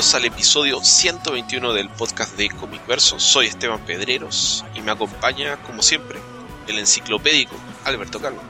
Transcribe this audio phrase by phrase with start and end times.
[0.00, 3.20] bienvenidos al episodio 121 del podcast de Comic Verso.
[3.20, 6.18] Soy Esteban Pedreros y me acompaña, como siempre,
[6.68, 7.54] el enciclopédico
[7.84, 8.40] Alberto Calvo.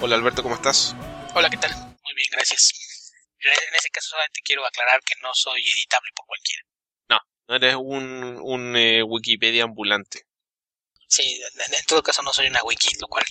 [0.00, 0.94] Hola Alberto, ¿cómo estás?
[1.34, 1.74] Hola, ¿qué tal?
[1.74, 3.10] Muy bien, gracias.
[3.40, 6.62] En ese caso solamente quiero aclarar que no soy editable por cualquiera.
[7.08, 7.18] No,
[7.48, 10.26] no eres un, un eh, Wikipedia ambulante.
[11.08, 13.24] Sí, en, todo caso no soy una wiki, lo cual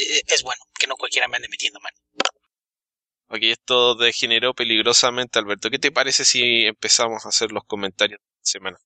[0.00, 1.96] eh, es bueno, que no cualquiera me ande metiendo mano.
[3.28, 5.68] Ok, esto degeneró peligrosamente, Alberto.
[5.68, 8.78] ¿Qué te parece si empezamos a hacer los comentarios de la semana?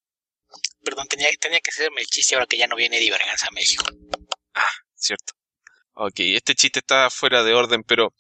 [0.83, 3.53] Perdón, tenía, tenía que hacerme el chiste ahora que ya no viene Eddie Berganza a
[3.53, 3.85] México.
[4.55, 5.35] Ah, cierto.
[5.93, 8.15] Ok, este chiste está fuera de orden, pero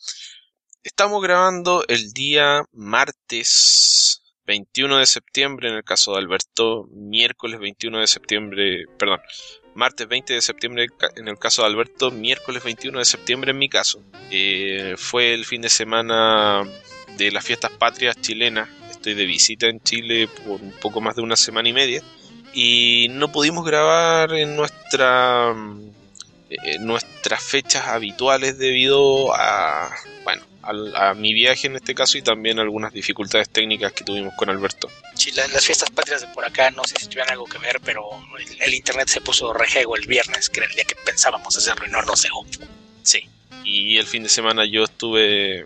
[0.83, 8.01] estamos grabando el día martes 21 de septiembre en el caso de Alberto, miércoles 21
[8.01, 9.21] de septiembre, perdón,
[9.77, 13.69] martes 20 de septiembre en el caso de Alberto, miércoles 21 de septiembre en mi
[13.69, 14.03] caso.
[14.33, 16.65] Eh, fue el fin de semana
[17.17, 18.69] de las fiestas patrias chilenas.
[18.91, 22.03] Estoy de visita en Chile por un poco más de una semana y media.
[22.53, 25.55] Y no pudimos grabar en nuestra
[26.51, 30.50] eh, nuestras fechas habituales debido a bueno
[30.95, 34.91] a, mi viaje en este caso y también algunas dificultades técnicas que tuvimos con Alberto.
[35.15, 38.05] Sí, las fiestas patrias de por acá no sé si tuvieran algo que ver, pero
[38.61, 41.91] el, internet se puso rejego el viernes, que era el día que pensábamos hacerlo y
[41.91, 42.47] no nos dejó.
[43.03, 43.29] Sí,
[43.65, 45.65] y el fin de semana yo estuve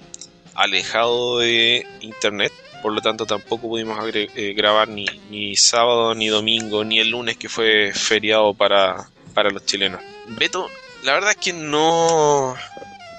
[0.54, 2.52] alejado de internet,
[2.82, 7.36] por lo tanto tampoco pudimos eh, grabar ni, ni sábado, ni domingo, ni el lunes
[7.36, 10.00] que fue feriado para, para los chilenos.
[10.28, 10.68] Beto,
[11.02, 12.56] la verdad es que no,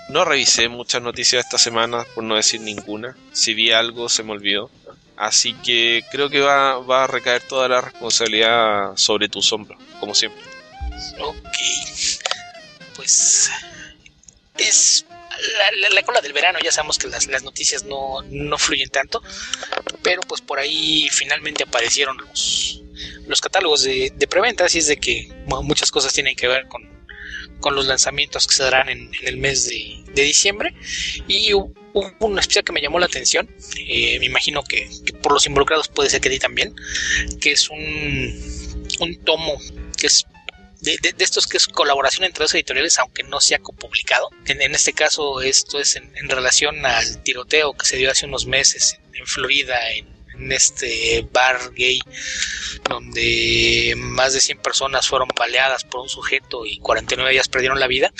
[0.10, 3.16] no revisé muchas noticias esta semana, por no decir ninguna.
[3.34, 4.70] Si vi algo, se me olvidó.
[5.18, 10.14] Así que creo que va, va a recaer toda la responsabilidad sobre tu sombra, como
[10.14, 10.42] siempre.
[11.20, 11.58] Ok.
[12.96, 13.50] Pues
[14.58, 15.06] es
[15.92, 19.22] la, cola del verano, ya sabemos que las, noticias no, no, fluyen tanto,
[20.02, 22.82] pero pues por ahí finalmente aparecieron los,
[23.28, 26.95] los catálogos de, de preventa, así es de que muchas cosas tienen que ver con,
[27.66, 30.76] con los lanzamientos que se darán en, el mes de, diciembre.
[31.28, 31.74] Y hubo
[32.20, 33.50] una especial que me llamó la atención,
[33.88, 34.88] eh, me imagino que,
[35.24, 36.76] por los involucrados puede ser que di también,
[37.42, 39.60] que es un, un tomo
[39.98, 40.28] que es
[40.82, 44.30] de, estos que es colaboración entre dos editoriales, aunque no sea copublicado.
[44.46, 48.46] En, en este caso, esto es en, relación al tiroteo que se dio hace unos
[48.46, 50.06] meses en Florida, en
[50.38, 52.00] en este bar gay
[52.90, 57.88] donde más de 100 personas fueron baleadas por un sujeto y 49 ellas perdieron la
[57.88, 58.12] vida.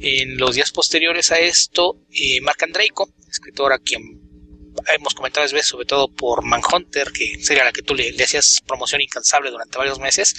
[0.00, 4.28] En los días posteriores a esto, eh, Mark Andreiko, escritor a quien
[4.88, 9.00] hemos comentado veces, sobre todo por Manhunter, que sería la que tú le, hacías promoción
[9.00, 10.34] incansable durante varios meses,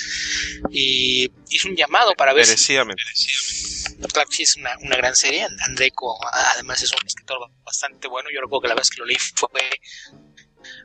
[0.70, 2.46] y hizo un llamado para ver...
[2.46, 3.04] Merecidamente.
[4.14, 5.46] Claro que sí, es una, una gran serie.
[5.68, 6.18] Andreiko,
[6.54, 8.30] además, es un escritor bastante bueno.
[8.34, 9.50] Yo recuerdo que la vez que lo leí fue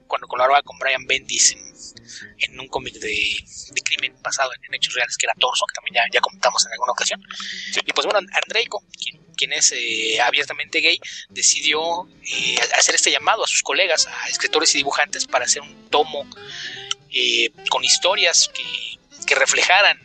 [0.06, 1.56] cuando colaboraba con Brian Bendis
[2.38, 3.36] en, un cómic de,
[3.84, 6.92] crimen basado en, hechos reales que era Torso, que también ya, ya comentamos en alguna
[6.92, 7.22] ocasión.
[7.84, 8.84] Y pues bueno, Andreico,
[9.36, 10.98] quien, es eh, abiertamente gay,
[11.28, 15.90] decidió eh, hacer este llamado a sus colegas, a escritores y dibujantes, para hacer un
[15.90, 16.26] tomo
[17.12, 18.64] eh, con historias que,
[19.34, 19.98] reflejaran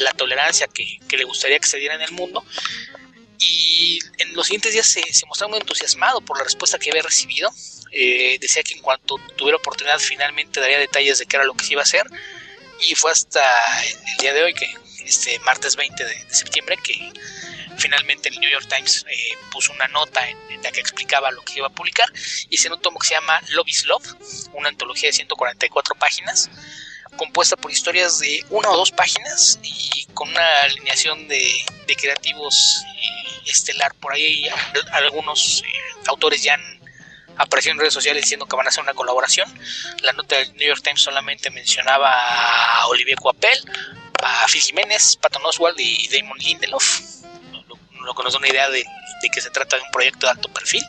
[0.00, 2.44] la, tolerancia que, le gustaría que se diera en el mundo.
[3.38, 7.02] Y en los siguientes días se, se mostraba muy entusiasmado por la respuesta que había
[7.02, 7.50] recibido
[7.98, 11.64] eh, decía que en cuanto tuviera oportunidad finalmente daría detalles de qué era lo que
[11.64, 12.04] se iba a hacer.
[12.82, 13.42] Y fue hasta
[13.84, 14.68] el día de hoy que
[15.04, 17.10] este martes 20 de, septiembre que
[17.78, 21.54] finalmente el New York Times eh, puso una nota en, la que explicaba lo que
[21.56, 22.08] iba a publicar.
[22.50, 24.06] Y un tomo que se llama Love is Love
[24.52, 26.50] una antología de 144 páginas
[27.16, 31.42] compuesta por historias de una o dos páginas y con una alineación de,
[31.98, 33.94] creativos eh, estelar.
[33.94, 34.46] Por ahí
[34.92, 35.62] algunos
[36.06, 36.75] autores ya han
[37.38, 39.52] apareció en redes sociales diciendo que van a hacer una colaboración.
[40.02, 43.58] La nota del New York Times solamente mencionaba a Olivier Coapel,
[44.22, 47.00] a Phil Jiménez, Patton Oswald y Damon Lindelof.
[47.52, 48.84] No, conozco una idea de,
[49.32, 50.82] que se trata de un proyecto de alto perfil.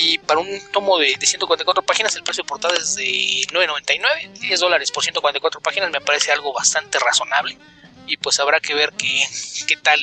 [0.00, 4.60] Y para un tomo de, 144 páginas, el precio de portada es de 9.99, 10
[4.60, 7.58] dólares por 144 páginas, me parece algo bastante razonable.
[8.06, 9.26] Y pues habrá que ver qué,
[9.66, 10.00] qué tal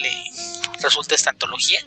[0.81, 1.83] resulta esta antología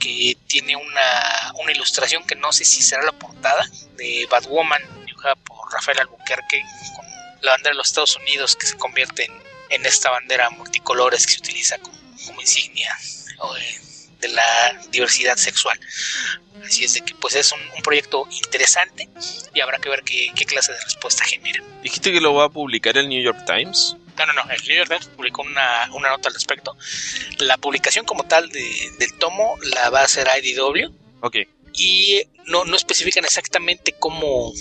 [0.00, 3.64] que tiene una, una ilustración que no sé si será la portada
[3.96, 6.64] de Batwoman, dibujada por Rafael Albuquerque,
[6.96, 7.06] con
[7.42, 9.30] la bandera de los Estados Unidos que se convierte
[9.68, 12.00] en, esta bandera multicolores que se utiliza como,
[12.40, 12.96] insignia
[14.20, 15.78] de, la diversidad sexual.
[16.64, 19.08] Así es de que pues es un, proyecto interesante
[19.54, 21.62] y habrá que ver qué, qué, clase de respuesta genera.
[21.82, 23.96] ¿Dijiste que lo va a publicar el New York Times?
[24.20, 24.50] No, no, no.
[24.50, 26.76] El New York Times publicó una, nota al respecto.
[27.38, 30.92] La publicación como tal del tomo la va a hacer IDW.
[31.22, 31.36] Ok.
[31.72, 34.52] Y no, no especifican exactamente cómo,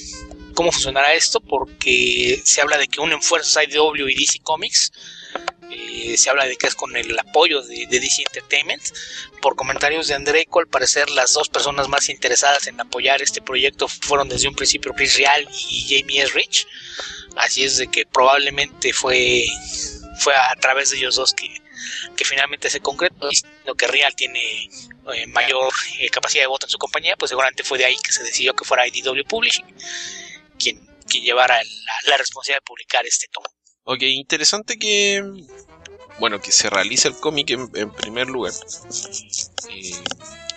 [0.53, 4.93] cómo funcionará esto, porque se habla de que unen fuerzas IDW y DC Comics.
[5.71, 8.83] Eh, se habla de que es con el apoyo de, DC Entertainment.
[9.41, 13.89] Por comentarios de Andreco, al parecer las dos personas más interesadas en apoyar este proyecto
[13.89, 16.31] fueron desde un principio Chris Real y Jamie S.
[16.33, 16.65] Rich.
[17.35, 19.45] Así es de que probablemente fue,
[20.19, 21.47] fue a través de ellos dos que,
[22.15, 23.29] que finalmente se concretó.
[23.65, 24.69] Lo que Real tiene
[25.13, 28.11] eh, mayor eh, capacidad de voto en su compañía, pues seguramente fue de ahí que
[28.11, 29.65] se decidió que fuera IDW Publishing
[30.59, 31.59] quien, quien llevara
[32.05, 33.47] la, responsabilidad de publicar este tomo.
[33.85, 35.23] Ok, interesante que
[36.19, 38.53] bueno que se realice el cómic en, primer lugar.
[39.69, 39.91] Eh,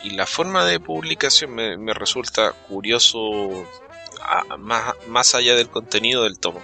[0.04, 3.66] y la forma de publicación me, resulta curioso
[4.58, 6.62] más, más allá del contenido del tomo.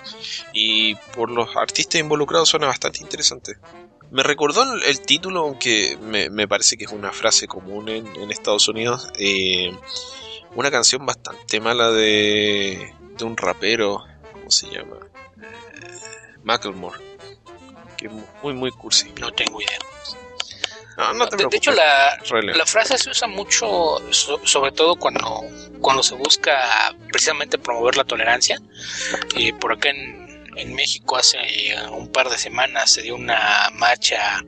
[0.53, 3.57] Y por los artistas involucrados suena bastante interesante.
[4.11, 9.09] Me recordó el, título, aunque me, parece que es una frase común en, Estados Unidos.
[9.19, 9.71] Eh,
[10.55, 14.97] una canción bastante mala de, de un rapero, ¿cómo se llama?
[15.43, 16.99] Eh, Macklemore.
[17.99, 18.13] Que es
[18.43, 19.13] muy, muy cursi.
[19.21, 19.79] No tengo idea.
[20.99, 25.45] De, hecho, la, la, frase se usa mucho, sobre todo cuando,
[25.81, 28.61] cuando se busca precisamente promover la tolerancia.
[29.37, 31.39] Eh, por acá en, en México hace
[31.93, 34.43] un par de semanas se dio una marcha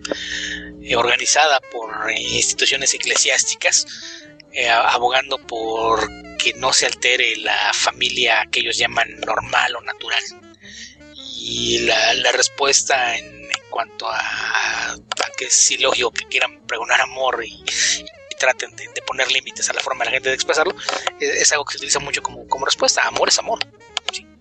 [0.82, 3.86] eh, organizada por instituciones eclesiásticas
[4.52, 10.22] eh, abogando por que no se altere la familia que ellos llaman normal o natural.
[11.14, 14.96] Y la, respuesta en, cuanto a,
[15.36, 17.64] que es ilógico que quieran pregonar amor y,
[18.38, 20.74] traten de, poner límites a la forma de la gente de expresarlo,
[21.20, 23.06] es, algo que se utiliza mucho como, como respuesta.
[23.06, 23.58] Amor es amor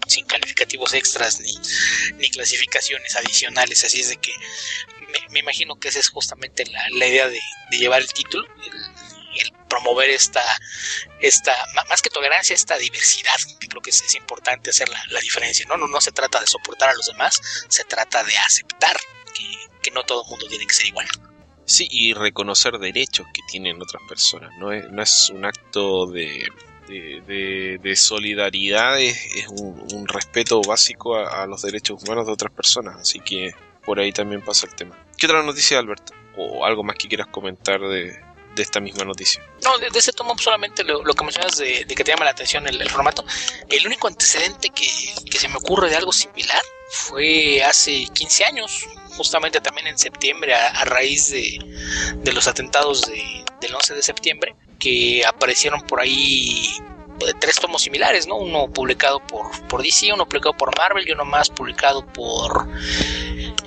[0.08, 1.54] sin calificativos extras ni,
[2.18, 3.84] ni clasificaciones adicionales.
[3.84, 4.34] Así es de que
[5.30, 7.40] me, imagino que esa es justamente la, idea de,
[7.72, 8.48] llevar el título,
[9.36, 10.44] el, promover esta,
[11.22, 11.56] esta,
[11.88, 15.66] más que tolerancia, esta diversidad, que creo que es, importante hacer la, diferencia.
[15.68, 15.78] ¿no?
[15.78, 15.88] ¿no?
[15.88, 19.00] No se trata de soportar a los demás, se trata de aceptar
[19.34, 19.46] que,
[19.82, 21.08] que no todo el mundo tiene que ser igual.
[21.66, 24.52] Sí, y reconocer derechos que tienen otras personas.
[24.58, 26.48] No es, no es un acto de,
[26.90, 33.54] de, solidaridad es, un, respeto básico a, los derechos humanos de otras personas, así que
[33.86, 34.98] por ahí también pasa el tema.
[35.18, 36.14] ¿Qué otra noticia, Alberto?
[36.38, 38.20] ¿O algo más que quieras comentar de,
[38.58, 39.42] esta misma noticia?
[39.64, 42.90] No, de, ese tomo solamente lo, que mencionas de, que te llama la atención el,
[42.90, 43.24] formato.
[43.70, 48.86] El único antecedente que, se me ocurre de algo similar fue hace 15 años,
[49.20, 51.60] justamente también en septiembre, a, raíz de,
[52.16, 53.02] de, los atentados
[53.60, 56.74] del 11 de septiembre que aparecieron por ahí
[57.20, 58.38] pues, tres tomos similares, ¿no?
[58.38, 62.70] Uno publicado por, por DC, uno publicado por Marvel y uno más publicado por...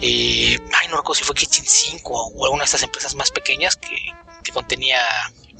[0.00, 3.76] Eh, ay, no recuerdo si fue Kitchen 5 o alguna de estas empresas más pequeñas
[3.76, 3.96] que,
[4.52, 5.00] contenía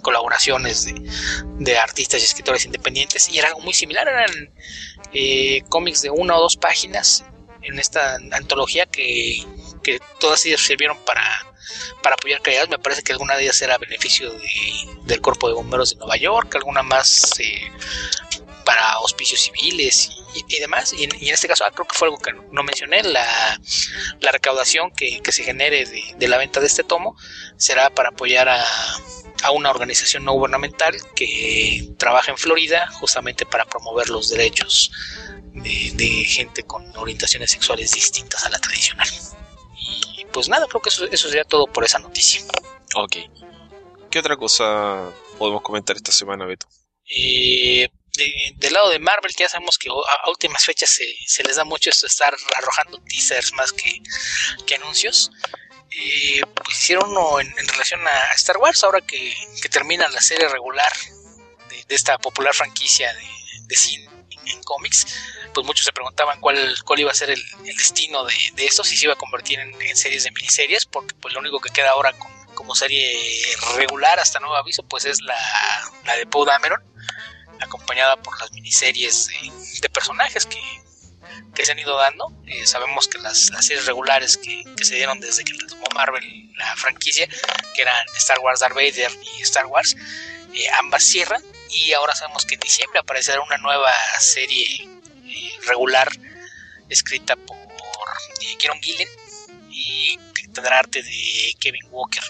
[0.02, 0.86] colaboraciones
[1.58, 4.52] de, artistas y escritores independientes y era algo muy similar, eran
[5.12, 7.24] eh, cómics de una o dos páginas
[7.62, 9.46] en esta antología que,
[9.82, 11.22] que todas ellas sirvieron para
[12.02, 12.68] para apoyar calidad.
[12.68, 14.32] Me parece que alguna de ellas era beneficio
[15.04, 17.70] del Cuerpo de Bomberos de Nueva York, alguna más eh,
[18.64, 20.10] para hospicios civiles
[20.48, 20.92] y, demás.
[20.92, 23.58] Y en, este caso, ah, creo que fue algo que no, mencioné: la,
[24.32, 27.16] recaudación que, se genere de, la venta de este tomo
[27.56, 28.64] será para apoyar a,
[29.52, 34.92] una organización no gubernamental que trabaja en Florida justamente para promover los derechos
[35.52, 39.08] de, de gente con orientaciones sexuales distintas a la tradicional
[40.32, 42.42] pues nada, creo que eso, sería todo por esa noticia.
[42.94, 43.16] Ok.
[44.10, 46.66] ¿Qué otra cosa podemos comentar esta semana, Beto?
[47.08, 47.88] Eh,
[48.56, 51.90] del lado de Marvel, que ya sabemos que a, últimas fechas se, les da mucho
[51.90, 55.30] esto de estar arrojando teasers más que, anuncios.
[55.90, 59.34] Eh, pues hicieron uno en, relación a Star Wars, ahora que,
[59.70, 60.92] termina la serie regular
[61.88, 63.26] de, esta popular franquicia de,
[63.66, 64.08] de cine
[64.46, 65.06] en cómics
[65.52, 68.96] pues muchos se preguntaban cuál, cuál iba a ser el, destino de, de, esto, si
[68.96, 72.12] se iba a convertir en, series de miniseries, porque pues lo único que queda ahora
[72.54, 73.18] como serie
[73.76, 75.36] regular hasta nuevo aviso, pues es la,
[76.04, 76.82] la de Poe Dameron,
[77.60, 79.28] acompañada por las miniseries
[79.80, 80.60] de, personajes que,
[81.54, 82.32] que, se han ido dando.
[82.46, 87.28] Eh, sabemos que las, series regulares que, se dieron desde que tomó Marvel la franquicia,
[87.74, 89.96] que eran Star Wars Darth Vader y Star Wars,
[90.54, 94.88] eh, ambas cierran y ahora sabemos que en diciembre aparecerá una nueva serie
[95.66, 96.08] regular
[96.88, 97.56] escrita por
[98.58, 99.08] Kieron Gillen
[99.70, 100.18] y
[100.52, 102.22] tendrá arte de Kevin Walker.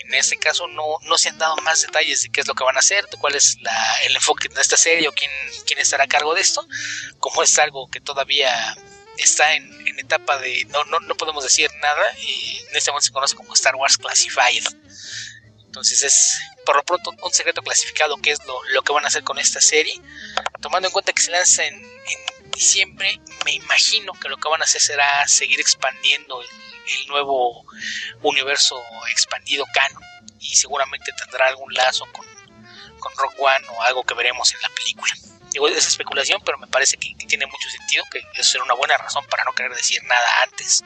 [0.00, 2.64] En este caso no, no se han dado más detalles de qué es lo que
[2.64, 3.58] van a hacer, cuál es
[4.04, 5.30] el enfoque de esta serie o quién,
[5.66, 6.66] quién estará a cargo de esto.
[7.18, 8.76] Como es algo que todavía
[9.18, 13.12] está en, etapa de no, no, no podemos decir nada, y en este momento se
[13.12, 14.64] conoce como Star Wars Classified.
[15.68, 19.08] Entonces es por lo pronto un secreto clasificado que es lo, lo, que van a
[19.08, 20.00] hacer con esta serie
[20.60, 21.86] tomando en cuenta que se lanza en,
[22.58, 26.48] diciembre, me imagino que lo que van a hacer será seguir expandiendo el,
[27.06, 27.64] nuevo
[28.22, 28.82] universo
[29.12, 30.02] expandido canon
[30.40, 32.26] y seguramente tendrá algún lazo con,
[32.98, 35.12] con Rock One o algo que veremos en la película.
[35.50, 38.96] Digo, es especulación, pero me parece que, tiene mucho sentido, que eso será una buena
[38.96, 40.82] razón para no querer decir nada antes.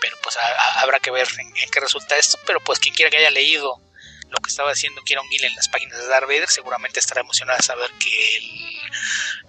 [0.00, 0.36] Pero pues
[0.76, 2.38] habrá que ver en, qué resulta esto.
[2.46, 3.80] Pero pues quien quiera que haya leído
[4.34, 7.56] lo que estaba haciendo Kieron Gill en las páginas de Darth Vader, seguramente estará emocionado
[7.56, 8.80] de saber que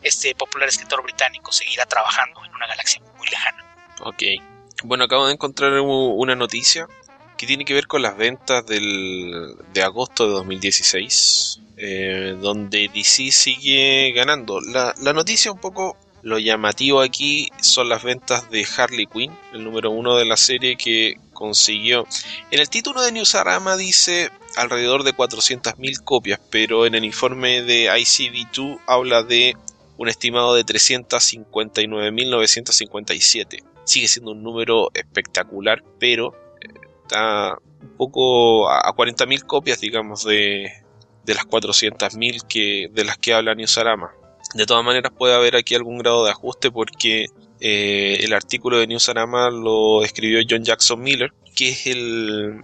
[0.01, 3.63] este popular escritor británico seguirá trabajando en una galaxia muy lejana.
[4.01, 4.23] Ok.
[4.83, 6.87] Bueno, acabo de encontrar una noticia
[7.37, 13.31] que tiene que ver con las ventas del, de agosto de 2016, eh, donde DC
[13.31, 14.61] sigue ganando.
[14.61, 19.63] La, la noticia un poco lo llamativo aquí son las ventas de Harley Quinn, el
[19.63, 22.07] número uno de la serie que consiguió.
[22.49, 27.89] En el título de Newsarama dice alrededor de 400.000 copias, pero en el informe de
[27.89, 29.55] ICV2 habla de
[29.97, 33.63] un estimado de 359.957.
[33.83, 36.67] Sigue siendo un número espectacular, pero eh,
[37.03, 40.71] está un poco a 40.000 copias, digamos, de,
[41.23, 44.11] de las 400.000 que, de las que habla Newsarama.
[44.53, 47.25] De todas maneras puede haber aquí algún grado de ajuste porque
[47.59, 52.61] eh, el artículo de Newsarama lo escribió John Jackson Miller, que es el,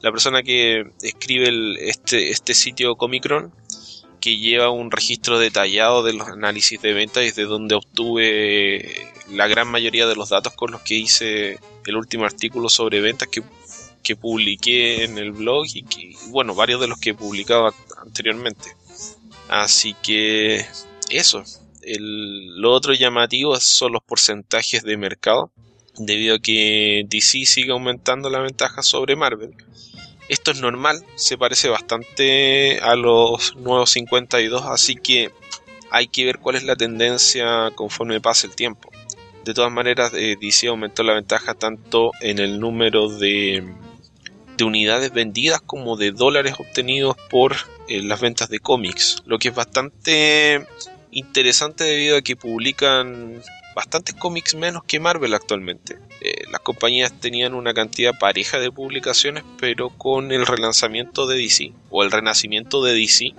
[0.00, 1.48] la persona que escribe
[1.88, 3.52] este, este sitio Comicron,
[4.20, 9.46] que lleva un registro detallado de los análisis de ventas y de donde obtuve la
[9.46, 13.42] gran mayoría de los datos con los que hice el último artículo sobre ventas que,
[14.16, 18.74] publiqué en el blog y que, bueno, varios de los que publicaba anteriormente.
[19.48, 20.64] Así que
[21.10, 21.44] eso.
[21.82, 25.50] El, lo otro llamativo son los porcentajes de mercado,
[25.98, 29.54] debido a que DC sigue aumentando la ventaja sobre Marvel.
[30.28, 35.30] Esto es normal, se parece bastante a los nuevos 52, así que
[35.90, 38.90] hay que ver cuál es la tendencia conforme pase el tiempo.
[39.44, 43.66] De todas maneras, eh, DC aumentó la ventaja tanto en el número de,
[44.58, 47.56] de unidades vendidas como de dólares obtenidos por
[47.88, 50.66] eh, las ventas de cómics, lo que es bastante
[51.10, 53.40] interesante debido a que publican
[53.78, 55.98] bastantes cómics menos que Marvel actualmente.
[56.20, 61.72] Eh, las compañías tenían una cantidad pareja de publicaciones, pero con el relanzamiento de DC
[61.88, 63.34] o el renacimiento de DC,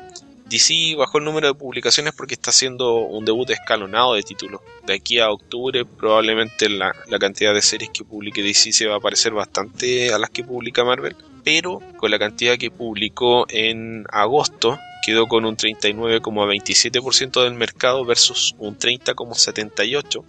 [0.50, 4.62] DC bajó el número de publicaciones porque está haciendo un debut escalonado de títulos.
[4.86, 9.00] De aquí a octubre probablemente la, cantidad de series que publique DC se va a
[9.00, 14.80] parecer bastante a las que publica Marvel, pero con la cantidad que publicó en agosto
[15.06, 20.24] quedó con un 39,27% del mercado versus un 30,78%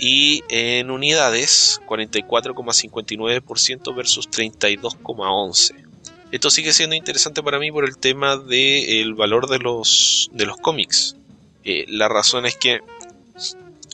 [0.00, 5.74] y en unidades 44,59% versus 32,11%.
[6.32, 10.56] Esto sigue siendo interesante para mí por el tema del valor de los, de los
[10.58, 11.16] cómics.
[11.64, 12.80] Eh, la razón es que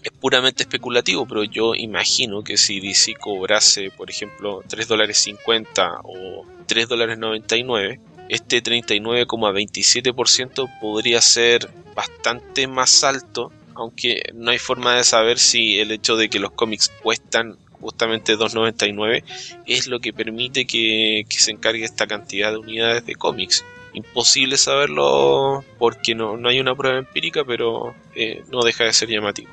[0.06, 6.02] es puramente especulativo, pero yo imagino que si DC cobrase, por ejemplo, 3 dólares 50
[6.04, 14.96] o 3 dólares 99, este 39,27% podría ser bastante más alto, aunque no hay forma
[14.96, 19.24] de saber si el hecho de que los cómics cuestan justamente 2.99
[19.66, 23.64] es lo que permite que, se encargue esta cantidad de unidades de cómics.
[23.92, 29.50] Imposible saberlo porque no, hay una prueba empírica, pero eh, no deja de ser llamativo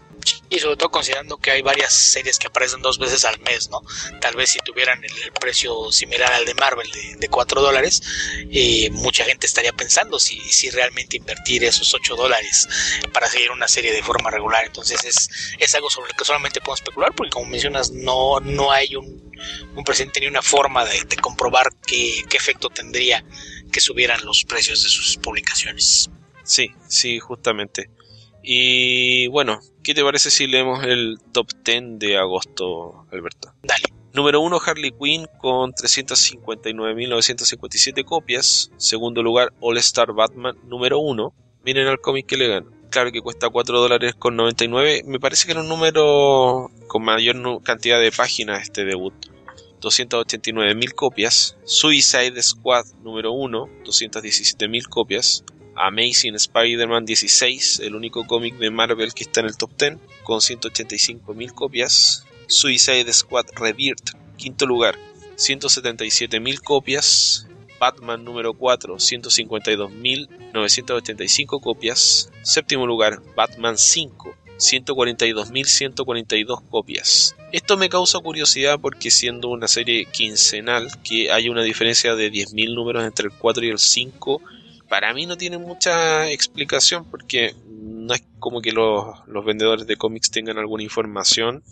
[0.49, 3.81] y sobre todo considerando que hay varias series que aparecen dos veces al mes, ¿no?
[4.21, 8.01] Tal vez si tuvieran el, precio similar al de Marvel de, 4 dólares,
[8.51, 12.67] eh, mucha gente estaría pensando si, si realmente invertir esos 8 dólares
[13.11, 14.65] para seguir una serie de forma regular.
[14.65, 18.71] Entonces es, es algo sobre lo que solamente podemos especular porque como mencionas no, no
[18.71, 19.33] hay un,
[19.75, 23.23] un presente ni una forma de, comprobar qué, qué efecto tendría
[23.71, 26.09] que subieran los precios de sus publicaciones.
[26.43, 27.89] Sí, sí, justamente.
[28.43, 33.53] Y bueno, ¿qué te parece si leemos el top 10 de agosto, Alberto?
[33.63, 33.85] Dale.
[34.13, 38.69] Número 1, Harley Quinn con 359.957 copias.
[38.77, 41.33] Segundo lugar, All Star Batman número 1.
[41.63, 42.69] Miren al cómic que le gano.
[42.91, 45.01] Claro que cuesta 4 dólares con 99.
[45.07, 49.15] Me parece que era un número con mayor cantidad de páginas este debut.
[49.81, 51.57] 289.000 copias.
[51.63, 55.43] Suicide Squad número 1, 217.000 copias.
[55.75, 60.39] Amazing Spider-Man 16, el único cómic de Marvel que está en el top 10, con
[60.39, 62.25] 185.000 copias.
[62.47, 64.97] Suicide Squad Rebirth, quinto lugar,
[65.37, 67.47] 177.000 copias.
[67.79, 72.31] Batman número 4, 152.985 copias.
[72.41, 77.35] Séptimo lugar, Batman 5, 142.142 copias.
[77.51, 82.73] Esto me causa curiosidad porque siendo una serie quincenal que hay una diferencia de 10.000
[82.73, 84.41] números entre el 4 y el 5
[84.93, 89.95] para mí no tiene mucha explicación porque no es como que los, los vendedores de
[89.95, 91.63] cómics tengan alguna información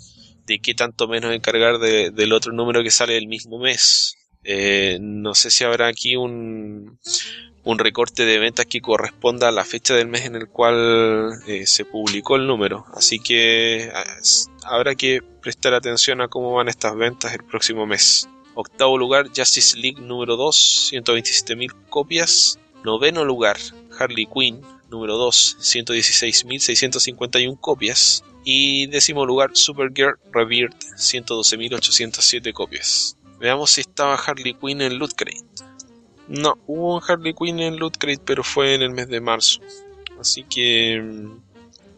[0.47, 4.15] de qué tanto menos encargar de, del otro número que sale el mismo mes.
[4.43, 6.97] Eh, no sé si habrá aquí un,
[7.63, 11.67] un recorte de ventas que corresponda a la fecha del mes en el cual eh,
[11.67, 12.85] se publicó el número.
[12.91, 14.03] Así que ah,
[14.63, 18.27] habrá que prestar atención a cómo van estas ventas el próximo mes.
[18.55, 22.57] Octavo lugar, Justice League número 2, 127.000 copias.
[22.83, 23.57] Noveno lugar,
[23.97, 24.61] Harley Quinn
[24.91, 28.23] número 2, 116.651 copias.
[28.43, 33.17] Y décimo lugar, Supergirl Rebirth, 112.807 copias.
[33.39, 35.45] Veamos si estaba Harley Quinn en Loot Crate.
[36.27, 39.61] No, hubo un Harley Quinn en Loot Crate, pero fue en el mes de marzo.
[40.19, 41.41] Así que mm,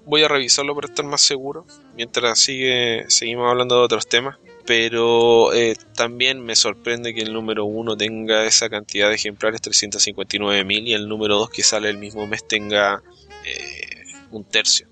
[0.06, 1.66] voy a revisarlo para estar más seguro.
[1.96, 4.38] Mientras sigue, seguimos hablando de otros temas.
[4.66, 10.88] Pero eh, también me sorprende que el número 1 tenga esa cantidad de ejemplares, 359.000,
[10.88, 13.04] y el número 2 que sale el mismo mes tenga
[13.46, 14.88] eh, un tercio.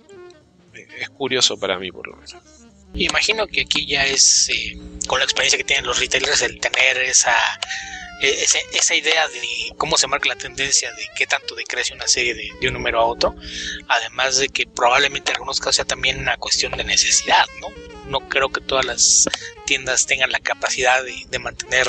[1.00, 2.36] Es curioso para mí, por lo menos.
[2.94, 6.98] Imagino que aquí ya es, eh, con la experiencia que tienen los retailers, el tener
[6.98, 7.36] esa
[8.22, 12.36] e, esa idea de cómo se marca la tendencia de qué tanto decrece una serie
[12.36, 13.36] de, un número a otro,
[13.88, 17.70] además de que probablemente en algunos casos sea también una cuestión de necesidad, ¿no?
[18.08, 19.28] No creo que todas las
[19.66, 21.88] tiendas tengan la capacidad de, mantener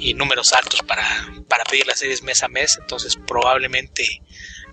[0.00, 1.04] eh, números altos para,
[1.46, 4.20] para pedir las series mes a mes, entonces probablemente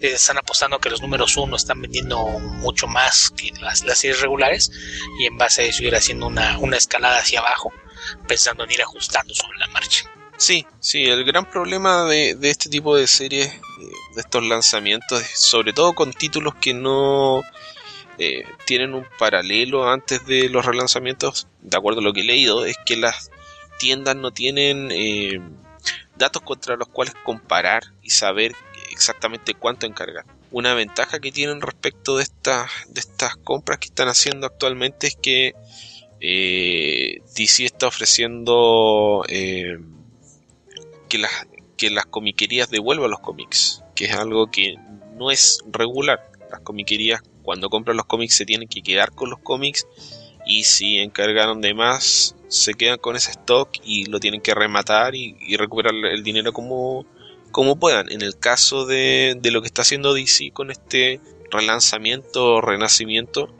[0.01, 4.71] están apostando que los números uno están vendiendo mucho más que las, las series regulares
[5.19, 7.73] y en base a eso ir haciendo una, una escalada hacia abajo
[8.27, 10.09] pensando en ir ajustando sobre la marcha.
[10.37, 13.59] Sí, sí, el gran problema de, este tipo de series, eh,
[14.15, 17.41] de estos lanzamientos, sobre todo con títulos que no
[18.17, 22.63] eh, tienen un paralelo antes de los relanzamientos, de acuerdo a lo que he leído,
[22.63, 23.31] es que las
[23.79, 25.41] tiendas no tienen eh,
[26.15, 28.55] datos contra los cuales comparar y saber
[28.99, 30.25] exactamente cuánto encargar.
[30.51, 35.15] Una ventaja que tienen respecto de estas, de estas compras que están haciendo actualmente es
[35.15, 35.53] que
[36.19, 41.31] DC está ofreciendo que las,
[41.77, 44.75] que las comiquerías devuelvan los cómics, que es algo que
[45.15, 46.31] no es regular.
[46.51, 49.87] Las comiquerías cuando compran los cómics se tienen que quedar con los cómics
[50.45, 55.15] y si encargaron de más se quedan con ese stock y lo tienen que rematar
[55.15, 57.05] y, recuperar el dinero como,
[57.51, 58.11] como puedan.
[58.11, 61.19] En el caso de, lo que está haciendo DC con este
[61.51, 63.55] relanzamiento o renacimiento,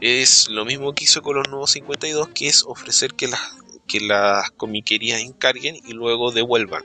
[0.00, 3.40] es lo mismo que hizo con los nuevos 52, que es ofrecer que las
[3.86, 6.82] que las comiquerías encarguen y luego devuelvan.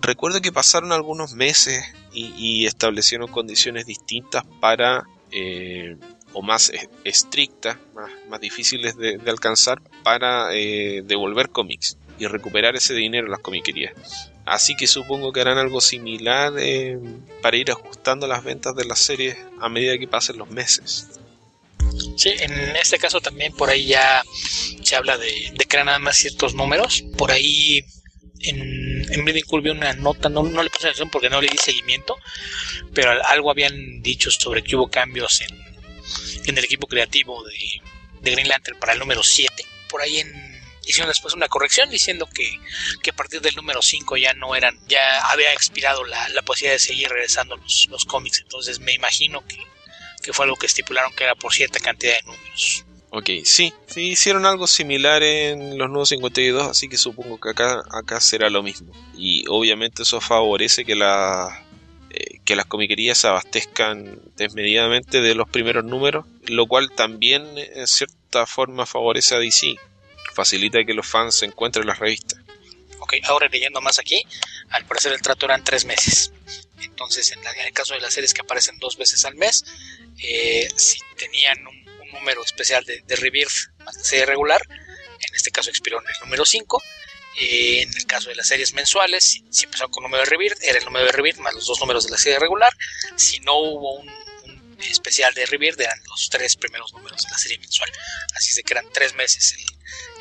[0.00, 5.96] Recuerdo que pasaron algunos meses y, establecieron condiciones distintas para, eh,
[6.32, 6.72] o más
[7.04, 7.76] estrictas,
[8.28, 14.29] más, difíciles de, alcanzar, para eh, devolver cómics y recuperar ese dinero en las comiquerías.
[14.50, 16.98] Así que supongo que harán algo similar eh,
[17.40, 21.06] para ir ajustando las ventas de las series a medida que pasen los meses.
[22.16, 24.24] Sí, en este caso también por ahí ya
[24.82, 27.04] se habla de, crear nada más ciertos números.
[27.16, 27.84] Por ahí
[28.40, 31.46] en, en Bleeding Cool vi una nota, no, no le puse atención porque no le
[31.46, 32.16] di seguimiento,
[32.92, 35.56] pero algo habían dicho sobre que hubo cambios en,
[36.46, 37.54] en el equipo creativo de,
[38.20, 39.64] de Green Lantern para el número 7.
[39.88, 40.49] Por ahí en,
[40.86, 42.58] hicieron después una corrección diciendo que,
[43.02, 46.74] que, a partir del número 5 ya no eran, ya había expirado la, la posibilidad
[46.74, 48.40] de seguir regresando los, los cómics.
[48.40, 49.58] Entonces me imagino que
[50.22, 52.84] que fue algo que estipularon que era por cierta cantidad de números.
[53.12, 57.82] Ok, sí, sí hicieron algo similar en los nuevos 52, así que supongo que acá,
[57.90, 58.92] acá será lo mismo.
[59.16, 61.64] Y obviamente eso favorece que, la,
[62.10, 67.88] eh, que las comiquerías se abastezcan desmedidamente de los primeros números, lo cual también en
[67.88, 69.74] cierta forma favorece a DC,
[70.40, 72.40] facilita que los fans encuentren las revistas.
[72.98, 74.22] Ok, ahora leyendo más aquí,
[74.70, 76.32] al parecer el trato eran tres meses.
[76.80, 79.64] Entonces, en, el caso de las series que aparecen dos veces al mes,
[80.18, 85.50] eh, si tenían un, número especial de, de Rebirth más de serie regular, en este
[85.50, 86.82] caso expiró en el número 5.
[87.40, 90.78] Eh, en el caso de las series mensuales, si, empezó con número de Rebirth, era
[90.78, 92.72] el número de Rebirth más los dos números de la serie regular.
[93.16, 94.10] Si no hubo un,
[94.88, 97.90] especial de eran los tres primeros números de la serie mensual.
[98.36, 99.56] Así se que eran tres meses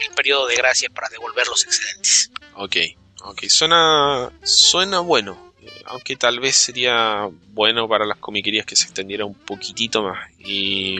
[0.01, 2.31] el, periodo de gracia para devolver los excedentes.
[2.55, 2.75] Ok,
[3.21, 5.49] ok, suena, suena bueno
[5.85, 10.29] aunque tal vez sería bueno para las comiquerías que se extendiera un poquitito más.
[10.39, 10.99] Y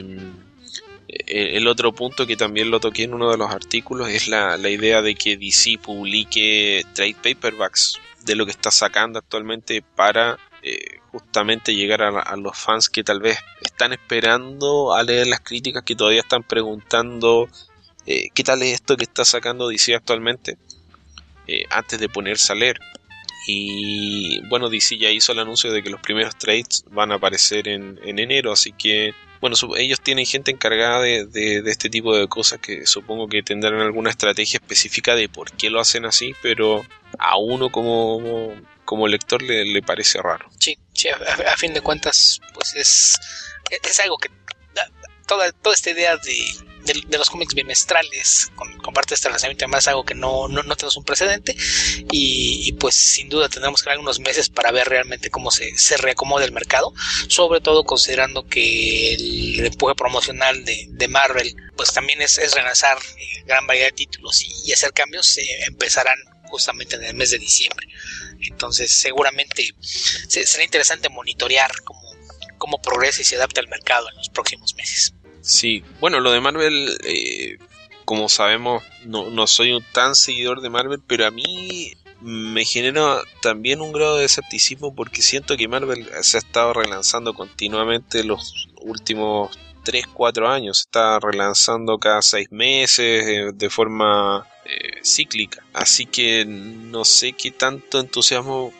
[1.08, 4.56] eh, el otro punto que también lo toqué en uno de los artículos es la,
[4.68, 10.98] idea de que DC publique trade paperbacks de lo que está sacando actualmente para eh,
[11.10, 15.96] justamente llegar a, los fans que tal vez están esperando a leer las críticas que
[15.96, 17.48] todavía están preguntando
[18.06, 20.58] eh, qué tal es esto que está sacando DC actualmente
[21.70, 22.78] antes de ponerse a leer.
[23.46, 27.68] Y bueno, DC ya hizo el anuncio de que los primeros trades van a aparecer
[27.68, 32.60] en, enero, así que bueno, ellos tienen gente encargada de, de, este tipo de cosas
[32.60, 36.84] que supongo que tendrán alguna estrategia específica de por qué lo hacen así, pero
[37.18, 38.54] a uno como,
[38.90, 40.50] como lector le, le parece raro.
[40.58, 43.20] Sí, sí a, fin de cuentas, pues es,
[43.70, 44.28] es algo que
[45.28, 46.36] toda, toda esta idea de
[46.84, 50.62] de, los cómics bimestrales con, con parte de este lanzamiento además algo que no, no,
[50.76, 51.54] tenemos un precedente
[52.10, 55.96] y, pues sin duda tendremos que dar unos meses para ver realmente cómo se, se
[55.96, 56.92] reacomoda el mercado
[57.28, 62.98] sobre todo considerando que el, empuje promocional de, de, Marvel pues también es, es relanzar
[62.98, 66.16] eh, gran variedad de títulos y, hacer cambios se empezarán
[66.50, 67.86] justamente en el mes de diciembre
[68.48, 72.00] entonces seguramente será interesante monitorear cómo,
[72.58, 75.14] cómo progresa y se adapta al mercado en los próximos meses.
[75.42, 77.58] Sí, bueno, lo de Marvel, eh,
[78.04, 83.22] como sabemos, no, no soy un tan seguidor de Marvel, pero a mí me genera
[83.40, 88.68] también un grado de escepticismo porque siento que Marvel se ha estado relanzando continuamente los
[88.82, 90.80] últimos 3, 4 años.
[90.80, 95.64] Está relanzando cada 6 meses eh, de forma eh, cíclica.
[95.72, 98.72] Así que no sé qué tanto entusiasmo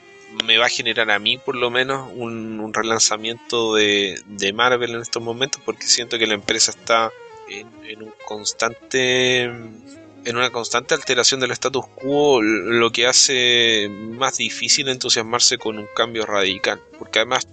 [0.45, 5.23] me va a generar a mí por lo menos un, relanzamiento de, Marvel en estos
[5.23, 7.11] momentos porque siento que la empresa está
[7.49, 14.89] en, un constante en una constante alteración del status quo lo que hace más difícil
[14.89, 17.49] entusiasmarse con un cambio radical porque además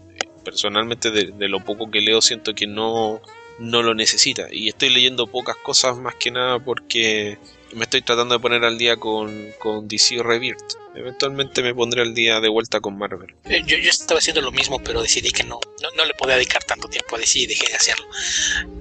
[0.45, 3.21] personalmente de, de lo poco que leo siento que no
[3.57, 7.39] no lo necesita y estoy leyendo pocas cosas más que nada porque
[7.77, 10.73] me estoy tratando de poner al día con, con DC Rebirth.
[10.95, 13.35] Eventualmente me pondré al día de vuelta con Marvel.
[13.45, 15.59] Eh, yo, yo, estaba haciendo lo mismo, pero decidí que no,
[15.95, 18.07] no, le podía dedicar tanto tiempo a DC y dejé de hacerlo.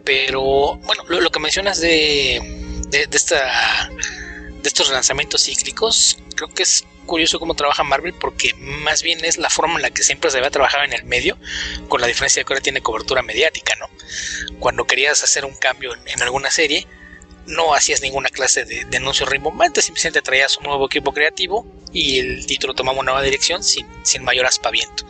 [0.02, 2.40] Pero bueno, lo, que mencionas de,
[2.88, 9.02] de, esta, de estos lanzamientos cíclicos, creo que es curioso cómo trabaja Marvel porque más
[9.02, 11.36] bien es la forma en la que siempre se había trabajado en el medio,
[11.88, 13.90] con la diferencia de que ahora tiene cobertura mediática, ¿no?
[14.58, 16.86] Cuando querías hacer un cambio en alguna serie,
[17.46, 22.46] no hacías ninguna clase de, anuncio rimbombante, simplemente traías un nuevo equipo creativo y el
[22.46, 25.06] título tomaba una nueva dirección sin, sin mayor aspaviento.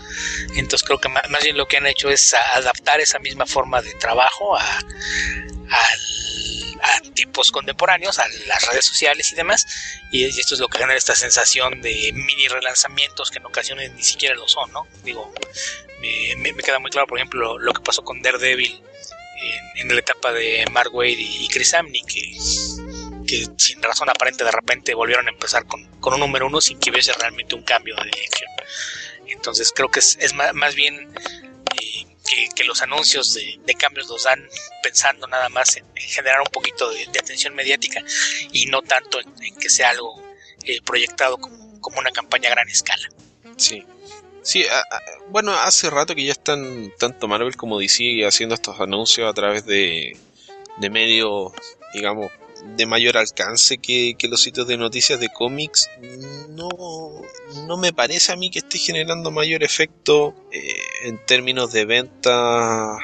[0.56, 3.92] Entonces creo que más, bien lo que han hecho es adaptar esa misma forma de
[3.94, 4.82] trabajo a,
[7.14, 9.66] tiempos contemporáneos, a las redes sociales y demás,
[10.12, 14.02] y esto es lo que genera esta sensación de mini relanzamientos que en ocasiones ni
[14.02, 14.86] siquiera lo son, ¿no?
[15.02, 15.32] Digo,
[16.00, 18.82] me, me queda muy claro, por ejemplo, lo que pasó con Daredevil
[19.76, 24.94] en, la etapa de Mark Wade y Chris Amney, que, sin razón aparente de repente
[24.94, 28.50] volvieron a empezar con, un número uno sin que hubiese realmente un cambio de dirección.
[29.26, 31.12] Entonces creo que es, más, bien
[31.82, 34.48] eh, que, los anuncios de, cambios los dan
[34.82, 38.02] pensando nada más en, generar un poquito de, atención mediática
[38.52, 40.22] y no tanto en, que sea algo
[40.64, 43.08] eh, proyectado como, como una campaña a gran escala.
[43.56, 43.84] Sí,
[44.46, 44.64] Sí,
[45.30, 49.66] bueno, hace rato que ya están tanto Marvel como DC haciendo estos anuncios a través
[49.66, 50.16] de,
[50.76, 51.52] de medios,
[51.92, 52.30] digamos,
[52.76, 55.90] de mayor alcance que, los sitios de noticias de cómics.
[56.50, 56.68] No,
[57.66, 62.98] no me parece a mí que esté generando mayor efecto eh, en términos de venta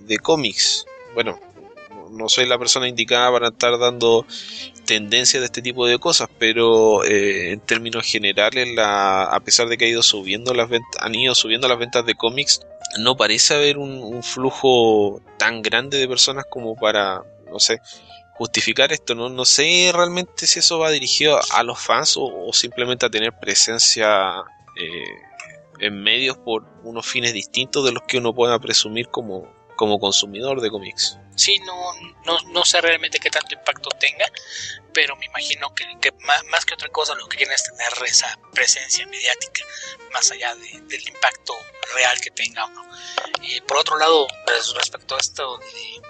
[0.00, 0.84] de cómics.
[1.14, 1.38] Bueno,
[2.12, 4.26] no soy la persona indicada para estar dando
[4.86, 9.76] tendencia de este tipo de cosas, pero eh, en términos generales, la, a pesar de
[9.78, 10.68] que ha ido subiendo las
[11.00, 12.60] han ido subiendo las ventas de cómics,
[12.98, 17.80] no parece haber un, flujo tan grande de personas como para, no sé,
[18.34, 19.14] justificar esto.
[19.14, 23.32] No, no sé realmente si eso va dirigido a los fans o, simplemente a tener
[23.38, 24.42] presencia
[24.80, 25.04] eh,
[25.80, 30.60] en medios por unos fines distintos de los que uno pueda presumir como, como consumidor
[30.60, 31.18] de cómics.
[31.34, 34.26] Sí, no, no, sé realmente qué tanto impacto tenga,
[34.92, 35.86] pero me imagino que,
[36.50, 39.64] más, que otra cosa lo que quieren es tener esa presencia mediática,
[40.12, 41.54] más allá del impacto
[41.94, 42.86] real que tenga uno.
[43.66, 46.02] por otro lado, pues, respecto a esto de,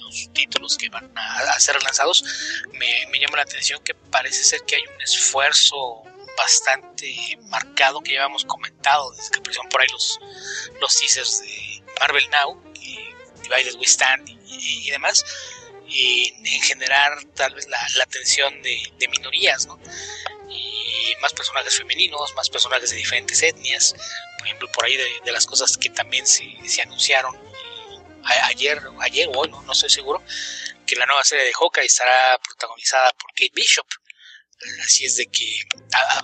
[0.00, 2.24] los títulos que van a, ser lanzados,
[2.72, 6.04] me, me, llama la atención que parece ser que hay un esfuerzo
[6.36, 10.20] bastante marcado que ya hemos comentado desde que aparecieron por ahí los,
[10.80, 12.62] los teasers de Marvel Now,
[13.44, 15.24] Divided We Stand y, demás,
[15.86, 19.78] y en generar tal vez la, atención de, minorías, ¿no?
[20.50, 23.94] Y más personajes femeninos, más personajes de diferentes etnias,
[24.38, 27.36] por ejemplo, por ahí de, las cosas que también se, se anunciaron
[28.48, 30.22] ayer, ayer o hoy, no, no estoy seguro,
[30.86, 33.86] que la nueva serie de Hawkeye estará protagonizada por Kate Bishop.
[34.82, 35.60] Así es de que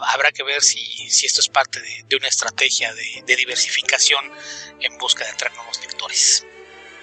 [0.00, 4.32] habrá que ver si, si, esto es parte de, una estrategia de, de, diversificación
[4.80, 6.46] en busca de entrar nuevos lectores.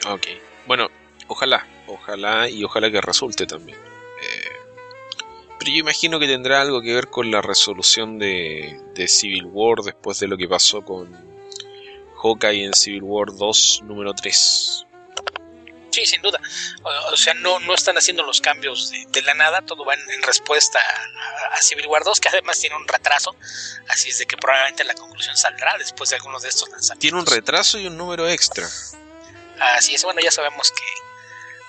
[0.06, 0.28] Ok.
[0.66, 0.90] Bueno,
[1.28, 3.78] ojalá, ojalá y ojalá que resulte también.
[3.78, 4.52] Eh,
[5.60, 9.80] Pero yo imagino que tendrá algo que ver con la resolución de, de Civil War
[9.84, 11.10] después de lo que pasó con
[12.22, 14.88] Hawkeye en Civil War 2 número 3.
[15.98, 16.40] Sí, sin duda.
[17.12, 20.80] O, sea, no, no están haciendo los cambios de, la nada, todo va en, respuesta
[20.80, 23.36] a, Civil War 2, que además tiene un retraso,
[23.90, 27.00] así es de que probablemente la conclusión saldrá después de algunos de estos lanzamientos.
[27.00, 28.70] Tiene un retraso y un número extra.
[29.60, 30.84] Así es, bueno, ya sabemos que,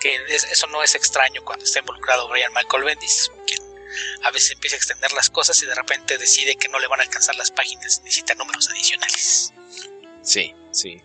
[0.00, 3.56] que eso no es extraño cuando está involucrado Brian Michael Bendis, que
[4.22, 7.00] a veces empieza a extender las cosas y de repente decide que no le van
[7.00, 9.52] a alcanzar las páginas, necesita números adicionales.
[10.22, 11.00] Sí, sí.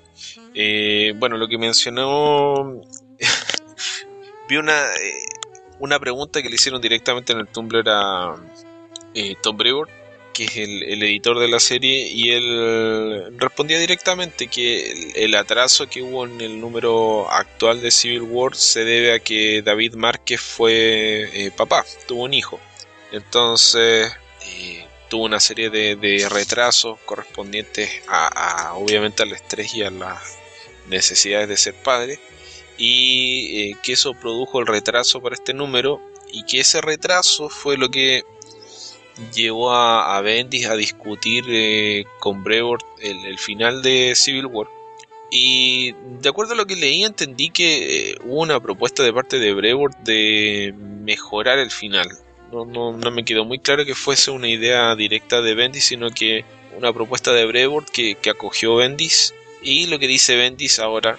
[0.54, 2.82] Eh, bueno, lo que mencionó
[4.50, 5.26] vi una, eh,
[5.80, 8.36] una pregunta que le hicieron directamente en el Tumblr a
[9.14, 9.88] eh, Tom Brewer,
[10.34, 16.02] que es el, editor de la serie, y él respondía directamente que el, atraso que
[16.02, 21.30] hubo en el número actual de Civil War se debe a que David Márquez fue
[21.34, 22.60] eh, papá, tuvo un hijo.
[23.12, 24.12] Entonces
[25.14, 30.40] tuvo una serie de, retrasos correspondientes a, obviamente al estrés y a las
[30.88, 32.20] necesidades de ser padre
[32.80, 37.78] y eh, que eso produjo el retraso para este número y que ese retraso fue
[37.78, 38.24] lo que
[39.34, 44.68] llevó a, Bendis a discutir eh, con Brevoort el, final de Civil War.
[45.30, 49.40] Y de acuerdo a lo que leí entendí que eh, hubo una propuesta de parte
[49.40, 52.08] de Brevoort de mejorar el final.
[52.52, 56.12] No, no, no, me quedó muy claro que fuese una idea directa de Bendis sino
[56.12, 56.46] que
[56.78, 59.34] una propuesta de Brevoort que, que acogió Bendis.
[59.64, 61.18] Y lo que dice Bendis ahora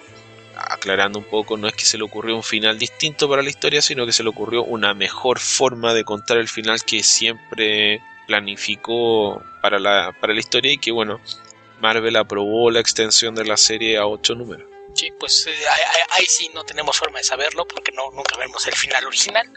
[0.57, 3.83] aclarando un poco, no es que se le ocurrió un final distinto para la historia,
[3.83, 9.43] sino que se le ocurrió una mejor forma de contar el final que siempre planificó
[9.61, 11.21] para la, para la historia y que bueno,
[11.81, 14.67] Marvel aprobó la extensión de la serie a ocho números.
[14.95, 15.53] Sí, pues eh,
[16.11, 19.51] ahí, sí no tenemos forma de saberlo porque no nunca vemos el final original.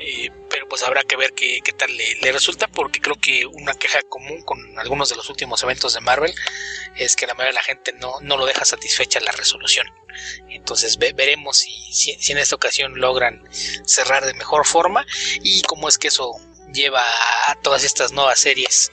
[0.00, 4.00] Eh, pero pues habrá que ver qué, tal le, resulta porque creo que una queja
[4.02, 6.34] común con algunos de los últimos eventos de Marvel
[6.96, 9.86] es que la mayoría de la gente no, no lo deja satisfecha la resolución.
[10.48, 13.42] Entonces veremos si, en esta ocasión logran
[13.84, 15.06] cerrar de mejor forma
[15.42, 16.32] y cómo es que eso
[16.72, 17.04] lleva
[17.46, 18.90] a todas estas nuevas series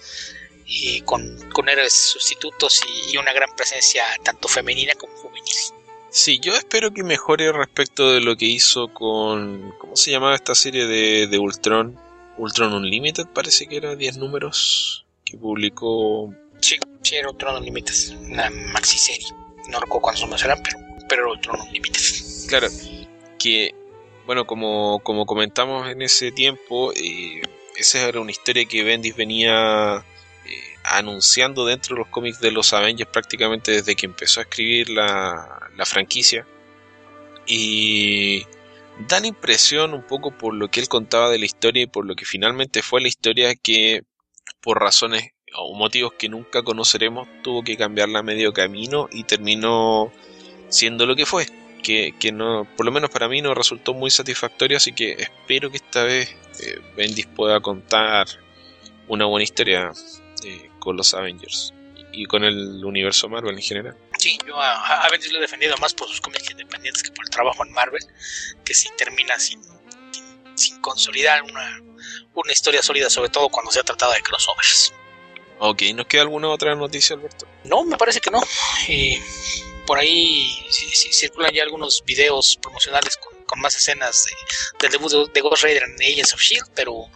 [0.67, 5.74] eh, con, con héroes sustitutos y una gran presencia tanto femenina como juvenil.
[6.15, 9.73] Sí, yo espero que mejore respecto de lo que hizo con.
[9.77, 11.99] ¿Cómo se llamaba esta serie de, de Ultron?
[12.37, 16.33] Ultron Unlimited, parece que era 10 números que publicó.
[16.61, 17.93] Sí, sí, era Ultron Unlimited,
[18.31, 19.27] una maxi serie.
[19.67, 20.77] No recuerdo cuántos eran, pero,
[21.09, 22.01] pero era Ultron Unlimited.
[22.47, 22.67] Claro,
[23.37, 23.75] que,
[24.25, 27.41] bueno, como, como comentamos en ese tiempo, eh,
[27.75, 30.05] esa era una historia que Bendis venía
[30.87, 35.71] anunciando dentro de los cómics de los Avengers prácticamente desde que empezó a escribir la,
[35.85, 36.45] franquicia.
[37.47, 38.43] Y
[39.07, 42.05] da la impresión un poco por lo que él contaba de la historia y por
[42.05, 44.03] lo que finalmente fue la historia que
[44.61, 50.11] por razones o motivos que nunca conoceremos tuvo que cambiarla a medio camino y terminó
[50.69, 51.47] siendo lo que fue.
[51.83, 55.69] Que, que no, por lo menos para mí no resultó muy satisfactorio, así que espero
[55.69, 58.25] que esta vez eh, Bendis pueda contar
[59.07, 59.91] una buena historia
[60.85, 61.73] con los Avengers
[62.13, 63.97] y con el universo Marvel en general.
[64.19, 67.31] Sí, yo a, Avengers lo he defendido más por sus cómics independientes que por el
[67.31, 68.01] trabajo en Marvel,
[68.63, 69.61] que si termina sin,
[70.53, 71.81] sin, consolidar una,
[72.35, 74.93] una historia sólida, sobre todo cuando se ha tratado de crossovers.
[75.59, 77.47] Ok, ¿nos queda alguna otra noticia, Alberto?
[77.63, 78.41] No, me parece que no.
[78.87, 79.19] Eh,
[79.87, 84.25] por ahí circulan ya algunos videos promocionales con con más escenas
[84.79, 87.09] del debut de, Ghost Rider en Agents of Shield, pero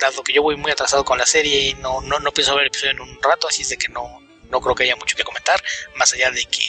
[0.00, 2.62] dado que yo voy muy atrasado con la serie y no, no, no pienso ver
[2.62, 4.20] el episodio en un rato, así es de que no,
[4.50, 5.62] no creo que haya mucho que comentar,
[5.94, 6.66] más allá de que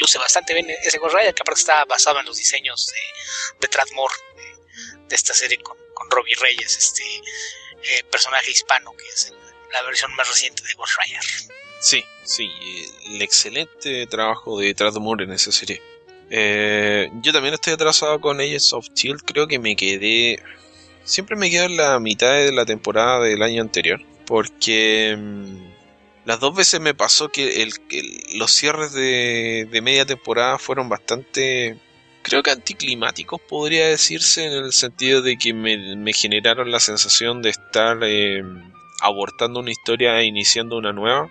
[0.00, 3.68] luce bastante bien ese Ghost Rider, que aparte está basado en los diseños de, de
[3.68, 4.14] Tradmore,
[5.08, 7.02] de, esta serie con, con Robbie Reyes, este
[7.82, 9.32] eh, personaje hispano que es
[9.72, 11.22] la versión más reciente de Ghost Rider.
[11.80, 12.50] Sí, sí,
[13.06, 15.82] el excelente trabajo de Tradmore en esa serie.
[16.30, 19.22] Eh, yo también estoy atrasado con Agents of Shield.
[19.24, 20.42] Creo que me quedé.
[21.04, 24.00] Siempre me quedo en la mitad de la temporada del año anterior.
[24.26, 25.66] Porque mm,
[26.24, 27.68] las dos veces me pasó que,
[28.36, 31.78] los cierres de, media temporada fueron bastante.
[32.22, 37.50] Creo que anticlimáticos podría decirse en el sentido de que me, generaron la sensación de
[37.50, 38.42] estar eh,
[39.00, 41.30] abortando una historia e iniciando una nueva.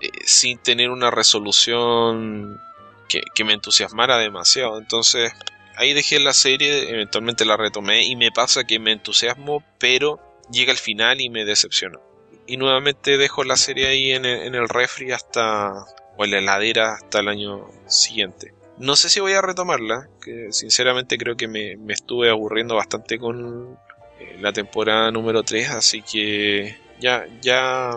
[0.00, 2.60] Eh, sin tener una resolución
[3.08, 4.78] que, me entusiasmara demasiado.
[4.78, 5.32] Entonces
[5.76, 10.72] ahí dejé la serie, eventualmente la retomé y me pasa que me entusiasmo, pero llega
[10.72, 12.00] el final y me decepciono.
[12.46, 15.72] Y nuevamente dejo la serie ahí en el, en refri hasta,
[16.16, 18.54] o en la heladera hasta el año siguiente.
[18.78, 23.76] No sé si voy a retomarla, que sinceramente creo que me, estuve aburriendo bastante con
[24.40, 27.90] la temporada número 3, así que ya, ya,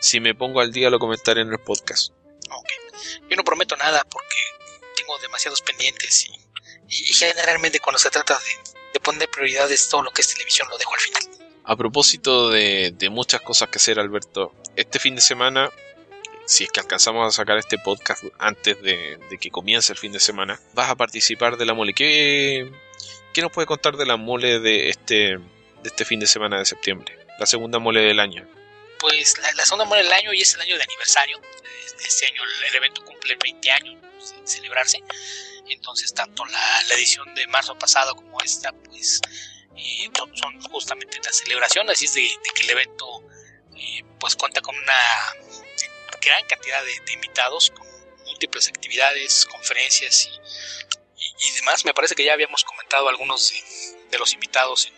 [0.00, 2.12] si me pongo al día lo comentaré en el podcast.
[3.28, 4.36] Yo no prometo nada porque
[4.96, 6.44] tengo demasiados pendientes y,
[6.88, 10.94] generalmente cuando se trata de, de, poner prioridades todo lo que es televisión lo dejo
[10.94, 11.22] al final.
[11.64, 15.70] A propósito de, de muchas cosas que hacer, Alberto, este fin de semana
[16.46, 20.20] si es que alcanzamos a sacar este podcast antes de, que comience el fin de
[20.20, 21.94] semana, vas a participar de la mole.
[21.94, 22.70] ¿Qué,
[23.32, 25.40] qué nos puede contar de la mole de este, de
[25.84, 27.18] este fin de semana de septiembre?
[27.38, 28.46] La segunda mole del año.
[28.98, 31.40] Pues la, segunda mole del año y es el año de aniversario.
[32.04, 35.02] Este año el evento cumple 20 años de celebrarse.
[35.68, 39.20] Entonces, tanto la, edición de marzo pasado como esta, pues
[39.76, 41.88] eh, son justamente la celebración.
[41.90, 43.22] Así es de, que el evento
[43.76, 45.34] eh, pues cuenta con una
[46.20, 47.86] gran cantidad de, invitados, con
[48.26, 51.84] múltiples actividades, conferencias y, demás.
[51.84, 53.52] Me parece que ya habíamos comentado algunos
[54.10, 54.92] de, los invitados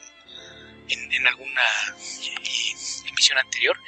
[0.89, 1.65] en, alguna
[2.23, 2.75] eh,
[3.35, 3.79] anterior,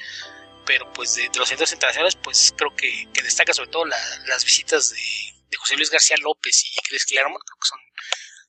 [0.67, 5.57] pero pues de, los centros internacionales, pues creo que, destaca sobre todo las visitas de,
[5.57, 7.81] José Luis García López y Chris Claremont, creo que son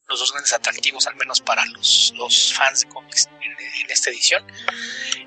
[0.10, 4.45] los dos grandes atractivos, al menos para los, los fans de cómics en, esta edición.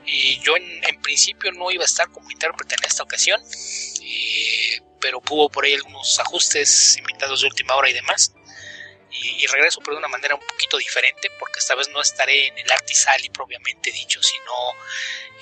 [0.04, 3.40] Y yo en, principio no iba a estar como intérprete en esta ocasión,
[4.02, 8.32] eh, pero hubo por ahí algunos ajustes, invitados de última hora y demás.
[9.14, 12.58] Y, regreso, pero de una manera un poquito diferente, porque esta vez no estaré en
[12.58, 14.52] el Artisali propiamente dicho, sino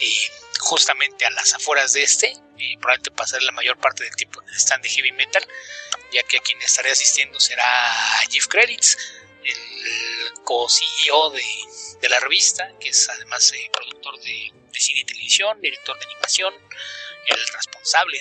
[0.01, 2.35] eh, justamente a las afueras de este,
[2.81, 5.47] probablemente pasaré la mayor parte del tiempo en el stand de Heavy Metal,
[6.13, 7.67] ya que a quien estaré asistiendo será
[8.31, 8.97] Jeff Credits,
[9.45, 15.99] el co-CEO de, la revista, que es además eh, productor de, cine y televisión, director
[15.99, 16.55] de animación,
[17.27, 18.19] el responsable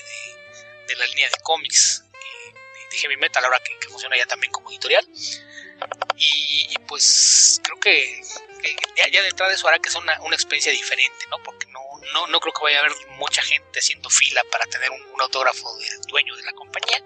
[0.88, 2.04] de, la línea de cómics
[2.90, 5.08] de, Heavy Metal, ahora que, funciona ya también como editorial.
[6.18, 8.22] Y, pues creo que,
[8.98, 11.42] ya, de entrada eso hará que sea una, experiencia diferente, ¿no?
[11.44, 11.80] Porque no,
[12.14, 15.76] no, no, creo que vaya a haber mucha gente haciendo fila para tener un autógrafo
[15.78, 17.04] del dueño de la compañía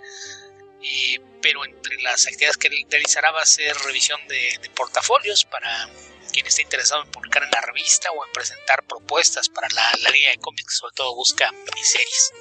[1.41, 5.89] pero entre las actividades que realizará va a ser revisión de, portafolios para
[6.31, 10.31] quien esté interesado en publicar en la revista o en presentar propuestas para la, línea
[10.31, 12.31] de cómics, sobre todo busca miniseries.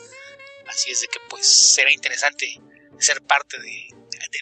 [0.67, 2.59] Así es de que pues será interesante
[2.99, 3.89] ser parte de,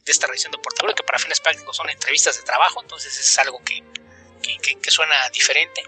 [0.07, 3.63] esta revisión de portafolio, que para fines prácticos son entrevistas de trabajo, entonces es algo
[3.65, 3.83] que,
[4.81, 5.83] que, suena diferente.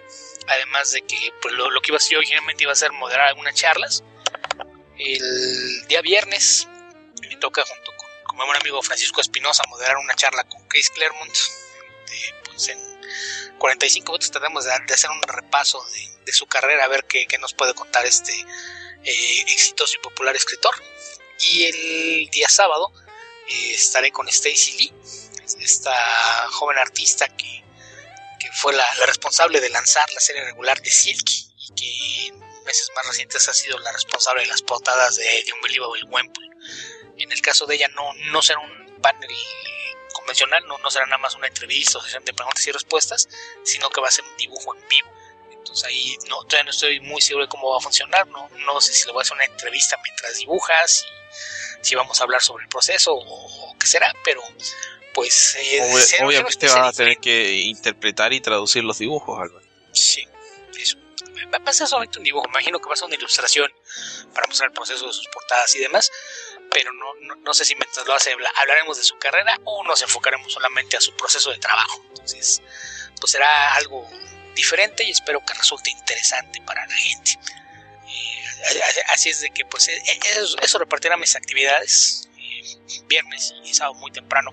[0.48, 3.28] Además de que pues, lo, que iba a hacer yo originalmente iba a ser moderar
[3.28, 4.02] algunas charlas.
[4.98, 6.68] El día viernes
[7.20, 7.92] me toca junto
[8.32, 11.36] como buen amigo Francisco Espinosa, moderar una charla con Chris Claremont.
[12.44, 12.78] pues en
[13.58, 15.84] 45 minutos tratamos de, hacer un repaso
[16.24, 18.32] de, su carrera, a ver qué, nos puede contar este
[19.04, 20.74] eh, exitoso y popular escritor.
[21.40, 22.92] Y el día sábado
[23.48, 24.94] eh, estaré con Stacy Lee,
[25.60, 25.94] esta
[26.50, 27.62] joven artista que,
[28.60, 33.06] fue la, responsable de lanzar la serie regular de Silk y que en meses más
[33.06, 36.52] recientes ha sido la responsable de las portadas de, de Unbelievable Wemple
[37.22, 39.30] en el caso de ella no, no será un panel
[40.12, 43.28] convencional, no, no será nada más una entrevista o sesión de preguntas y respuestas,
[43.64, 45.12] sino que va a ser un dibujo en vivo.
[45.72, 48.80] Entonces ahí no, todavía no estoy muy seguro de cómo va a funcionar, no, no
[48.82, 51.06] sé si le voy a hacer una entrevista mientras dibujas,
[51.80, 54.42] si, si vamos a hablar sobre el proceso o, qué será, pero
[55.14, 55.56] pues...
[55.58, 59.64] Eh, obviamente vas a tener que interpretar y traducir los dibujos, Álvaro.
[59.92, 60.28] Sí,
[60.78, 60.98] eso.
[61.50, 63.72] Va a ser solamente un dibujo, imagino que va a ser una ilustración
[64.34, 66.12] para mostrar el proceso de sus portadas y demás,
[66.70, 70.52] pero no, no, sé si mientras lo hace hablaremos de su carrera o nos enfocaremos
[70.52, 72.04] solamente a su proceso de trabajo.
[72.10, 72.60] Entonces,
[73.18, 74.06] pues será algo
[74.54, 77.38] diferente y espero que resulte interesante para la gente.
[78.70, 78.80] Eh,
[79.12, 83.74] así es de que pues e, e, eso, eso repartirá mis actividades eh, viernes y
[83.74, 84.52] sábado muy temprano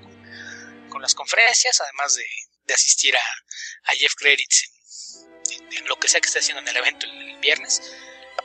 [0.89, 2.25] con, las conferencias, además de,
[2.73, 4.69] asistir a, Jeff Credits
[5.71, 7.81] en, lo que sea que esté haciendo en el evento el, viernes.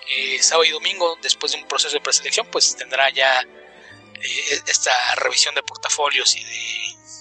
[0.09, 5.15] Eh, sábado y domingo, después de un proceso de preselección, pues tendrá ya eh, esta
[5.17, 6.45] revisión de portafolios y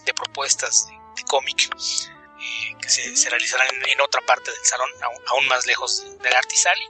[0.05, 2.12] de, propuestas de, cómic eh,
[2.81, 4.89] que se, realizarán en, otra parte del salón,
[5.27, 6.85] aún, más lejos del Artisali.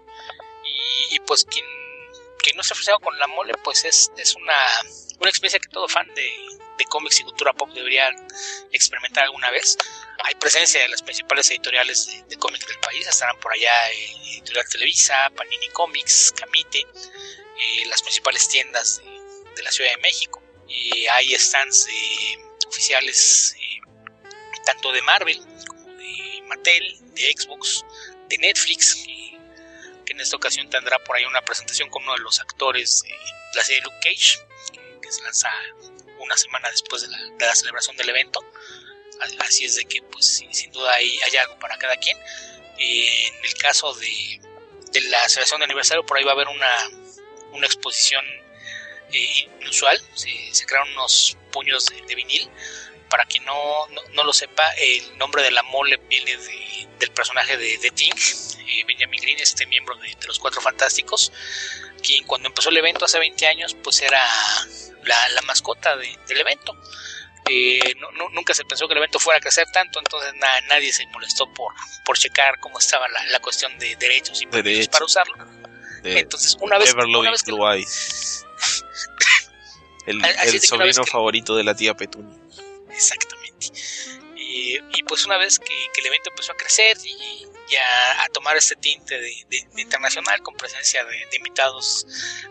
[0.66, 1.66] Y, y pues quien,
[2.40, 4.58] quien no esté asociado con la mole, pues es, es una,
[5.20, 6.32] una experiencia que todo fan de,
[6.78, 8.10] de cómics y cultura pop debería
[8.72, 9.78] experimentar alguna vez.
[10.24, 14.16] Hay presencia de las principales editoriales de, de cómics del país, estarán por allá eh,
[14.34, 16.86] Editorial Televisa, Panini Comics, Camite,
[17.88, 19.14] las principales tiendas de
[19.56, 20.42] de la Ciudad de México.
[20.68, 21.88] y hay stands
[22.68, 23.63] oficiales eh,
[24.66, 27.86] tanto de Marvel como de Mattel, de Xbox,
[28.30, 32.40] de Netflix, que, en esta ocasión tendrá por ahí una presentación con uno de los
[32.40, 33.12] actores de
[33.56, 34.40] la serie Luke Cage,
[35.02, 35.50] que, se lanza
[36.20, 38.40] una semana después de la, celebración del evento.
[39.40, 42.18] Así es de que, pues, sin duda hay, hay algo para cada quien.
[42.78, 44.42] en el caso de,
[44.92, 46.90] de la celebración de aniversario, por ahí va a haber una,
[47.52, 48.26] una exposición
[49.12, 50.00] eh, inusual.
[50.14, 52.50] Se, se, crearon unos puños de, vinil.
[53.14, 53.54] Para quien no,
[54.14, 56.36] no, lo sepa, el nombre de la mole viene
[56.98, 61.32] del personaje de, de Ting, eh, Benjamin Green, este miembro de, los Cuatro Fantásticos,
[62.02, 64.20] quien cuando empezó el evento hace 20 años, pues era
[65.04, 66.76] la, mascota del evento.
[67.48, 67.94] Eh,
[68.32, 70.34] nunca se pensó que el evento fuera a crecer tanto, entonces
[70.68, 71.72] nadie se molestó por,
[72.06, 75.36] por checar cómo estaba la, cuestión de derechos y permisos para usarlo.
[76.04, 77.52] entonces, una vez, una vez que...
[80.08, 82.43] el, el sobrino favorito de la tía Petunia.
[82.94, 83.68] Exactamente.
[84.36, 89.20] Y, pues una vez que, el evento empezó a crecer y, a, tomar este tinte
[89.20, 89.46] de,
[89.78, 92.06] internacional con presencia de, invitados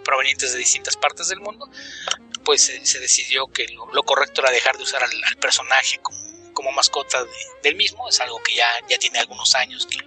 [0.05, 1.71] provenientes de distintas partes del mundo,
[2.45, 7.25] pues se, decidió que lo, correcto era dejar de usar al, personaje como, como mascota
[7.63, 9.99] del mismo, es algo que ya, ya tiene algunos años que,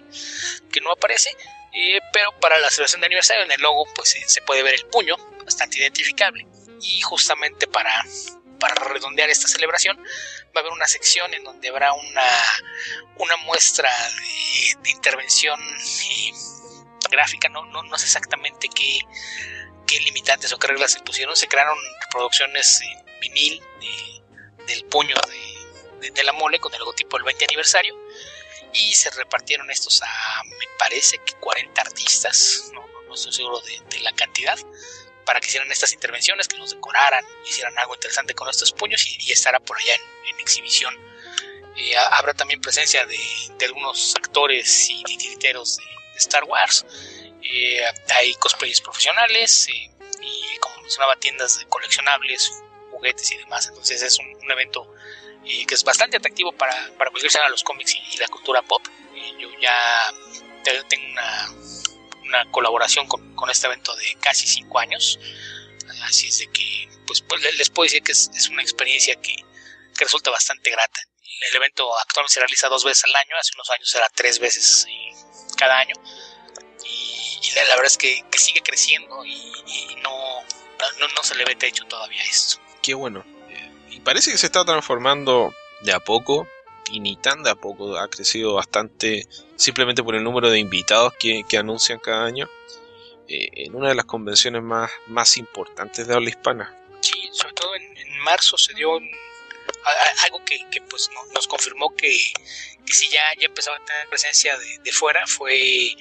[0.70, 1.34] que no aparece,
[1.72, 4.86] eh, pero para la celebración de aniversario en el logo pues se puede ver el
[4.86, 6.46] puño, bastante identificable,
[6.82, 8.04] y justamente para,
[8.58, 12.30] para redondear esta celebración va a haber una sección en donde habrá una,
[13.16, 13.90] una muestra
[14.82, 15.60] de, intervención
[17.10, 19.00] gráfica, no, no, no sé exactamente qué
[19.86, 21.36] qué limitantes o qué reglas se pusieron.
[21.36, 23.62] Se crearon reproducciones en vinil
[24.66, 25.14] del puño
[26.10, 27.94] de, la mole con el logotipo del 20 aniversario
[28.72, 34.00] y se repartieron estos a, me parece que 40 artistas, no, no, estoy seguro de,
[34.00, 34.58] la cantidad,
[35.26, 39.32] para que hicieran estas intervenciones, que los decoraran, hicieran algo interesante con estos puños y,
[39.32, 40.94] estará por allá en, exhibición.
[41.76, 43.18] Eh, habrá también presencia de,
[43.64, 45.84] algunos actores y titiriteros de,
[46.16, 46.86] Star Wars.
[47.42, 53.68] Eh, hay cosplayers profesionales eh, y como mencionaba tiendas de coleccionables, juguetes y demás.
[53.68, 54.90] Entonces es un, evento
[55.44, 58.82] eh, que es bastante atractivo para, para cualquier a los cómics y, la cultura pop.
[59.38, 59.76] yo ya
[60.88, 61.48] tengo una,
[62.26, 65.18] una colaboración con, con, este evento de casi cinco años.
[66.02, 69.34] Así es de que pues, pues les puedo decir que es, es una experiencia que,
[69.96, 71.00] que resulta bastante grata.
[71.50, 74.86] El evento actualmente se realiza dos veces al año, hace unos años era tres veces
[75.56, 75.94] cada año
[76.84, 80.42] y, la, verdad es que, sigue creciendo y, no,
[80.98, 82.60] no, se le ve techo todavía esto.
[82.82, 83.24] Qué bueno.
[83.48, 86.48] Eh, y parece que se está transformando de a poco
[86.90, 89.26] y ni tan de a poco, ha crecido bastante
[89.56, 92.48] simplemente por el número de invitados que, anuncian cada año
[93.28, 96.76] eh, en una de las convenciones más, más importantes de habla hispana.
[97.00, 98.90] Sí, sobre todo en, marzo se dio
[100.24, 100.58] algo que,
[100.90, 102.32] pues nos confirmó que,
[102.84, 105.94] que si ya, ya empezaba a tener presencia de, de fuera fue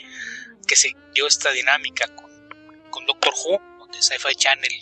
[0.67, 2.31] que se dio esta dinámica con,
[2.89, 4.73] con Doctor Who, donde Sci-Fi Channel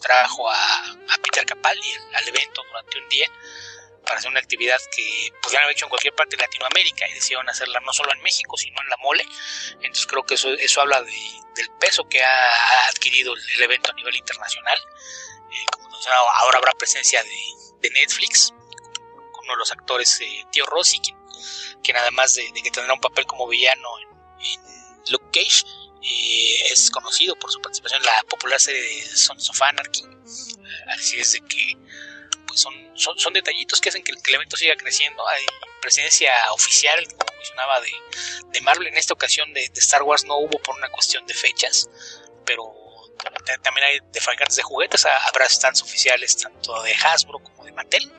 [0.00, 3.30] trajo a, a Peter Capaldi al evento durante un día
[4.06, 7.48] para hacer una actividad que podrían haber hecho en cualquier parte de Latinoamérica y decidieron
[7.48, 9.26] hacerla no solo en México, sino en la mole.
[9.72, 11.12] Entonces creo que eso, eso habla de,
[11.56, 14.78] del peso que ha adquirido el, evento a nivel internacional.
[14.78, 15.88] Eh, como
[16.34, 17.38] ahora habrá presencia de,
[17.80, 18.54] de Netflix,
[19.32, 21.16] con uno de los actores, eh, Tío Rossi, quien,
[21.82, 24.60] quien además de, que tendrá un papel como villano en
[25.08, 25.64] Luke Cage
[26.02, 30.04] eh, es conocido por su participación en la popular serie de Sons of Anarchy.
[30.88, 31.76] Así es de que
[32.46, 35.26] pues son, son, detallitos que hacen que el, evento siga creciendo.
[35.28, 35.44] Hay
[35.80, 37.92] presencia oficial, como mencionaba, de,
[38.52, 38.88] de Marvel.
[38.88, 41.88] En esta ocasión de, Star Wars no hubo por una cuestión de fechas,
[42.44, 42.72] pero
[43.62, 45.06] también hay de fabricantes de juguetes.
[45.06, 48.10] Habrá stands oficiales tanto de Hasbro como de Mattel,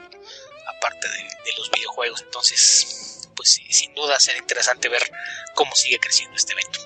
[0.78, 2.22] aparte de, los videojuegos.
[2.22, 5.10] Entonces, pues sin duda será interesante ver
[5.56, 6.80] cómo sigue creciendo este evento.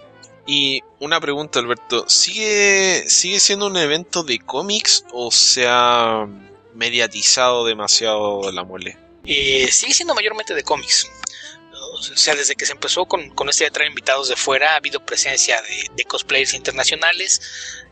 [0.45, 6.27] Y una pregunta, Alberto, ¿sigue, sigue siendo un evento de cómics o se ha
[6.81, 8.97] mediatizado demasiado la mole?
[9.23, 11.07] Sigue siendo mayormente de cómics.
[11.93, 14.75] O sea, desde que se empezó con, con este de traer invitados de fuera, ha
[14.77, 15.61] habido presencia
[15.95, 17.39] de, cosplayers internacionales.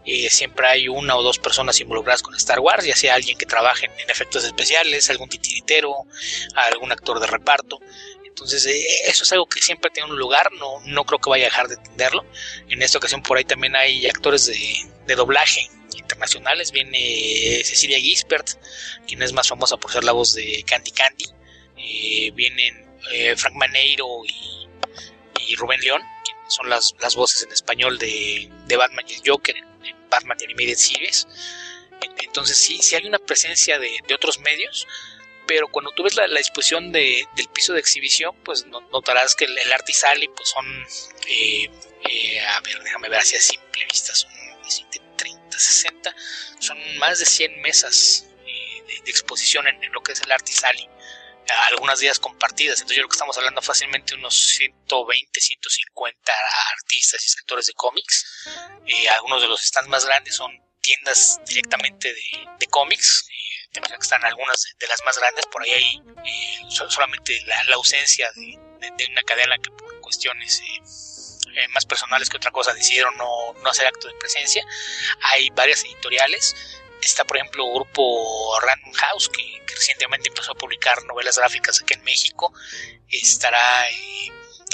[0.05, 3.45] Eh, siempre hay una o dos personas involucradas con Star Wars, ya sea alguien que
[3.45, 5.93] trabaje en, efectos especiales, algún titiritero,
[6.55, 7.79] algún actor de reparto.
[8.25, 11.45] Entonces, eh, eso es algo que siempre tiene un lugar, no, no creo que vaya
[11.45, 12.25] a dejar de atenderlo.
[12.69, 15.69] En esta ocasión, por ahí también hay actores de, doblaje
[15.99, 16.71] internacionales.
[16.71, 18.49] Viene Cecilia Gispert,
[19.07, 21.25] quien es más famosa por ser la voz de Candy Candy.
[21.77, 28.49] Eh, vienen eh, Frank Maneiro y, Rubén León, quienes son las, voces en español de,
[28.77, 29.65] Batman y el Joker en,
[30.09, 31.27] Batman y Animated Series.
[32.19, 34.87] Entonces, sí, sí hay una presencia de, de otros medios
[35.49, 39.57] pero cuando tú ves la, disposición de, del piso de exhibición, pues notarás que el,
[39.57, 40.63] el Artisali pues son,
[41.27, 41.67] eh,
[42.07, 45.08] eh, a ver, déjame ver hacia simple vista, son 30,
[45.59, 46.15] 60,
[46.59, 50.89] son más de 100 mesas eh, de, exposición en, lo que es el Artisali.
[51.69, 52.79] algunas días compartidas.
[52.79, 56.33] Entonces yo creo que estamos hablando fácilmente de unos 120, 150
[56.73, 58.47] artistas y escritores de cómics.
[58.85, 60.51] Eh, algunos de los stands más grandes son
[60.81, 63.27] tiendas directamente de, cómics.
[63.29, 65.45] Eh, que están algunas de, las más grandes.
[65.47, 70.61] Por ahí eh, solamente la, ausencia de, una cadena que por cuestiones...
[71.71, 74.63] más personales que otra cosa decidieron no, no hacer acto de presencia.
[75.21, 76.55] Hay varias editoriales
[77.01, 81.93] Está, por ejemplo, un grupo Random House, que, recientemente empezó a publicar novelas gráficas aquí
[81.93, 82.51] en México.
[83.07, 84.31] Estará eh,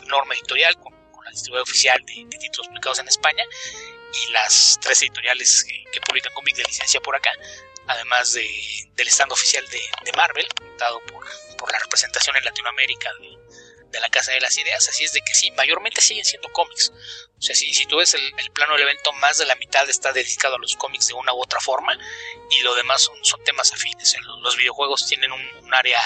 [0.07, 0.93] Norma Editorial, con,
[1.23, 3.43] la distribuidora oficial de, títulos publicados en España,
[4.13, 7.31] y las tres editoriales que, publican cómics de licencia por acá,
[7.87, 10.47] además del stand oficial de, Marvel,
[10.77, 11.25] dado por,
[11.57, 13.37] por la representación en Latinoamérica de,
[13.91, 14.87] de la Casa de las Ideas.
[14.89, 16.91] Así es de que sí, mayormente siguen siendo cómics.
[17.37, 20.13] O sea, si, si tú ves el, plano del evento, más de la mitad está
[20.13, 21.97] dedicado a los cómics de una u otra forma
[22.49, 24.15] y lo demás son, son temas afines.
[24.41, 25.99] Los, videojuegos tienen un, área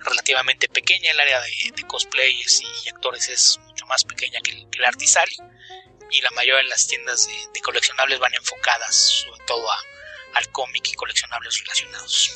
[0.00, 4.84] relativamente pequeña, el área de, cosplayers y actores es mucho más pequeña que el, que
[4.84, 5.36] Artisali
[6.10, 9.82] y la mayoría de las tiendas de, coleccionables van enfocadas sobre todo a,
[10.34, 12.32] al cómic y coleccionables relacionados.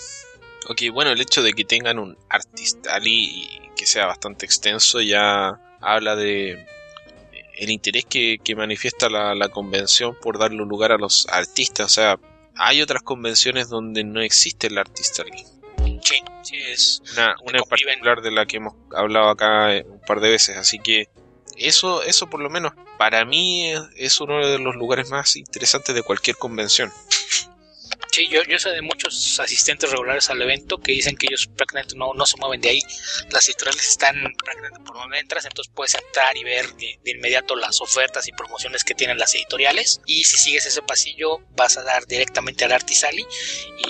[0.69, 6.17] Ok, bueno, el hecho de que tengan un Artistali que sea bastante extenso ya habla
[6.17, 6.67] de
[7.57, 11.87] el interés que, manifiesta la, convención por darle lugar a los artistas.
[11.87, 12.19] O sea,
[12.55, 15.25] hay otras convenciones donde no existe el artista
[16.03, 20.01] Sí, sí, es una, una en particular de la que hemos hablado acá eh, un
[20.01, 20.57] par de veces.
[20.57, 21.09] Así que
[21.57, 26.03] eso, eso por lo menos para mí es uno de los lugares más interesantes de
[26.03, 26.93] cualquier convención.
[28.17, 31.97] Sí, yo, yo sé de muchos asistentes regulares al evento que dicen que ellos prácticamente
[31.97, 32.81] no, no se mueven de ahí.
[33.29, 37.83] Las editoriales están prácticamente por donde entras, entonces puedes entrar y ver de, inmediato las
[37.83, 40.01] ofertas y promociones que tienen las editoriales.
[40.07, 43.27] Y si sigues ese pasillo, vas a dar directamente al Artisali.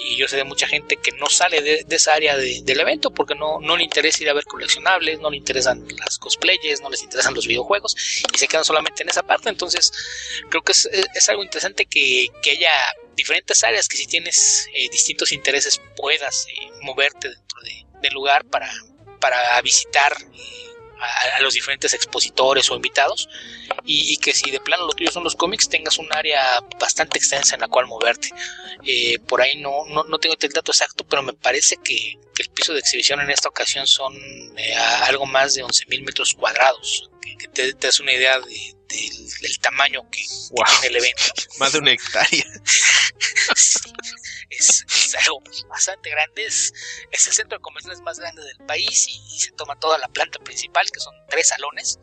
[0.08, 3.36] Y yo sé de mucha gente que no sale de, esa área del evento porque
[3.36, 7.04] no, no le interesa ir a ver coleccionables, no le interesan las cosplayes, no les
[7.04, 7.94] interesan los videojuegos
[8.34, 9.50] y se quedan solamente en esa parte.
[9.50, 9.92] Entonces,
[10.50, 12.72] creo que es, es algo interesante que, que haya
[13.16, 17.60] diferentes áreas que si tienes eh, distintos intereses puedas eh, moverte dentro
[18.02, 18.70] del lugar para,
[19.20, 23.28] para visitar eh, a, los diferentes expositores o invitados.
[23.88, 27.54] Y, que si de plano lo tuyo son los cómics tengas un área bastante extensa
[27.54, 28.30] en la cual moverte.
[29.28, 32.80] Por ahí no, no, tengo el dato exacto pero me parece que, el piso de
[32.80, 34.12] exhibición en esta ocasión son
[35.02, 37.08] algo más de 11.000 metros cuadrados
[37.38, 41.22] que, te, te das una idea de, del, tamaño que, tiene el evento.
[41.58, 42.44] Más de una hectárea.
[44.50, 46.46] es, algo bastante grande.
[46.46, 46.72] Es,
[47.10, 50.90] el centro de convenciones más grande del país y, se toma toda la planta principal,
[50.90, 51.98] que son tres salones.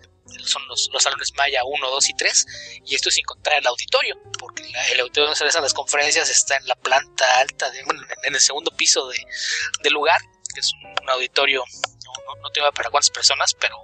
[0.46, 2.46] Son los, los salones Maya 1, 2 y 3.
[2.86, 6.58] Y esto sin contar el auditorio, porque el auditorio donde se realizan las conferencias está
[6.58, 9.18] en la planta alta, de, bueno, en el segundo piso de,
[9.84, 10.20] del lugar,
[10.54, 11.64] que es un, auditorio,
[12.06, 13.78] no, no, no tengo para cuántas personas, pero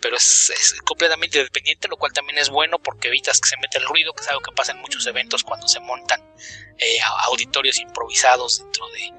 [0.00, 3.86] pero es, completamente independiente, lo cual también es bueno porque evitas que se meta el
[3.86, 6.22] ruido, que es algo que pasa en muchos eventos cuando se montan
[6.78, 9.12] eh, auditorios improvisados dentro de,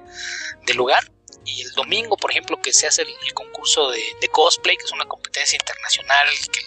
[0.66, 1.12] del lugar.
[1.46, 4.02] Y el domingo, por ejemplo, que se hace el, concurso de,
[4.32, 6.62] cosplay, que es una competencia internacional, que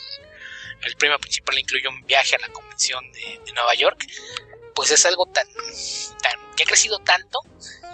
[0.86, 4.04] el, premio principal incluye un viaje a la convención de, Nueva York,
[4.74, 5.46] pues es algo tan,
[6.22, 7.40] tan que ha crecido tanto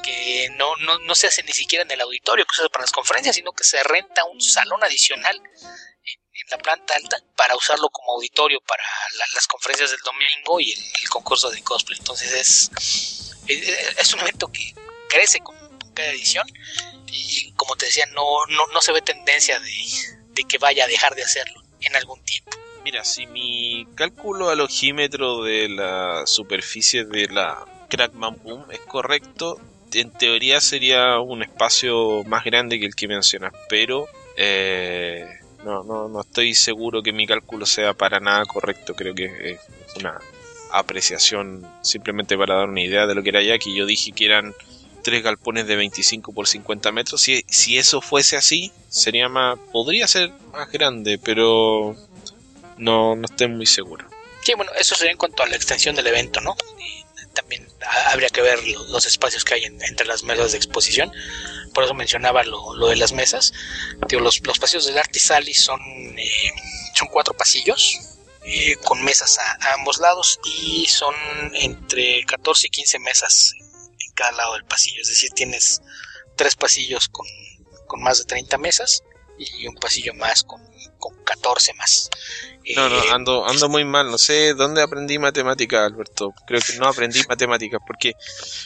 [0.02, 2.84] que no, no, no, se hace ni siquiera en el auditorio que se hace para
[2.84, 5.40] las conferencias, sino que se renta un salón adicional
[6.50, 8.82] la planta alta para usarlo como auditorio para
[9.34, 11.98] las conferencias del domingo y el, concurso de cosplay.
[11.98, 13.36] Entonces es,
[13.96, 14.74] es, un evento que
[15.08, 15.56] crece con,
[15.94, 16.46] cada edición
[17.06, 21.14] y como te decía, no, no, no se ve tendencia de, que vaya a dejar
[21.14, 22.50] de hacerlo en algún tiempo.
[22.82, 29.60] Mira, si mi cálculo al ojímetro de la superficie de la Crackman Boom es correcto,
[29.92, 36.08] en teoría sería un espacio más grande que el que mencionas, pero eh, no, no,
[36.08, 38.94] no estoy seguro que mi cálculo sea para nada correcto.
[38.94, 39.60] Creo que es
[39.96, 40.20] una
[40.72, 43.58] apreciación simplemente para dar una idea de lo que era.
[43.58, 44.54] Que yo dije que eran
[45.02, 47.20] tres galpones de 25 por 50 metros.
[47.20, 49.58] Si, si eso fuese así, sería más.
[49.72, 51.94] Podría ser más grande, pero
[52.78, 54.06] no, no estoy muy seguro.
[54.42, 56.56] Sí, bueno, eso sería en cuanto a la extensión del evento, ¿no?
[57.34, 57.68] También
[58.06, 58.58] habría que ver
[58.88, 61.12] los espacios que hay entre las mesas de exposición
[61.74, 63.52] por eso mencionaba lo, lo de las mesas.
[64.10, 65.80] los, los, pasillos del Artisali son,
[66.18, 66.52] eh,
[66.94, 68.00] son cuatro pasillos
[68.44, 71.14] eh, con mesas a, ambos lados y son
[71.54, 75.02] entre 14 y 15 mesas en cada lado del pasillo.
[75.02, 75.82] Es decir, tienes
[76.36, 77.26] tres pasillos con,
[77.86, 79.02] con más de 30 mesas
[79.38, 80.60] y un pasillo más con,
[81.00, 82.08] con 14 más.
[82.76, 84.10] No, no, eh, ando, ando muy mal.
[84.10, 86.32] No sé dónde aprendí matemáticas, Alberto.
[86.46, 88.14] Creo que no aprendí matemáticas porque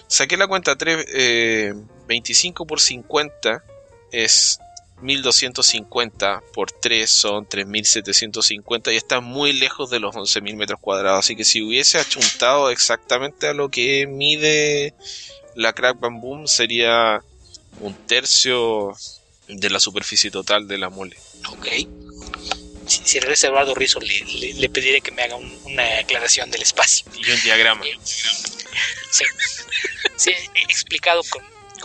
[0.07, 1.75] saqué la cuenta 3,
[2.07, 3.65] 25 por 50
[4.13, 4.59] es
[5.01, 11.21] 1250 por 3 son 3750 y está muy lejos de los 11.000 metros cuadrados.
[11.21, 14.95] Así que si hubiese achuntado exactamente a lo que mide
[15.55, 17.23] la Crack Bam Boom, sería
[17.81, 18.95] un tercio
[19.49, 21.17] de la superficie total de la mole.
[21.51, 21.67] Ok.
[22.87, 27.07] Si, si regresa Eduardo Rizzo, le, le, pediré que me haga una aclaración del espacio.
[27.15, 27.85] Y un diagrama.
[29.11, 29.25] Sí,
[30.17, 30.33] sí
[30.69, 31.43] explicado con,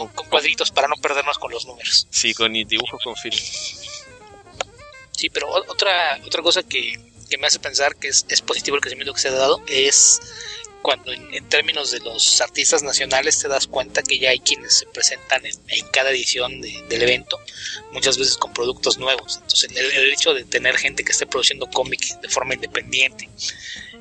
[0.08, 2.08] con, cuadritos para no perdernos con los números.
[2.10, 3.38] Sí, con dibujos con film.
[5.12, 8.82] Sí, pero otra, otra cosa que, que me hace pensar que es, es, positivo el
[8.82, 10.22] crecimiento que se ha dado es
[10.82, 14.86] cuando en, términos de los artistas nacionales te das cuenta que ya hay quienes se
[14.86, 17.40] presentan en, cada edición del evento,
[17.92, 19.38] muchas veces con productos nuevos.
[19.42, 23.30] Entonces el, hecho de tener gente que esté produciendo cómics de forma independiente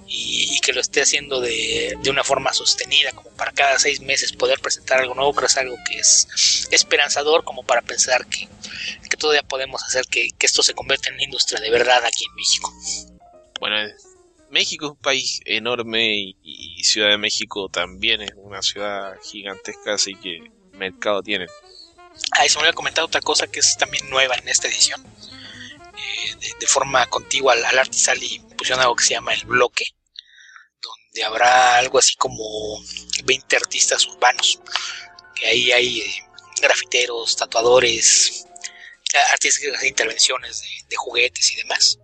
[0.07, 4.33] y, que lo esté haciendo de, de, una forma sostenida, como para cada seis meses
[4.33, 8.49] poder presentar algo nuevo, que es algo que es esperanzador, como para pensar que,
[9.19, 12.73] todavía podemos hacer que, esto se convierta en industria de verdad aquí en México.
[13.61, 13.77] Bueno,
[14.51, 20.15] México es un país enorme y, Ciudad de México también es una ciudad gigantesca, así
[20.15, 21.49] que mercado tienen.
[22.33, 25.05] Ah, y se me había comentado otra cosa que es también nueva en esta edición.
[25.05, 29.87] Eh, de, de, forma contigua al, al Artisali pusieron algo que se llama el bloque,
[30.81, 32.45] donde habrá algo así como
[33.25, 34.61] 20 artistas urbanos,
[35.35, 36.25] que ahí hay eh,
[36.61, 38.47] grafiteros, tatuadores,
[39.33, 41.99] artistas que hacen intervenciones de, de, juguetes y demás.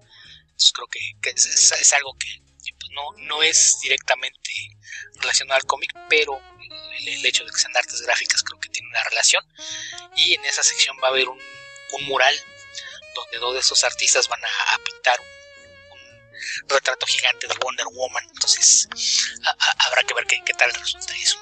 [0.55, 2.29] Entonces creo que, que es, es, algo que
[2.61, 4.39] pues, no, no es directamente
[5.17, 6.41] relacionado al cómic, pero
[7.01, 9.45] el, el, hecho de que sean artes gráficas creo que tiene una relación.
[10.15, 11.41] Y en esa sección va a haber un,
[11.95, 12.35] un mural
[13.17, 18.25] donde dos de esos artistas van a, a pintar un retrato gigante de Wonder Woman.
[18.33, 18.89] Entonces,
[19.45, 21.39] a, a, habrá que ver qué, qué, tal resulta eso.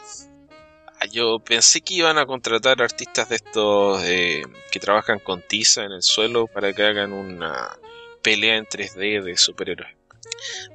[1.00, 5.84] Ah, yo pensé que iban a contratar artistas de estos eh, que trabajan con tiza
[5.84, 7.78] en el suelo para que hagan una
[8.23, 9.95] pelea en 3D de superhéroes.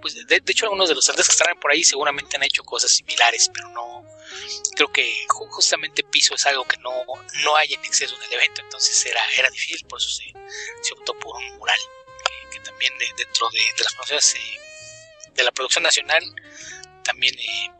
[0.01, 2.63] Pues de, de hecho algunos de los artistas que estarán por ahí seguramente han hecho
[2.63, 4.05] cosas similares, pero no
[4.75, 6.91] creo que justamente piso es algo que no,
[7.43, 10.25] no hay en exceso en el evento, entonces era, era difícil, por eso se,
[10.81, 11.79] se optó por un mural
[12.51, 16.23] que también de, dentro de, las producciones eh, de la producción nacional,
[17.03, 17.71] también eh,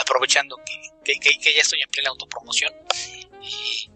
[0.00, 0.56] aprovechando
[1.04, 2.72] que, ya estoy en plena autopromoción,
[3.42, 3.90] y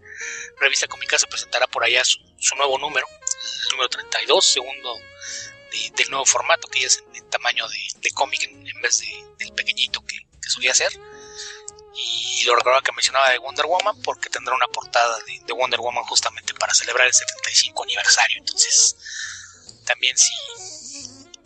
[0.60, 3.06] Revista Cómica se presentará por allá su, su nuevo número,
[3.70, 4.98] número 32, segundo
[5.70, 9.00] de, del nuevo formato, que ya es en, tamaño de, de cómic en, en, vez
[9.00, 10.92] de, del pequeñito que, que solía ser.
[11.94, 15.80] Y lo recordaba que mencionaba de Wonder Woman porque tendrá una portada de, de Wonder
[15.80, 18.38] Woman justamente para celebrar el 75 aniversario.
[18.38, 18.96] Entonces,
[19.84, 20.32] también si,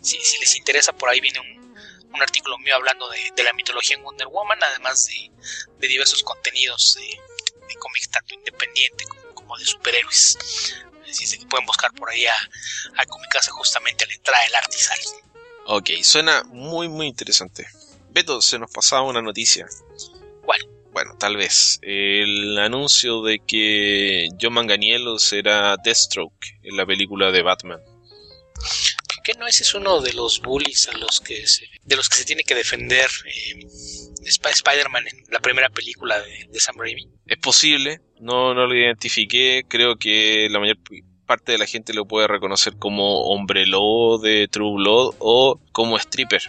[0.01, 1.75] si, si, les interesa, por ahí viene un,
[2.13, 5.31] un artículo mío hablando de, de, la mitología en Wonder Woman, además de,
[5.79, 7.07] de diversos contenidos de,
[7.67, 10.37] de tanto independiente como, como, de superhéroes.
[11.09, 12.33] Así que pueden buscar por ahí a,
[12.97, 14.99] a Comicasa justamente a la entrada del Artisal.
[15.65, 17.67] Ok, suena muy muy interesante.
[18.09, 19.67] Beto, se nos pasaba una noticia.
[20.43, 20.61] ¿Cuál?
[20.91, 21.79] Bueno, tal vez.
[21.81, 27.81] El anuncio de que John Manganiello será Deathstroke en la película de Batman
[29.23, 32.17] que no ese es uno de los bullies a los que se, de los que
[32.17, 33.65] se tiene que defender eh,
[34.23, 37.09] Sp Spider-Man en la primera película de, de, Sam Raimi.
[37.27, 40.77] Es posible, no, no lo identifiqué, creo que la mayor
[41.25, 45.97] parte de la gente lo puede reconocer como hombre lobo de True Blood o como
[45.97, 46.41] stripper.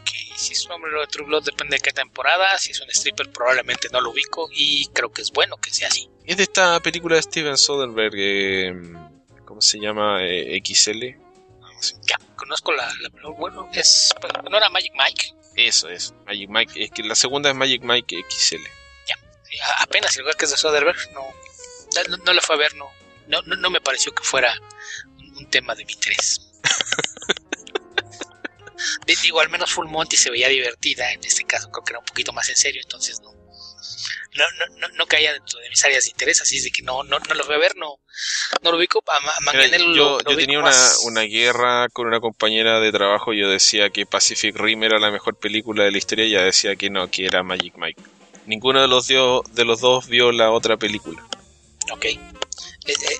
[0.00, 2.80] Okay, si es un hombre lobo de True Blood depende de qué temporada, si es
[2.80, 6.08] un stripper probablemente no lo ubico y creo que es bueno que sea así.
[6.24, 8.74] Es de esta película de Steven Soderbergh, eh,
[9.44, 10.24] ¿cómo se llama?
[10.24, 11.27] Eh, XL
[12.02, 14.14] ya, conozco la, la, bueno, es
[14.50, 15.34] no era Magic Mike.
[15.56, 18.62] Eso es, Magic Mike, es que la segunda es Magic Mike XL.
[19.06, 19.16] Ya,
[19.80, 21.22] apenas el lugar que es de Soderbergh, no,
[22.08, 22.88] no, no la fue a ver, no,
[23.26, 24.54] no, no, no me pareció que fuera
[25.16, 26.52] un, un tema de mi interés.
[29.22, 32.04] Digo, al menos Full Monty se veía divertida, en este caso creo que era un
[32.04, 33.34] poquito más en serio, entonces no,
[34.34, 34.44] no,
[34.78, 37.18] no, no, caía dentro de mis áreas de interés, así es de que no, no,
[37.18, 38.00] no lo fui a ver, no,
[38.62, 39.02] no lo ubico.
[39.08, 40.72] A, a Mira, yo, lo, yo tenía una,
[41.04, 45.36] una, guerra con una compañera de trabajo, yo decía que Pacific Rim era la mejor
[45.36, 48.02] película de la historia, y ella decía que no, que era Magic Mike.
[48.46, 51.22] Ninguno de los, dio, de los dos vio la otra película.
[51.92, 52.06] Ok.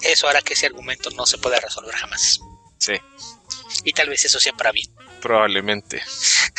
[0.03, 2.41] Eso hará que ese argumento no se pueda resolver jamás.
[2.79, 2.95] Sí.
[3.85, 4.91] Y tal vez eso sea para bien.
[5.21, 6.03] Probablemente.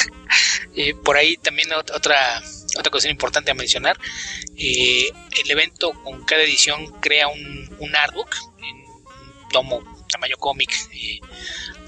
[0.75, 2.41] y por ahí también otra
[2.80, 3.97] otra cuestión importante a mencionar,
[4.57, 5.09] eh,
[5.43, 11.19] el evento con cada edición crea un, un artbook, un tomo tamaño cómic, eh,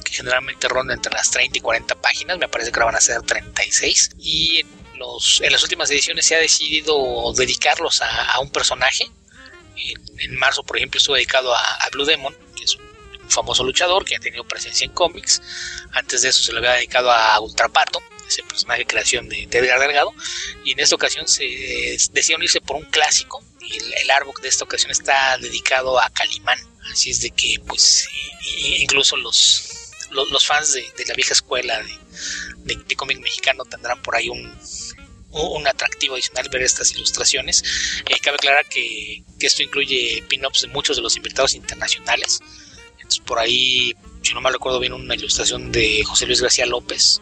[0.06, 3.02] que generalmente ronda entre las 30 y 40 páginas, me parece que ahora van a
[3.02, 4.68] ser 36, y en,
[5.00, 9.06] los, en las últimas ediciones se ha decidido dedicarlos a, a un personaje,
[10.20, 14.16] En, marzo, por ejemplo, estuvo dedicado a, Blue Demon, que es un famoso luchador que
[14.16, 15.42] ha tenido presencia en cómics.
[15.94, 18.02] Antes de eso se le había dedicado a Ultrapato,
[18.32, 20.14] ese personaje de creación de, Edgar Delgado.
[20.64, 21.44] Y en esta ocasión se
[22.12, 23.44] decidió unirse por un clásico.
[23.62, 26.60] Y el, el árbol de esta ocasión está dedicado a Calimán.
[26.92, 28.08] Así es de que, pues,
[28.58, 31.82] incluso los, los, fans de, la vieja escuela
[32.64, 34.52] de, de cómic mexicano tendrán por ahí un,
[35.32, 37.64] un atractivo adicional ver estas ilustraciones.
[38.10, 42.40] Eh, cabe aclarar que, esto incluye pin-ups de muchos de los invitados internacionales.
[42.98, 47.22] Entonces, por ahí, si no me recuerdo bien, una ilustración de José Luis García López.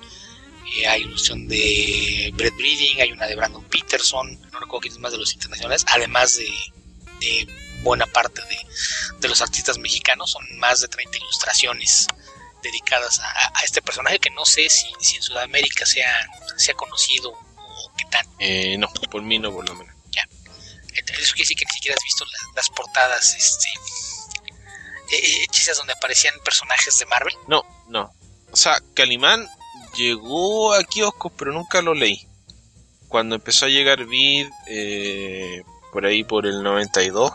[0.78, 5.00] Eh, hay ilustración de Brett Breeding, hay una de Brandon Peterson, no recuerdo quién es
[5.00, 7.48] más de los internacionales, además de,
[7.82, 8.42] buena parte
[9.20, 12.08] de, los artistas mexicanos, son más de 30 ilustraciones
[12.62, 16.14] dedicadas a, este personaje que no sé si, si en Sudamérica sea,
[16.58, 17.38] sea conocido
[18.40, 19.96] eh, no, por mí no, por lo menos.
[20.12, 20.28] Ya.
[20.94, 23.68] Eso quiere decir que ni siquiera has visto las portadas, este.
[25.12, 27.34] Eh, hechizas donde aparecían personajes de Marvel.
[27.48, 28.14] No, no.
[28.52, 29.50] O sea, Calimán
[29.96, 32.28] llegó a kioscos, pero nunca lo leí.
[33.08, 37.32] Cuando empezó a llegar Vid, eh, por ahí por el 92,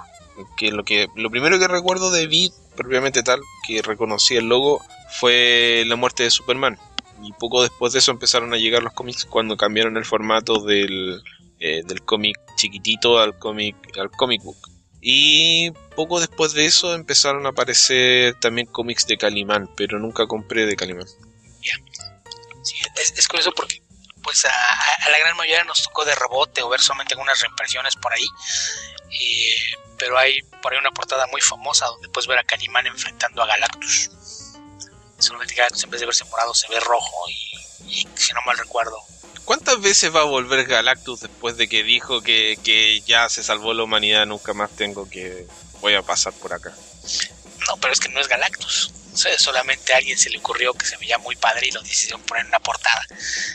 [0.56, 4.82] que lo que lo primero que recuerdo de Vid, propiamente tal, que reconocí el logo,
[5.18, 6.78] fue la muerte de Superman
[7.22, 11.22] y poco después de eso empezaron a llegar los cómics cuando cambiaron el formato del,
[11.60, 14.56] eh, del cómic chiquitito al cómic al comic book.
[15.00, 20.66] Y poco después de eso empezaron a aparecer también cómics de Calimán, pero nunca compré
[20.66, 21.06] de Calimán.
[23.04, 23.82] Sí, es, curioso porque
[24.22, 28.12] pues a, la gran mayoría nos tocó de rebote o ver solamente algunas reimpresiones por
[28.12, 28.26] ahí.
[29.10, 33.42] Eh, pero hay por ahí una portada muy famosa donde puedes ver a Calimán enfrentando
[33.42, 34.10] a Galactus
[35.24, 38.96] solamente Galactus en vez de verse morado se ve rojo y, si no mal recuerdo.
[39.44, 43.74] ¿Cuántas veces va a volver Galactus después de que dijo que, que ya se salvó
[43.74, 45.46] la humanidad, nunca más tengo que...
[45.80, 46.74] voy a pasar por acá?
[47.68, 48.92] No, pero es que no es Galactus.
[49.38, 52.42] solamente a alguien se le ocurrió que se veía muy padre y lo decidieron poner
[52.42, 53.04] en una portada.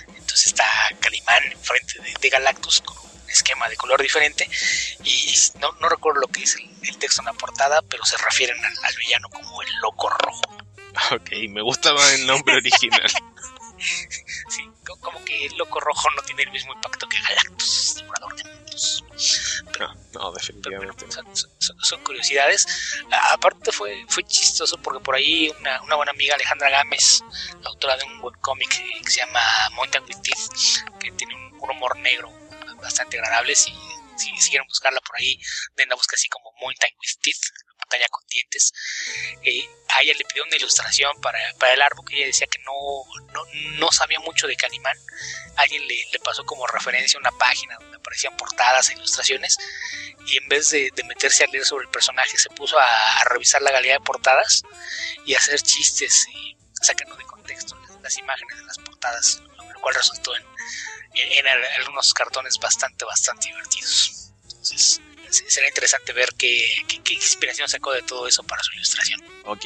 [0.07, 0.65] Entonces está
[0.99, 4.49] Calimán enfrente de, de Galactus con un esquema de color diferente
[5.03, 8.57] y no, no recuerdo lo que dice el, texto en la portada, pero se refieren
[8.63, 10.41] al villano como el loco rojo.
[11.11, 13.09] Ok, me gusta más el nombre original.
[14.49, 18.48] sí, como que el Loco Rojo no tiene el mismo impacto que Galactus, devorador de
[18.79, 19.63] mundos.
[20.13, 21.05] no, definitivamente.
[21.81, 22.65] son, curiosidades.
[23.31, 27.21] aparte fue, fue chistoso porque por ahí una, buena amiga, Alejandra Gámez,
[27.65, 28.69] autora de un webcomic
[29.03, 29.41] que, se llama
[29.75, 32.31] Mountain with Teeth, que tiene un, humor negro
[32.81, 33.55] bastante agradable.
[33.55, 33.71] Si,
[34.17, 35.39] si, buscarla por ahí,
[35.75, 37.51] den la busca así como Mountain with Teeth,
[37.89, 38.73] montaña con dientes.
[39.43, 42.59] Eh, a ella le pidió una ilustración para, para el árbol que ella decía que
[42.59, 42.73] no,
[43.33, 43.41] no,
[43.79, 44.97] no sabía mucho de Calimán.
[45.57, 49.57] Alguien le, le, pasó como referencia una página donde aparecían portadas e ilustraciones
[50.27, 53.61] y en vez de, de meterse a leer sobre el personaje se puso a, revisar
[53.61, 54.63] la galería de portadas
[55.25, 59.95] y a hacer chistes y sacando de contexto las, imágenes de las portadas, lo cual
[59.95, 60.43] resultó en,
[61.15, 64.31] en, en algunos cartones bastante, bastante divertidos.
[64.43, 65.01] Entonces,
[65.31, 69.21] será interesante ver qué, inspiración sacó de todo eso para su ilustración.
[69.45, 69.65] Ok.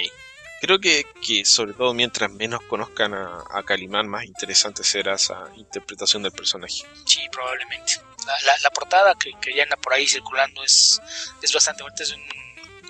[0.62, 1.06] Creo que,
[1.44, 6.86] sobre todo mientras menos conozcan a, Calimán, más interesante será esa interpretación del personaje.
[7.06, 8.00] Sí, probablemente.
[8.62, 11.02] La, portada que, que, ya anda por ahí circulando es,
[11.42, 12.04] es bastante bonita.
[12.04, 12.22] Es un,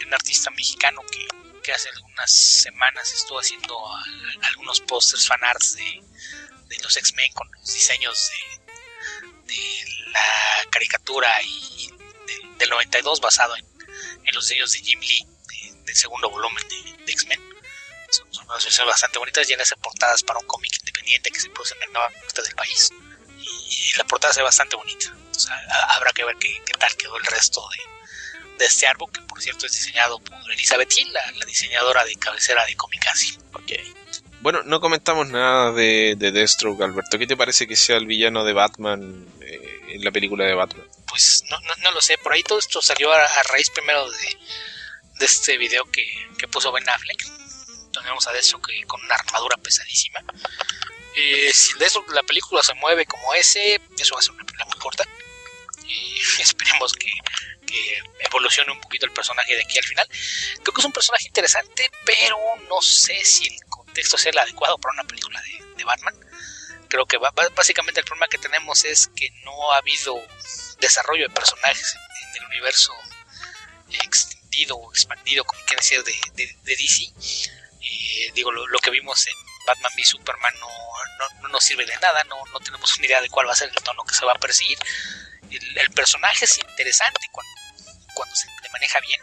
[0.05, 1.25] un artista mexicano que,
[1.63, 3.75] que, hace algunas semanas estuvo haciendo
[4.43, 6.03] algunos pósters fanarts de,
[6.67, 8.29] de los X-Men con los diseños
[9.47, 11.91] de, de la caricatura y
[12.57, 13.65] del 92 basado en,
[14.33, 15.27] los diseños de Jim Lee
[15.85, 17.39] del segundo volumen de, X-Men.
[18.09, 21.75] Son, unas versiones bastante bonitas y en portadas para un cómic independiente que se produce
[21.75, 22.89] en el norte del país.
[23.39, 25.13] Y, la portada se ve bastante bonita.
[25.89, 29.65] habrá que ver qué, tal quedó el resto de, de, este árbol, que por cierto
[29.65, 33.37] es diseñado por Elizabeth Hill, la, diseñadora de cabecera de Comicasi.
[33.53, 33.93] Okay.
[34.41, 37.17] Bueno, no comentamos nada de, de Deathstroke, Alberto.
[37.17, 40.85] ¿Qué te parece que sea el villano de Batman eh, en la película de Batman?
[41.13, 44.37] Pues no, no, lo sé, por ahí todo esto salió a, raíz primero de,
[45.19, 46.03] de este video que,
[46.39, 47.23] que, puso Ben Affleck,
[47.91, 50.21] donde vemos a Destro que con una armadura pesadísima.
[51.15, 54.65] Eh, si Destro la película se mueve como ese, eso va a ser una película
[54.65, 55.03] muy corta.
[55.85, 57.11] Y esperemos que,
[57.67, 60.07] que, evolucione un poquito el personaje de aquí al final.
[60.63, 64.79] Creo que es un personaje interesante, pero no sé si el contexto sea el adecuado
[64.79, 66.15] para una película de, de Batman.
[66.89, 67.19] Creo que
[67.55, 70.19] básicamente el problema que tenemos es que no ha habido
[70.83, 72.93] desarrollo de personajes en, el universo
[73.89, 77.03] extendido o expandido, como quiere decir, de, de, DC.
[77.81, 79.35] Eh, digo, lo, que vimos en
[79.67, 80.69] Batman v Superman no,
[81.41, 83.69] no, nos sirve de nada, no, no tenemos una idea de cuál va a ser
[83.69, 84.77] el tono que se va a perseguir.
[85.49, 87.51] El, personaje es interesante cuando,
[88.15, 89.21] cuando se maneja bien.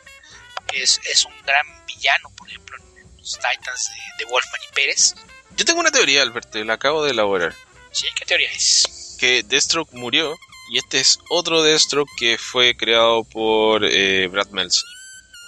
[0.72, 5.14] Es, es un gran villano, por ejemplo, en los Titans de, de Wolfman y Pérez.
[5.56, 7.54] Yo tengo una teoría, Alberto, la acabo de elaborar.
[7.90, 9.16] Sí, ¿qué teoría es?
[9.18, 10.38] Que Deathstroke murió
[10.70, 14.88] y este es otro Deathstroke que fue creado por eh, Brad Meltzer.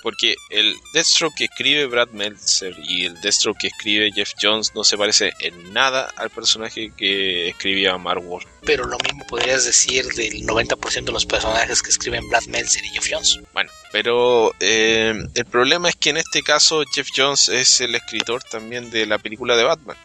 [0.02, 4.82] Porque el Deathstroke que escribe Brad Meltzer y el Deathstroke que escribe Jeff Jones no
[4.82, 8.44] se parece en nada al personaje que escribía Mark Ward.
[8.64, 12.88] Pero lo mismo podrías decir del 90% de los personajes que escriben Brad Meltzer y
[12.88, 13.38] Jeff Jones.
[13.52, 18.42] Bueno, pero eh, el problema es que en este caso Jeff Jones es el escritor
[18.42, 19.96] también de la película de Batman.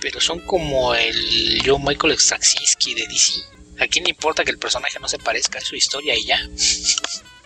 [0.00, 3.59] Pero son como el Joe Michael Straczynski de DC.
[3.80, 6.40] ¿A quién le importa que el personaje no se parezca a su historia y ya?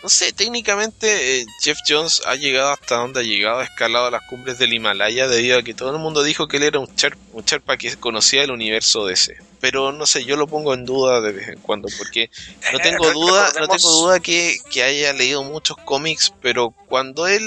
[0.03, 4.21] No sé, técnicamente eh, Jeff Jones ha llegado hasta donde ha llegado, ha escalado las
[4.29, 7.19] cumbres del Himalaya debido a que todo el mundo dijo que él era un Sherpa,
[7.33, 9.35] un Sherpa que conocía el universo DC.
[9.61, 12.29] Pero no sé, yo lo pongo en duda de vez en cuando porque
[12.71, 17.43] no tengo duda, no tengo duda que, que haya leído muchos cómics, pero cuando él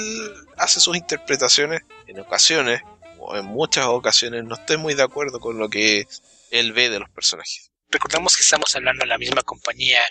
[0.57, 2.81] hace sus interpretaciones, en ocasiones,
[3.19, 6.07] o en muchas ocasiones, no estoy muy de acuerdo con lo que
[6.51, 7.68] él ve de los personajes.
[7.91, 10.01] Recordemos que estamos hablando de la misma compañía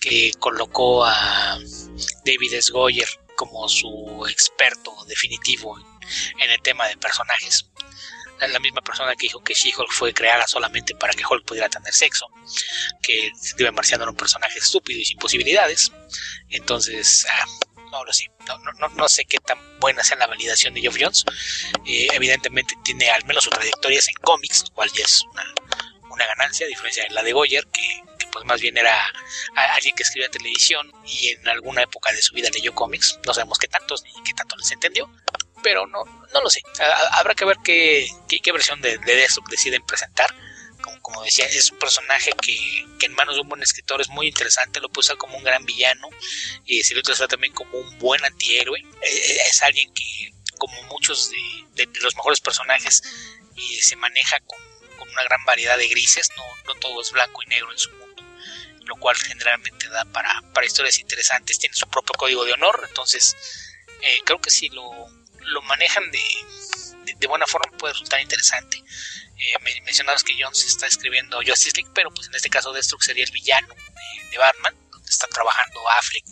[0.00, 1.58] que colocó a
[2.24, 2.72] David S.
[2.72, 5.78] Goyer como su experto definitivo
[6.38, 7.66] en el tema de personajes.
[8.40, 11.92] La misma persona que dijo que She-Hulk fue creada solamente para que Hulk pudiera tener
[11.92, 12.26] sexo,
[13.02, 15.92] que Steven Marciano era un personaje estúpido y sin posibilidades.
[16.48, 17.44] Entonces, ah,
[17.90, 18.30] no lo sé.
[18.46, 21.26] No, no, no, sé qué tan buena sea la validación de Geoff Jones.
[21.84, 25.44] Eh, evidentemente tiene al menos su trayectoria en cómics, lo cual ya es una,
[26.20, 28.94] una ganancia, a diferencia de la de Goyer, que, pues más bien era
[29.74, 33.18] alguien que escribía televisión y en alguna época de su vida leyó cómics.
[33.26, 35.10] No sabemos qué tantos ni qué tanto les entendió,
[35.62, 36.62] pero no, no lo sé.
[37.12, 40.28] Habrá que ver qué, qué, versión de, de deciden presentar.
[40.82, 44.08] Como, como, decía, es un personaje que, que, en manos de un buen escritor es
[44.08, 46.08] muy interesante, lo puede como un gran villano
[46.64, 48.82] y se lo trata también como un buen antihéroe.
[49.02, 53.02] Es, es alguien que, como muchos de, de, los mejores personajes,
[53.56, 54.69] y se maneja con
[55.20, 58.22] una gran variedad de grises, no, no todo es blanco y negro en su mundo,
[58.84, 63.36] lo cual generalmente da para, para historias interesantes, tiene su propio código de honor, entonces
[64.02, 64.90] eh, creo que si lo,
[65.40, 66.22] lo manejan de,
[67.16, 68.78] de, buena forma puede resultar interesante.
[68.78, 73.24] Eh, mencionabas que Jones está escribiendo Justice League, pero pues en este caso Deathstroke sería
[73.24, 73.74] el villano
[74.30, 76.24] de, Batman, donde está trabajando Affleck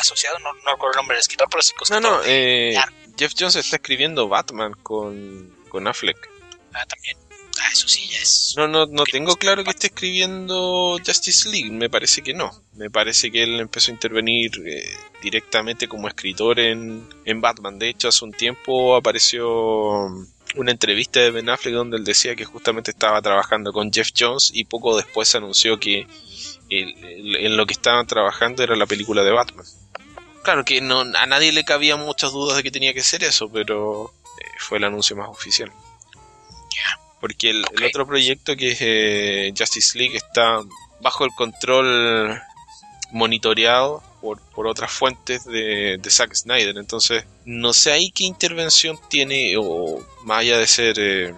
[0.00, 2.76] asociado, no, no recuerdo el nombre del escritor, pero es No, no, eh,
[3.16, 6.30] Jeff Jones está escribiendo Batman con, con Affleck.
[6.72, 7.16] Ah, también.
[7.60, 8.54] Ah, eso sí ya es.
[8.56, 12.50] No, no, no tengo claro que esté escribiendo Justice League, me parece que no.
[12.72, 17.78] Me parece que él empezó a intervenir eh, directamente como escritor en, en Batman.
[17.78, 20.08] De hecho, hace un tiempo apareció
[20.56, 24.50] una entrevista de Ben Affleck donde él decía que justamente estaba trabajando con Jeff Jones
[24.52, 26.06] y poco después anunció que
[26.70, 29.66] en lo que estaban trabajando era la película de Batman.
[30.42, 33.50] Claro que no, a nadie le cabía muchas dudas de que tenía que ser eso,
[33.50, 35.72] pero eh, fue el anuncio más oficial.
[37.24, 40.60] Porque el, otro proyecto que es eh, Justice League está
[41.00, 42.38] bajo el control
[43.12, 46.76] monitoreado por, por otras fuentes de, de, Zack Snyder.
[46.76, 51.34] Entonces, no sé ahí qué intervención tiene, o más allá de ser, eh,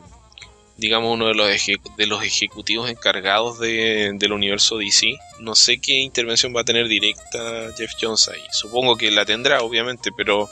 [0.77, 1.49] digamos, uno de los,
[1.97, 6.89] de los ejecutivos encargados de, del universo DC, no sé qué intervención va a tener
[6.89, 8.43] directa Jeff Jones ahí.
[8.51, 10.51] Supongo que la tendrá, obviamente, pero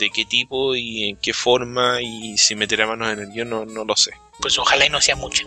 [0.00, 3.64] de qué tipo y en qué forma y si meterá manos en el guion no,
[3.64, 4.12] no lo sé.
[4.40, 5.44] Pues ojalá y no sea mucho.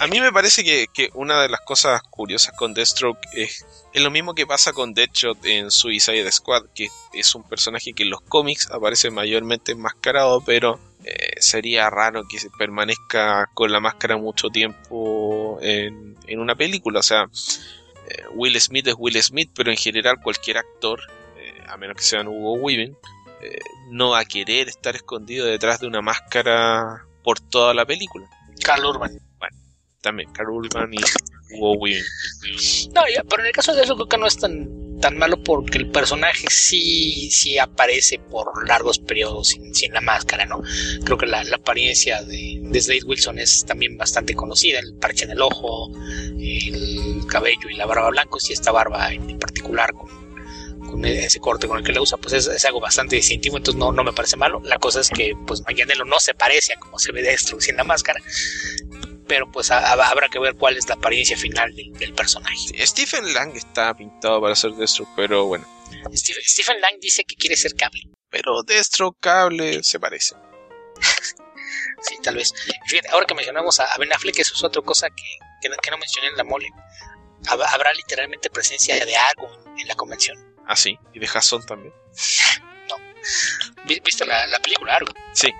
[0.00, 4.02] A, mí me parece que, que, una de las cosas curiosas con Deathstroke es, es
[4.02, 8.10] lo mismo que pasa con Deadshot en Suicide Squad, que es un personaje que en
[8.10, 14.50] los cómics aparece mayormente enmascarado, pero eh, sería raro que permanezca con la máscara mucho
[14.50, 17.00] tiempo en, en una película.
[17.00, 17.28] O sea,
[18.08, 21.00] eh, Will Smith es Will Smith, pero en general cualquier actor,
[21.38, 22.96] eh, a menos que sean Hugo Weaving,
[23.42, 23.58] eh,
[23.90, 28.28] no va a querer estar escondido detrás de una máscara por toda la película.
[28.64, 29.18] Carl Urban.
[29.38, 29.56] Bueno,
[30.00, 30.98] también Carl Urban y
[31.58, 31.86] Hugo.
[32.94, 35.78] No, pero en el caso de eso creo que no es tan, tan malo porque
[35.78, 40.62] el personaje sí, sí aparece por largos periodos sin, sin la máscara, ¿no?
[41.04, 45.32] Creo que la, apariencia de, de, Slade Wilson es también bastante conocida, el parche en
[45.32, 50.21] el ojo, el cabello y la barba blancos y esta barba en particular con
[50.92, 53.92] con ese corte con el que le usa, pues es, algo bastante distintivo, entonces no,
[53.92, 54.60] no me parece malo.
[54.62, 57.76] La cosa es que pues Manganiello no se parece a como se ve Deathstroke sin
[57.76, 58.20] la máscara,
[59.26, 62.86] pero pues habrá que ver cuál es la apariencia final del, personaje.
[62.86, 65.66] Stephen Lang está pintado para ser Deathstroke, pero bueno.
[66.14, 68.02] Stephen, Lang dice que quiere ser cable.
[68.28, 70.34] Pero Deathstroke cable se parece.
[72.02, 72.52] sí, tal vez.
[72.86, 75.24] Fíjate, ahora que mencionamos a Ben Affleck, eso es otra cosa que,
[75.62, 76.68] que, no mencioné en la mole.
[77.46, 80.51] Habrá literalmente presencia de algo en la convención.
[80.66, 81.92] Ah, sí, y de Jason también.
[82.88, 82.96] no.
[83.84, 85.12] ¿Viste la, la película Argo?
[85.32, 85.52] Sí.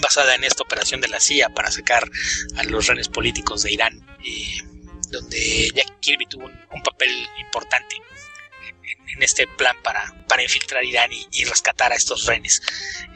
[0.00, 2.08] Basada en esta operación de la CIA para sacar
[2.56, 4.62] a los renes políticos de Irán, eh,
[5.10, 11.44] donde Jack Kirby tuvo un, papel importante en, este plan para, para infiltrar Irán y,
[11.44, 12.62] rescatar a estos renes.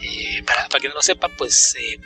[0.01, 1.99] Eh, para, para que no lo sepa, pues eh,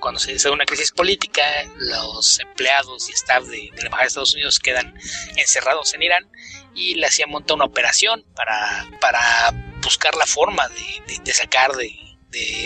[0.00, 1.42] cuando se da una crisis política,
[1.76, 4.94] los empleados y staff de, la Embajada de Estados Unidos quedan
[5.36, 6.30] encerrados en Irán
[6.74, 11.92] y la CIA monta una operación para, para buscar la forma de, sacar de,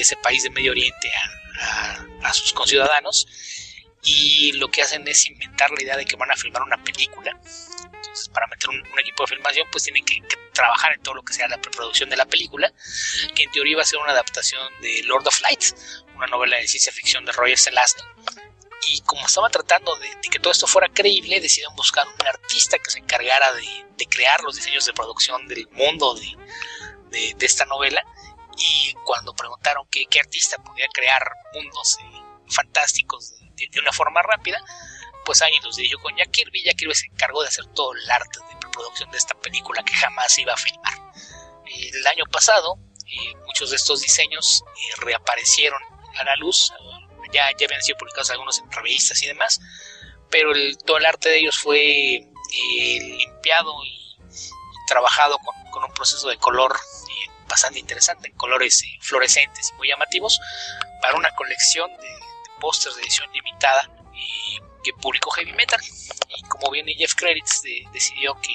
[0.00, 1.10] ese país de Medio Oriente
[2.22, 3.26] a, sus conciudadanos
[4.02, 7.38] y lo que hacen es inventar la idea de que van a filmar una película.
[8.02, 10.20] Entonces, para meter un, equipo de filmación, pues tienen que,
[10.52, 12.70] trabajar en todo lo que sea la preproducción de la película,
[13.34, 15.64] que en teoría va a ser una adaptación de Lord of Light,
[16.14, 18.02] una novela de ciencia ficción de Roger Zelazny.
[18.88, 22.90] Y como estaba tratando de, que todo esto fuera creíble, decidieron buscar un artista que
[22.90, 28.02] se encargara de, crear los diseños de producción del mundo de, esta novela.
[28.58, 31.22] Y cuando preguntaron qué, artista podía crear
[31.54, 34.62] mundos eh, fantásticos de, una forma rápida,
[35.24, 36.64] pues alguien los dirigió con Jack Kirby.
[36.64, 39.94] Jack Kirby se encargó de hacer todo el arte de producción de esta película que
[39.94, 40.94] jamás iba a filmar.
[41.66, 42.76] El año pasado,
[43.46, 45.80] muchos de estos diseños eh, reaparecieron
[46.18, 46.72] a la luz.
[47.32, 49.58] Ya, ya habían sido publicados algunos en revistas y demás,
[50.30, 54.16] pero el, todo el arte de ellos fue eh, limpiado y,
[54.86, 59.88] trabajado con, un proceso de color eh, bastante interesante, en colores eh, fluorescentes y muy
[59.88, 60.38] llamativos,
[61.00, 62.08] para una colección de,
[62.60, 63.90] pósters de edición limitada
[64.82, 65.80] que publicó Heavy Metal.
[66.28, 67.62] Y como viene Jeff Credits,
[67.92, 68.54] decidió que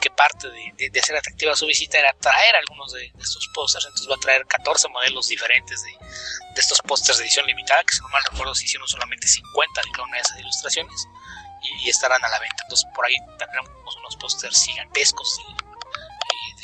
[0.00, 3.86] que parte de, hacer atractiva su visita era traer algunos de, estos pósters.
[3.86, 5.96] Entonces va a traer 14 modelos diferentes de,
[6.56, 9.90] estos pósters de edición limitada, que si no mal recuerdo se hicieron solamente 50 de
[9.92, 11.08] cada una de esas ilustraciones
[11.82, 12.62] y, estarán a la venta.
[12.64, 15.64] Entonces por ahí tendremos unos pósters gigantescos de,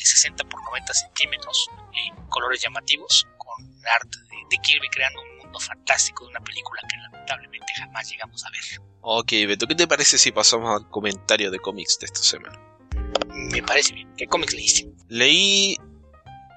[0.02, 4.18] 60 por 90 centímetros, en colores llamativos, con arte
[4.48, 8.60] de, Kirby creando un mundo fantástico de una película que lamentablemente jamás llegamos a ver.
[9.00, 12.58] Ok, Beto, ¿qué te parece si pasamos al comentario de cómics de esta semana?
[13.34, 14.08] me parece bien.
[14.16, 14.88] ¿Qué cómics leíste?
[15.08, 15.76] Leí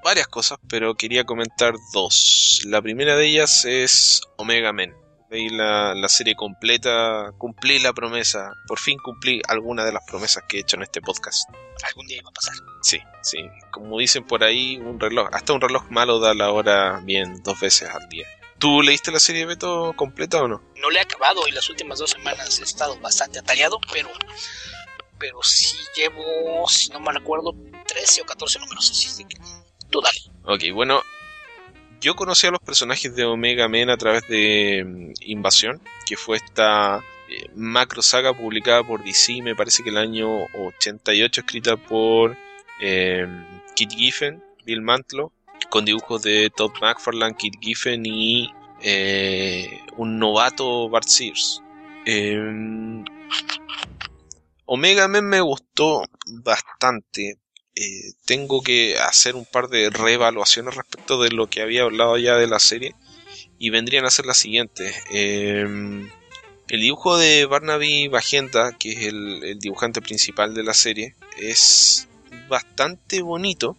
[0.03, 2.61] varias cosas, pero quería comentar dos.
[2.65, 4.93] La primera de ellas es Omega Men.
[5.29, 10.57] Leí la, serie completa, cumplí la promesa, por fin cumplí alguna de las promesas que
[10.57, 11.49] he hecho en este podcast.
[11.87, 12.53] Algún día iba a pasar.
[12.83, 13.39] Sí, sí.
[13.71, 17.59] Como dicen por ahí, un reloj, hasta un reloj malo da la hora bien dos
[17.59, 18.27] veces al día.
[18.63, 20.61] ¿Tú leíste la serie Beto completa o no?
[20.77, 24.07] No le he acabado y las últimas dos semanas he estado bastante atareado, pero
[25.19, 27.53] pero sí llevo, si no me acuerdo,
[27.85, 29.35] 13 o 14 números así, que
[29.89, 30.17] tú dale.
[30.45, 31.01] Ok, bueno,
[31.99, 36.37] yo conocí a los personajes de Omega Men a través de mm, Invasión, que fue
[36.37, 42.37] esta eh, macro saga publicada por DC, me parece que el año 88, escrita por
[42.79, 43.27] eh,
[43.75, 45.32] Kit Giffen, Bill Mantlo,
[45.69, 48.49] con dibujos de Todd McFarlane, Kit Giffen y
[48.81, 51.61] eh, un novato Bart Sears.
[52.05, 53.03] Em,
[54.65, 57.37] Omega Men me gustó bastante.
[57.75, 62.35] Eh, tengo que hacer un par de reevaluaciones respecto de lo que había hablado ya
[62.35, 62.95] de la serie.
[63.57, 64.95] Y vendrían a ser las siguientes.
[65.11, 66.09] Em,
[66.69, 72.07] el dibujo de Barnaby Bajenta, que es el, dibujante principal de la serie, es
[72.49, 73.77] bastante bonito.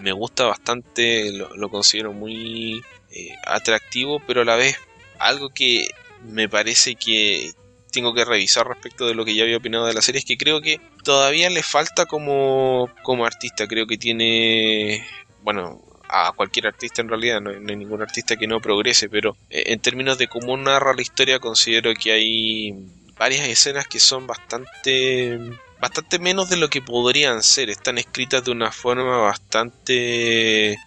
[0.00, 4.76] Me gusta bastante, lo, considero muy eh, atractivo, pero a la vez
[5.18, 5.88] algo que
[6.22, 7.52] me parece que,
[7.96, 10.36] tengo que revisar respecto de lo que ya había opinado de la serie es que
[10.36, 13.66] creo que todavía le falta como, como artista.
[13.66, 15.02] Creo que tiene,
[15.42, 19.64] bueno, a cualquier artista en realidad, no, hay ningún artista que no progrese, pero eh,
[19.68, 22.74] en términos de cómo narra la historia considero que hay
[23.18, 25.40] varias escenas que son bastante
[25.80, 30.78] bastante menos de lo que podrían ser, están escritas de una forma bastante eh,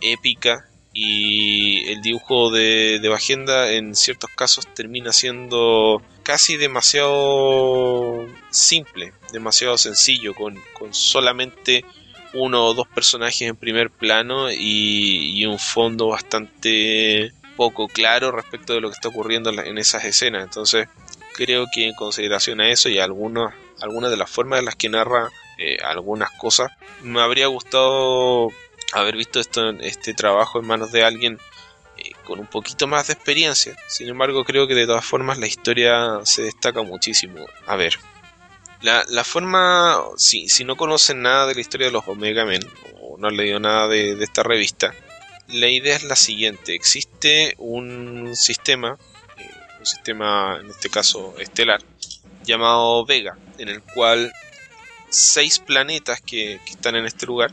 [0.00, 9.12] épica y el dibujo de, de Bajenda en ciertos casos termina siendo casi demasiado simple,
[9.32, 10.56] demasiado sencillo, con,
[10.92, 11.84] solamente
[12.34, 18.80] uno o dos personajes en primer plano y, un fondo bastante poco claro respecto de
[18.80, 20.44] lo que está ocurriendo en, esas escenas.
[20.44, 20.86] Entonces,
[21.34, 24.76] creo que en consideración a eso y a algunas, algunas de las formas en las
[24.76, 26.70] que narra eh, algunas cosas,
[27.02, 28.48] me habría gustado
[28.92, 31.38] haber visto esto, este trabajo en manos de alguien
[31.96, 33.76] eh, con un poquito más de experiencia.
[33.88, 37.46] Sin embargo, creo que de todas formas la historia se destaca muchísimo.
[37.66, 37.98] A ver,
[38.82, 42.62] la, la forma, si, si no conocen nada de la historia de los Omega Men
[43.00, 44.94] o no han leído nada de, esta revista,
[45.48, 48.98] la idea es la siguiente: existe un sistema,
[49.80, 51.80] un sistema en este caso estelar,
[52.44, 54.32] llamado Vega, en el cual
[55.08, 57.52] seis planetas que, están en este lugar,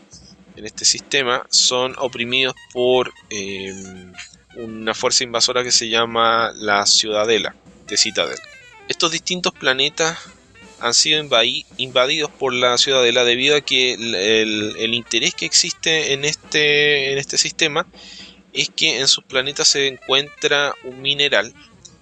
[0.55, 3.73] en este sistema, son oprimidos por eh,
[4.55, 7.55] una fuerza invasora que se llama la Ciudadela
[7.88, 8.39] de Citadel.
[8.88, 10.17] Estos distintos planetas
[10.80, 11.19] han sido
[11.78, 17.38] invadidos por la Ciudadela debido a que el, interés que existe en este, en este
[17.38, 17.88] sistema
[18.53, 21.53] es que en sus planetas se encuentra un mineral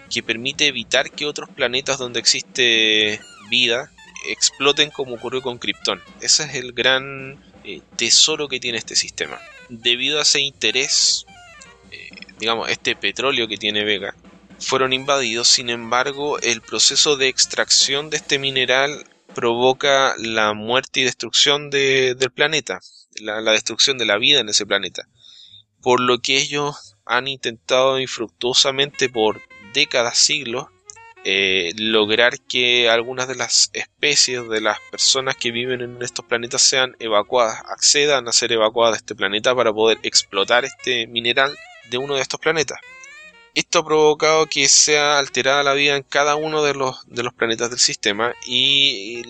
[0.10, 3.91] que permite evitar que otros planetas donde existe vida
[4.28, 6.01] exploten como ocurrió con Krypton.
[6.22, 9.39] Ese es el gran eh, tesoro que tiene este sistema.
[9.70, 11.26] Debido a ese interés,
[11.91, 14.16] eh, digamos, este petróleo que tiene Vega,
[14.60, 21.03] fueron invadidos, sin embargo, el proceso de extracción de este mineral provoca la muerte y
[21.03, 22.80] destrucción del planeta,
[23.16, 25.08] la, destrucción de la vida en ese planeta.
[25.82, 29.41] Por lo que ellos han intentado infructuosamente por
[29.76, 30.69] décadas, siglos,
[31.28, 36.61] eh, lograr que algunas de las especies de las personas que viven en estos planetas
[36.61, 41.57] sean evacuadas, accedan a ser evacuadas de este planeta para poder explotar este mineral
[41.89, 42.80] de uno de estos planetas.
[43.55, 47.34] Esto ha provocado que sea alterada la vida en cada uno de los, de los
[47.34, 49.23] planetas del sistema y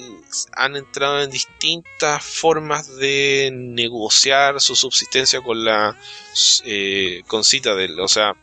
[0.51, 5.95] han entrado en distintas formas de negociar su subsistencia con la
[6.65, 7.99] eh, con Citadel.
[7.99, 8.35] O sea,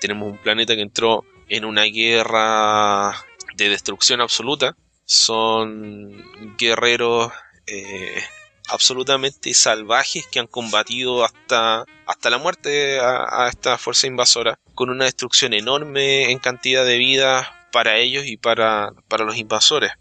[0.00, 3.12] tenemos un planeta que entró en una guerra
[3.54, 4.76] de destrucción absoluta.
[5.04, 6.24] Son
[6.58, 7.32] guerreros
[7.66, 8.22] eh,
[8.68, 15.04] absolutamente salvajes que han combatido hasta, hasta la muerte a, esta fuerza invasora, con una
[15.04, 19.92] destrucción enorme en cantidad de vidas para ellos y para, para los invasores.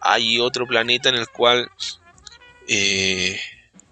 [0.00, 1.70] Hay otro planeta en el cual
[2.66, 3.40] eh,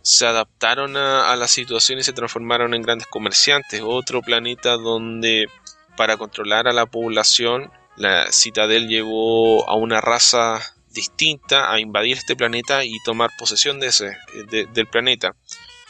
[0.03, 3.83] se adaptaron a, a la situación y se transformaron en grandes comerciantes.
[3.85, 5.49] Otro planeta donde
[5.97, 12.37] para controlar a la población la Citadel llevó a una raza distinta a invadir este
[12.37, 14.17] planeta y tomar posesión de ese,
[14.51, 15.35] del planeta.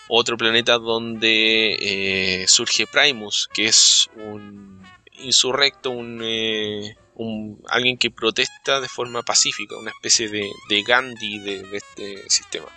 [0.09, 4.82] Otro planeta donde eh, surge Primus, que es un
[5.18, 11.76] insurrecto, eh, un, alguien que protesta de forma pacífica, una especie de, Gandhi de, de
[11.76, 12.68] este sistema.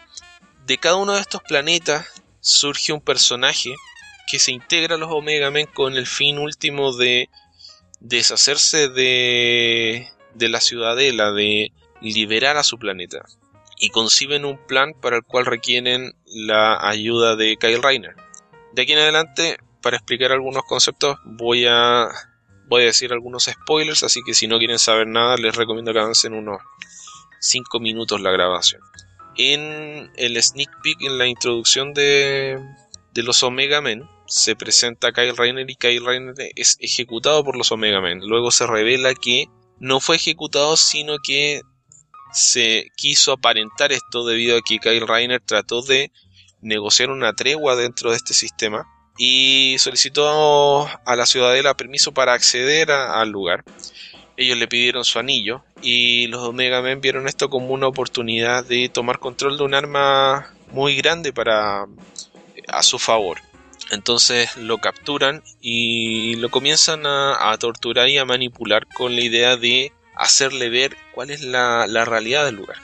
[0.65, 2.07] De cada uno de estos planetas
[2.39, 3.75] surge un personaje
[4.29, 7.29] que se integra a los Omega Men con el fin último de
[7.99, 13.25] deshacerse de, de la ciudadela, de liberar a su planeta
[13.79, 18.15] y conciben un plan para el cual requieren la ayuda de Kyle Reiner.
[18.73, 22.09] De aquí en adelante, para explicar algunos conceptos, voy a,
[22.67, 25.99] voy a decir algunos spoilers, así que si no quieren saber nada, les recomiendo que
[25.99, 26.61] avancen unos
[27.39, 28.81] 5 minutos la grabación.
[29.37, 32.59] En el sneak peek, en la introducción de,
[33.13, 37.71] de los Omega Men, se presenta Kyle Reiner y Kyle Reiner es ejecutado por los
[37.71, 38.21] Omega Men.
[38.21, 39.47] Luego se revela que
[39.79, 41.61] no fue ejecutado, sino que
[42.31, 46.11] se quiso aparentar esto debido a que Kyle Reiner trató de
[46.61, 48.85] negociar una tregua dentro de este sistema
[49.17, 53.65] y solicitó a la ciudadela permiso para acceder al lugar.
[54.37, 58.89] Ellos le pidieron su anillo y los Omega Men vieron esto como una oportunidad de
[58.89, 61.87] tomar control de un arma muy grande para
[62.67, 63.48] a su favor.
[63.91, 69.91] Entonces lo capturan y lo comienzan a torturar y a manipular con la idea de
[70.19, 72.77] hacerle ver cuál es la, realidad del lugar.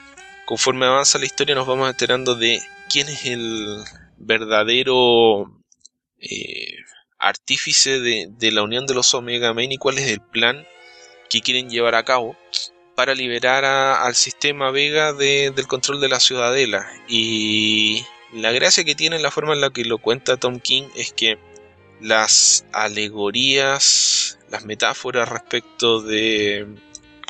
[0.46, 3.84] Conforme avanza la historia nos vamos enterando de quién es el
[4.16, 5.52] verdadero
[6.18, 6.76] eh,
[7.18, 10.66] artífice de, la unión de los Omega Men y cuál es el plan
[11.28, 12.36] que quieren llevar a cabo
[12.94, 16.90] para liberar al sistema Vega del control de la ciudadela.
[17.06, 18.02] Y
[18.32, 21.38] la gracia que tiene la forma en la que lo cuenta Tom King es que
[22.00, 26.66] las alegorías, las metáforas respecto de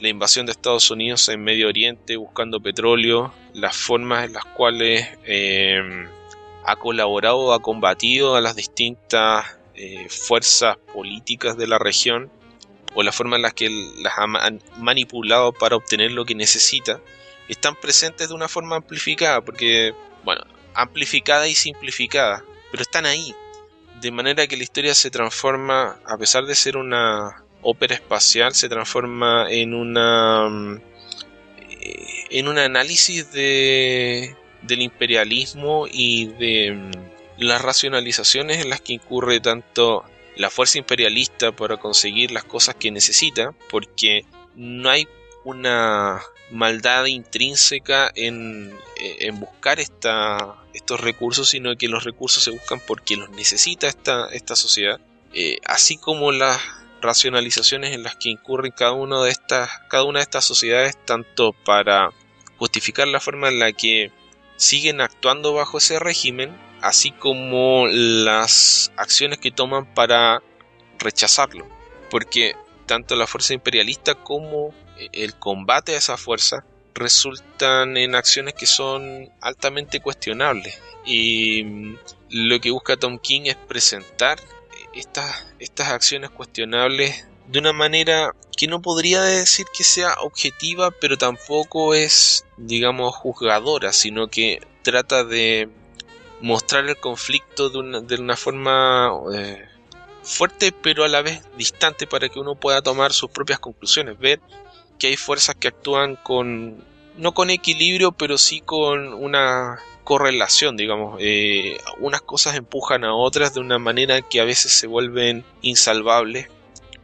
[0.01, 5.09] la invasión de Estados Unidos en Medio Oriente buscando petróleo, las formas en las cuales
[5.25, 5.81] eh,
[6.65, 12.31] ha colaborado, ha combatido a las distintas eh, fuerzas políticas de la región
[12.95, 13.69] o la forma en las que
[13.99, 14.27] las ha
[14.79, 17.01] manipulado para obtener lo que necesita,
[17.47, 19.95] están presentes de una forma amplificada, porque,
[20.25, 20.43] bueno,
[20.77, 23.35] amplificada y simplificada, pero están ahí.
[24.01, 28.69] De manera que la historia se transforma, a pesar de ser una ópera espacial se
[28.69, 30.81] transforma en una mm,
[32.31, 36.91] en un análisis de del imperialismo y de mm,
[37.39, 40.05] las racionalizaciones en las que incurre tanto
[40.37, 45.09] la fuerza imperialista para conseguir las cosas que necesita, porque no hay
[45.47, 48.77] una maldad intrínseca en,
[49.35, 54.57] buscar esta, estos recursos, sino que los recursos se buscan porque los necesita esta, esta
[54.57, 55.01] sociedad,
[55.33, 56.61] eh, así como las
[57.01, 61.53] racionalizaciones en las que incurren cada, una de estas, cada una de estas sociedades, tanto
[61.53, 62.11] para
[62.59, 64.11] justificar la forma en la que
[64.57, 70.43] siguen actuando bajo ese régimen, así como las acciones que toman para
[70.99, 71.69] rechazarlo.
[72.11, 72.57] Porque
[72.87, 74.75] tanto la fuerza imperialista como
[75.13, 76.65] el combate a esa fuerza
[76.95, 80.81] resultan en acciones que son altamente cuestionables.
[81.05, 81.99] Y mm,
[82.31, 84.39] lo que busca Tom King es presentar
[84.95, 91.19] estas, estas acciones cuestionables de una manera que no podría decir que sea objetiva, pero
[91.19, 95.69] tampoco es, digamos, juzgadora, sino que trata de
[96.41, 99.65] mostrar el conflicto de una, de una forma eh,
[100.23, 104.41] fuerte, pero a la vez distante para que uno pueda tomar sus propias conclusiones, ver
[104.99, 106.85] que hay fuerzas que actúan con,
[107.17, 111.19] no con equilibrio, pero sí con una correlación, digamos.
[111.21, 116.49] Eh, unas cosas empujan a otras de una manera que a veces se vuelven insalvables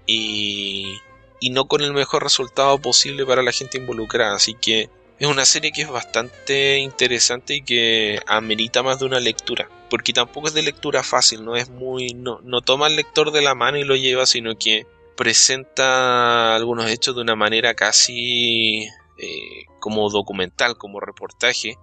[0.07, 0.99] y,
[1.41, 4.37] y no con el mejor resultado posible para la gente involucrada.
[4.37, 4.89] Así que
[5.19, 9.69] es una serie que es bastante interesante y que amerita más de una lectura.
[9.91, 12.15] Porque tampoco es de lectura fácil, no es muy.
[12.15, 14.87] no, no toma al lector de la mano y lo lleva, sino que
[15.17, 18.87] presenta algunos hechos de una manera casi
[19.19, 21.77] eh, como documental, como reportaje.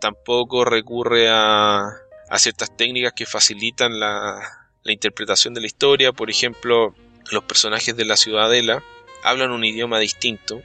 [0.00, 1.88] tampoco recurre a,
[2.28, 4.40] a, ciertas técnicas que facilitan la,
[4.82, 6.12] la interpretación de la historia.
[6.12, 6.94] Por ejemplo,
[7.30, 8.82] los personajes de la ciudadela
[9.22, 10.62] hablan un idioma distinto.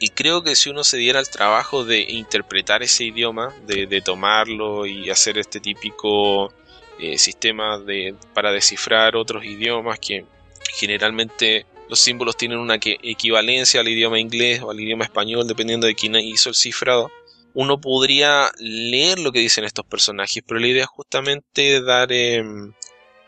[0.00, 4.00] Y creo que si uno se diera el trabajo de interpretar ese idioma, de, de
[4.00, 6.52] tomarlo y hacer este típico
[6.98, 10.26] eh, sistema de, para descifrar otros idiomas que
[10.72, 15.94] generalmente los símbolos tienen una equivalencia al idioma inglés o al idioma español, dependiendo de
[15.94, 17.10] quién hizo el cifrado.
[17.52, 22.72] Uno podría leer lo que dicen estos personajes, pero la idea es justamente dar em,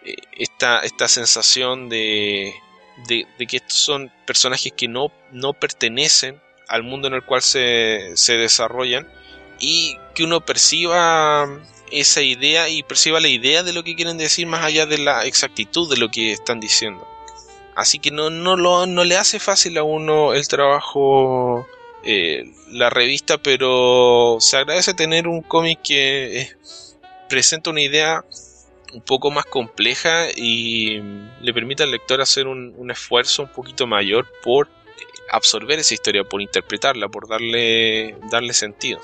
[0.05, 2.55] eh, esta, esta sensación de,
[3.07, 8.13] de, que estos son personajes que no, no pertenecen al mundo en el cual se,
[8.17, 9.07] se desarrollan
[9.61, 11.47] y que uno perciba
[11.93, 15.25] esa idea y perciba la idea de lo que quieren decir más allá de la
[15.25, 17.07] exactitud de lo que están diciendo.
[17.77, 21.69] Así que no, no, lo, no le hace fácil a uno el trabajo,
[22.03, 26.57] eh, la revista, pero se agradece tener un cómic que eh,
[27.28, 28.24] presenta una idea
[28.94, 31.03] un poco más compleja y
[31.43, 34.70] le permite al lector hacer un, un, esfuerzo un poquito mayor por
[35.31, 39.01] absorber esa historia, por interpretarla, por darle, darle sentido.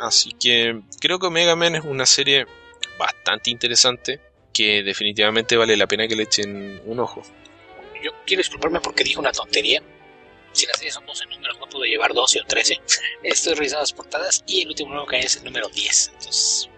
[0.00, 2.46] Así que creo que Omega Man es una serie
[2.98, 4.20] bastante interesante
[4.52, 7.22] que definitivamente vale la pena que le echen un ojo.
[8.02, 9.82] Yo quiero disculparme porque dije una tontería.
[10.52, 12.80] Si las series son 12 números, no pude llevar 12 o 13.
[13.22, 16.08] Estoy revisando las portadas y el último número que hay es el número 10.
[16.08, 16.68] Entonces,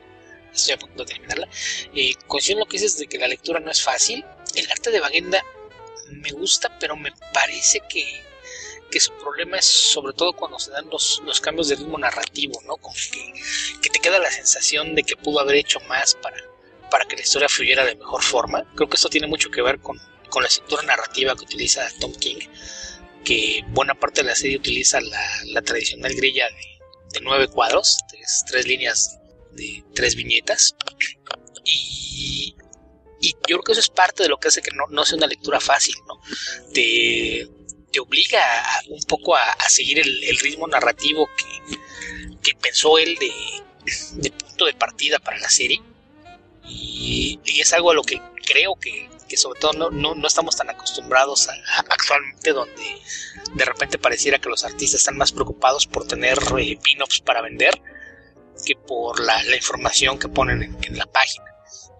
[0.52, 1.48] estoy a punto de terminarla.
[1.94, 4.24] Eh, coincido en lo que dices de que la lectura no es fácil.
[4.54, 5.44] El arte de Bagenda
[6.10, 8.22] me gusta, pero me parece que,
[8.90, 12.60] que su problema es sobre todo cuando se dan los, los cambios de ritmo narrativo,
[12.66, 12.76] ¿no?
[12.76, 13.32] Como que,
[13.80, 16.36] que, te queda la sensación de que pudo haber hecho más para,
[16.90, 18.64] para que la historia fluyera de mejor forma.
[18.74, 20.00] Creo que esto tiene mucho que ver con,
[20.30, 22.38] con la estructura narrativa que utiliza Tom King,
[23.24, 26.46] que buena parte de la serie utiliza la, tradicional grilla
[27.12, 27.98] de, nueve cuadros,
[28.46, 29.18] tres, líneas
[29.52, 30.74] de tres viñetas.
[31.64, 32.56] Y,
[33.20, 35.60] yo creo que eso es parte de lo que hace que no, sea una lectura
[35.60, 36.20] fácil, ¿no?
[36.72, 37.46] Te,
[38.00, 38.40] obliga
[38.88, 41.28] un poco a, seguir el, ritmo narrativo
[42.42, 45.82] que, pensó él de, punto de partida para la serie.
[46.66, 50.56] Y, es algo a lo que creo que, que sobre todo no, no, no, estamos
[50.56, 53.00] tan acostumbrados a, a, actualmente, donde
[53.54, 57.80] de repente pareciera que los artistas están más preocupados por tener eh, pin-ups para vender
[58.66, 61.46] que por la, la información que ponen en, en, la página.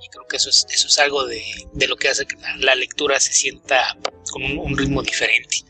[0.03, 1.43] Y creo que eso es, eso es algo de,
[1.73, 3.97] de lo que hace que la, la, lectura se sienta
[4.31, 5.65] con un, un ritmo diferente.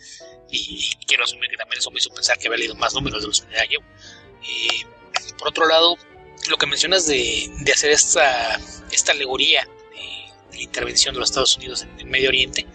[0.48, 3.20] Y, y, quiero asumir que también eso me hizo pensar que había leído más números
[3.20, 3.84] de los que ya llevo.
[4.42, 4.86] Eh,
[5.38, 5.96] por otro lado,
[6.48, 8.58] lo que mencionas de, de hacer esta,
[8.90, 9.68] esta alegoría
[10.50, 12.66] de, de, la intervención de los Estados Unidos en el Medio Oriente,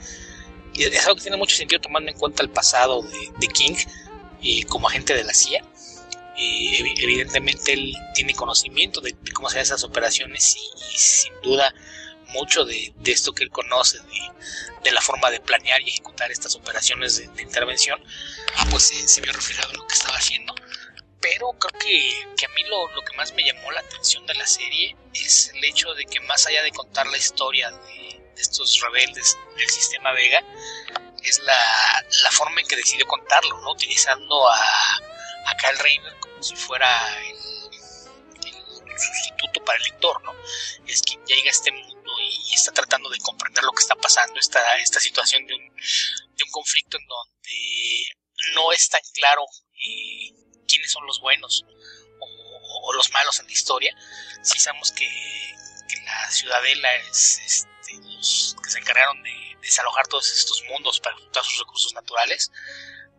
[0.77, 3.75] es algo que tiene mucho sentido tomando en cuenta el pasado de, de King
[4.43, 5.63] eh, como agente de la CIA
[6.37, 11.73] evidentemente él tiene conocimiento de, de cómo se hacen esas operaciones y, y, sin duda
[12.29, 14.31] mucho de, de esto que él conoce, de,
[14.83, 17.99] de, la forma de planear y ejecutar estas operaciones de, intervención,
[18.69, 20.53] pues eh, se vio reflejado en lo que estaba haciendo.
[21.31, 24.35] Pero creo que, que a mí lo, lo, que más me llamó la atención de
[24.35, 28.79] la serie es el hecho de que más allá de contar la historia de, estos
[28.81, 30.43] rebeldes del sistema Vega,
[31.23, 33.71] es la, la forma en que decidió contarlo, ¿no?
[33.71, 34.97] Utilizando a,
[35.45, 37.35] a Kyle Rayner como si fuera el,
[38.97, 40.35] sustituto para el lector, ¿no?
[40.85, 43.95] Es quien llega a este mundo y, y, está tratando de comprender lo que está
[43.95, 45.75] pasando, esta, esta situación de un,
[46.35, 48.05] de un conflicto en donde
[48.53, 49.43] no es tan claro
[49.73, 51.65] eh, quiénes son los buenos
[52.19, 53.95] o, los malos en la historia.
[54.41, 55.07] Sí sabemos que,
[56.03, 61.43] la ciudadela es este, los que se encargaron de desalojar todos estos mundos para explotar
[61.43, 62.51] sus recursos naturales,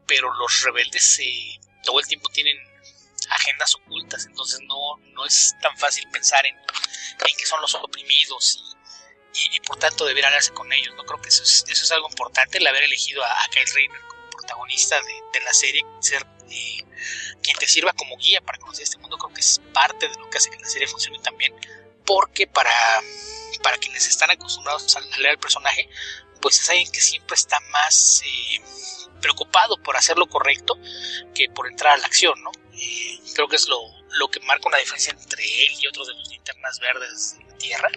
[0.07, 2.57] pero los rebeldes eh, todo el tiempo tienen
[3.31, 8.77] agendas ocultas, entonces no, no es tan fácil pensar en, en que son los oprimidos
[9.53, 10.95] y, por tanto deber hablarse con ellos.
[10.97, 14.01] No creo que eso es, eso es algo importante, el haber elegido a, Kyle Rayner
[14.09, 15.01] como protagonista
[15.33, 16.83] de, la serie, ser eh,
[17.47, 20.29] quien te sirva como guía para conocer este mundo, creo que es parte de lo
[20.29, 21.55] que hace que la serie funcione también,
[22.05, 22.73] porque para,
[23.63, 25.89] para quienes están acostumbrados a leer al personaje,
[26.43, 28.61] pues es alguien que siempre está más eh,
[29.21, 30.77] preocupado por hacer lo correcto
[31.35, 32.51] que por entrar a la acción, ¿no?
[32.75, 33.79] Eh, creo que es lo,
[34.19, 37.59] lo que marca una diferencia entre él y otros de los linternas verdes de la
[37.59, 37.91] Tierra.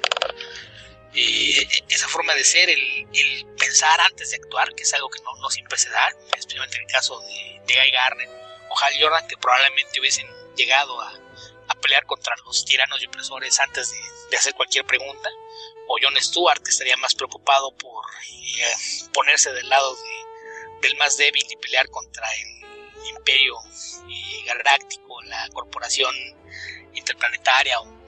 [1.15, 3.07] Eh, esa forma de ser, el,
[3.57, 6.07] pensar antes de actuar, que es algo que no, siempre se da,
[6.37, 8.38] especialmente en el caso de, de Guy Garner
[8.69, 11.13] o Hal Jordan, que probablemente hubiesen llegado a,
[11.81, 13.93] pelear contra los tiranos y opresores antes
[14.29, 15.29] de, hacer cualquier pregunta,
[15.87, 18.73] o John Stewart, que estaría más preocupado por eh,
[19.13, 19.95] ponerse del lado
[20.81, 23.55] del más débil y pelear contra el imperio
[24.45, 26.13] galáctico, la corporación
[26.93, 27.98] interplanetaria o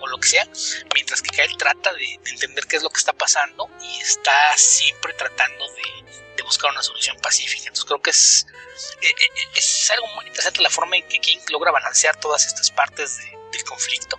[0.00, 0.48] o lo que sea,
[0.94, 5.12] mientras que él trata de, entender qué es lo que está pasando y está siempre
[5.14, 7.68] tratando de, buscar una solución pacífica.
[7.68, 8.46] Entonces creo que es,
[9.02, 12.44] eh, eh, eh, es algo muy interesante la forma en que King logra balancear todas
[12.44, 13.18] estas partes
[13.52, 14.18] del conflicto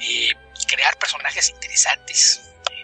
[0.00, 0.30] y
[0.66, 2.40] crear personajes interesantes,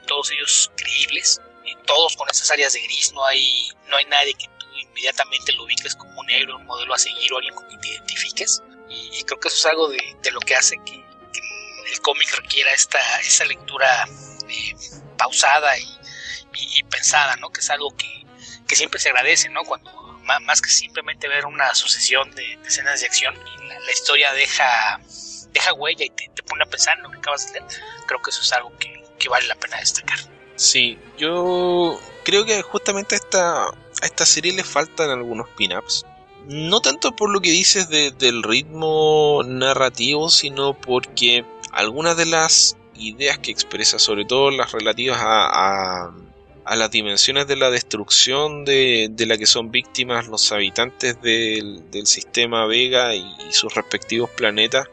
[0.07, 1.43] todos ellos creíbles,
[1.85, 5.65] todos con esas áreas de gris, no hay, no hay nadie que tú inmediatamente lo
[5.65, 8.63] ubiques como un héroe, un modelo a seguir o alguien con quien te identifiques.
[8.89, 11.04] Y, creo que eso es algo de lo que hace que,
[11.91, 14.07] el cómic requiera esta, esa lectura
[14.49, 14.75] eh,
[15.17, 15.85] pausada y,
[16.91, 17.51] pensada, ¿no?
[17.51, 18.25] Que es algo que,
[18.75, 19.63] siempre se agradece, ¿no?
[19.63, 19.91] Cuando
[20.25, 23.35] más, que simplemente ver una sucesión de, escenas de acción,
[23.69, 25.01] la, historia deja,
[25.53, 27.83] deja huella y te, pone a pensar en lo que acabas de leer.
[28.07, 30.19] Creo que eso es algo que, vale la pena destacar.
[30.57, 36.05] Sí, yo creo que justamente a esta, a esta serie le faltan algunos pin-ups
[36.47, 41.45] no tanto por lo que dices del ritmo narrativo, sino porque
[41.75, 46.13] algunas de las ideas que expresa, sobre todo las relativas a,
[46.65, 51.91] a, las dimensiones de la destrucción de, de, la que son víctimas los habitantes del,
[51.91, 54.89] del sistema Vega y, sus respectivos planetas,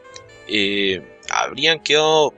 [0.48, 2.34] eh, habrían quedado,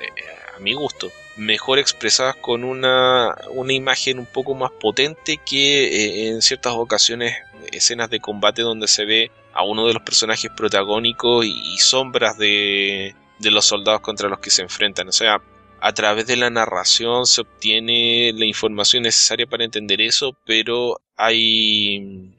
[0.00, 5.84] eh, a mi gusto, mejor expresadas con una, una imagen un poco más potente que
[5.84, 7.34] eh, en ciertas ocasiones
[7.72, 13.14] escenas de combate donde se ve a uno de los personajes protagónicos y sombras de,
[13.42, 15.08] de los soldados contra los que se enfrentan.
[15.08, 15.42] O sea,
[15.80, 22.32] a través de la narración se obtiene la información necesaria para entender eso, pero hay,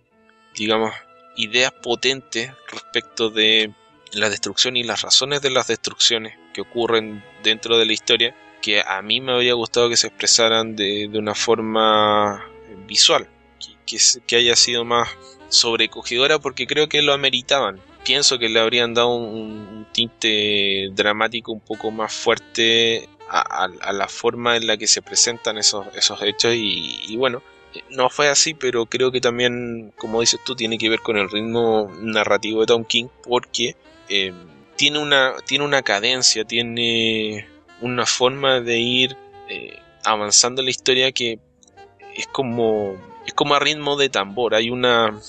[0.56, 0.94] digamos,
[1.36, 3.74] ideas potentes respecto de
[4.14, 8.82] la destrucción y las razones de las destrucciones que ocurren dentro de la historia que
[8.82, 12.46] a mí me habría gustado que se expresaran de, una forma
[12.88, 13.28] visual,
[13.86, 15.10] que, que haya sido más
[15.50, 21.60] sobrecogedora porque creo que lo ameritaban pienso que le habrían dado un, tinte dramático un
[21.60, 27.16] poco más fuerte a, la forma en la que se presentan esos, esos hechos y,
[27.16, 27.42] bueno,
[27.90, 31.30] no fue así, pero creo que también, como dices tú, tiene que ver con el
[31.30, 33.76] ritmo narrativo de Tom King porque
[34.10, 34.34] eh,
[34.76, 37.48] tiene, una, tiene una cadencia, tiene
[37.82, 39.18] una forma de ir
[39.50, 41.40] eh, avanzando la historia que
[42.16, 45.20] es como, es como a ritmo de tambor, hay una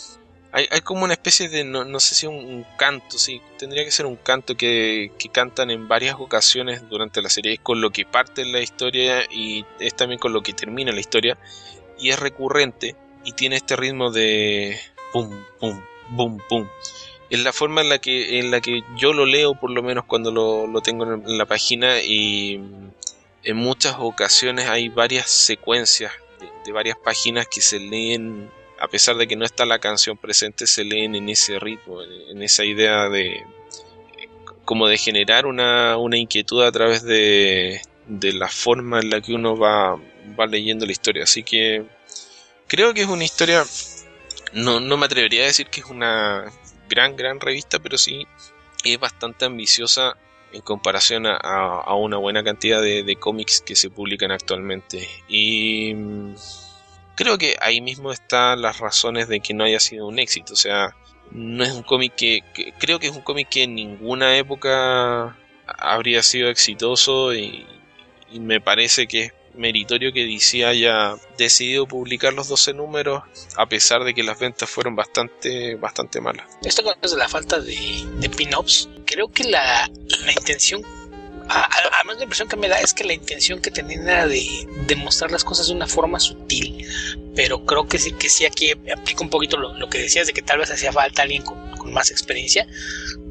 [0.54, 4.14] hay, como una especie de, no, sé si un, canto, sí, tendría que ser un
[4.14, 8.60] canto que, cantan en varias ocasiones durante la serie, es con lo que parte la
[8.60, 11.36] historia y es también con lo que termina la historia,
[11.98, 12.94] y es recurrente
[13.24, 14.78] y tiene este ritmo de
[15.12, 15.28] pum,
[15.58, 15.82] pum,
[16.16, 16.68] pum, pum.
[17.30, 20.04] Es la forma en la que, en la que yo lo leo, por lo menos
[20.04, 22.60] cuando lo, tengo en la página, y
[23.42, 26.12] en muchas ocasiones hay varias secuencias
[26.64, 28.50] de varias páginas que se leen
[28.80, 32.42] a pesar de que no está la canción presente, se leen en ese ritmo, en
[32.42, 33.44] esa idea de
[34.64, 39.56] como de generar una, inquietud a través de, de, la forma en la que uno
[39.56, 40.00] va,
[40.38, 41.24] va leyendo la historia.
[41.24, 41.84] Así que
[42.66, 43.64] creo que es una historia,
[44.52, 46.50] no, no me atrevería a decir que es una
[46.88, 48.26] gran, gran revista, pero sí
[48.84, 50.16] es bastante ambiciosa
[50.52, 55.08] en comparación a, a una buena cantidad de, de cómics que se publican actualmente.
[55.28, 55.94] Y
[57.14, 60.54] creo que ahí mismo están las razones de que no haya sido un éxito.
[60.54, 60.94] O sea,
[61.30, 62.42] no es un cómic que,
[62.78, 65.36] creo que es un cómic que en ninguna época
[65.66, 67.66] habría sido exitoso y,
[68.32, 73.22] me parece que meritorio que DC haya decidido publicar los 12 números
[73.56, 76.44] a pesar de que las ventas fueron bastante, bastante malas.
[76.62, 77.76] Esto de la falta de,
[78.16, 79.88] de pin-ups, creo que la,
[80.24, 80.82] la intención
[81.48, 84.46] además la impresión que me da es que la intención que tenían era de,
[84.86, 86.86] demostrar las cosas de una forma sutil,
[87.34, 90.42] pero creo que sí, que sí aquí aplica un poquito lo, que decías de que
[90.42, 92.66] tal vez hacía falta alguien con, más experiencia,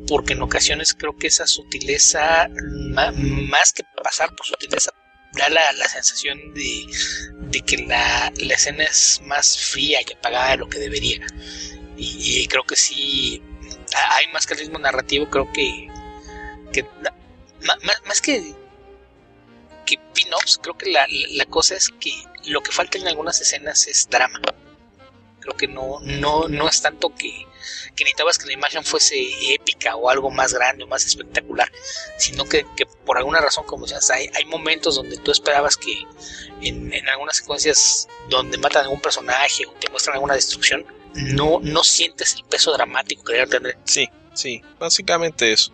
[0.07, 2.47] porque en ocasiones creo que esa sutileza,
[2.91, 4.91] más que pasar por sutileza,
[5.33, 10.77] da la, sensación de, que la, escena es más fría y apagada de lo que
[10.77, 11.25] debería.
[11.97, 13.41] Y, creo que sí,
[14.09, 15.87] hay más que el ritmo narrativo, creo que
[17.63, 18.53] más, que,
[19.85, 22.11] que pin-ups, creo que la, cosa es que
[22.45, 24.41] lo que falta en algunas escenas es drama.
[25.39, 27.45] Creo que no, no, no es tanto que,
[27.95, 31.69] que necesitabas que la imagen fuese épica o algo más grande o más espectacular,
[32.17, 32.65] sino que,
[33.05, 35.93] por alguna razón, como decías, hay, hay momentos donde tú esperabas que
[36.61, 41.59] en, en, algunas secuencias donde matan a algún personaje o te muestran alguna destrucción, no,
[41.61, 43.77] no sientes el peso dramático que debe tener.
[43.83, 45.71] Sí, sí, básicamente eso.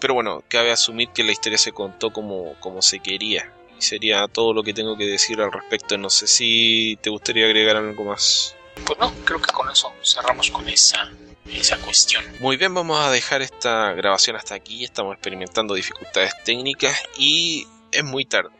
[0.00, 3.52] Pero bueno, cabe asumir que la historia se contó como, como se quería.
[3.78, 5.98] Y sería todo lo que tengo que decir al respecto.
[5.98, 8.56] No sé si te gustaría agregar algo más.
[8.84, 11.10] Pues no, creo que con eso cerramos con esa,
[11.52, 12.24] esa cuestión.
[12.40, 14.84] Muy bien, vamos a dejar esta grabación hasta aquí.
[14.84, 18.50] Estamos experimentando dificultades técnicas y es muy tarde.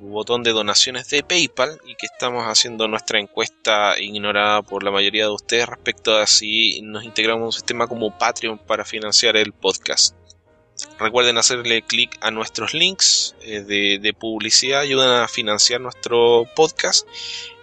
[0.00, 5.24] botón de donaciones de PayPal y que estamos haciendo nuestra encuesta ignorada por la mayoría
[5.24, 9.52] de ustedes respecto a si nos integramos en un sistema como Patreon para financiar el
[9.52, 10.14] podcast.
[10.98, 17.06] Recuerden hacerle clic a nuestros links eh, de, publicidad, ayudan a financiar nuestro podcast.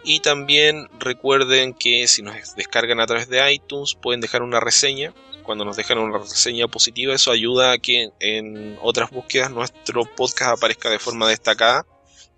[0.03, 5.13] Y también recuerden que si nos descargan a través de iTunes pueden dejar una reseña.
[5.43, 10.57] Cuando nos dejan una reseña positiva, eso ayuda a que en otras búsquedas nuestro podcast
[10.57, 11.85] aparezca de forma destacada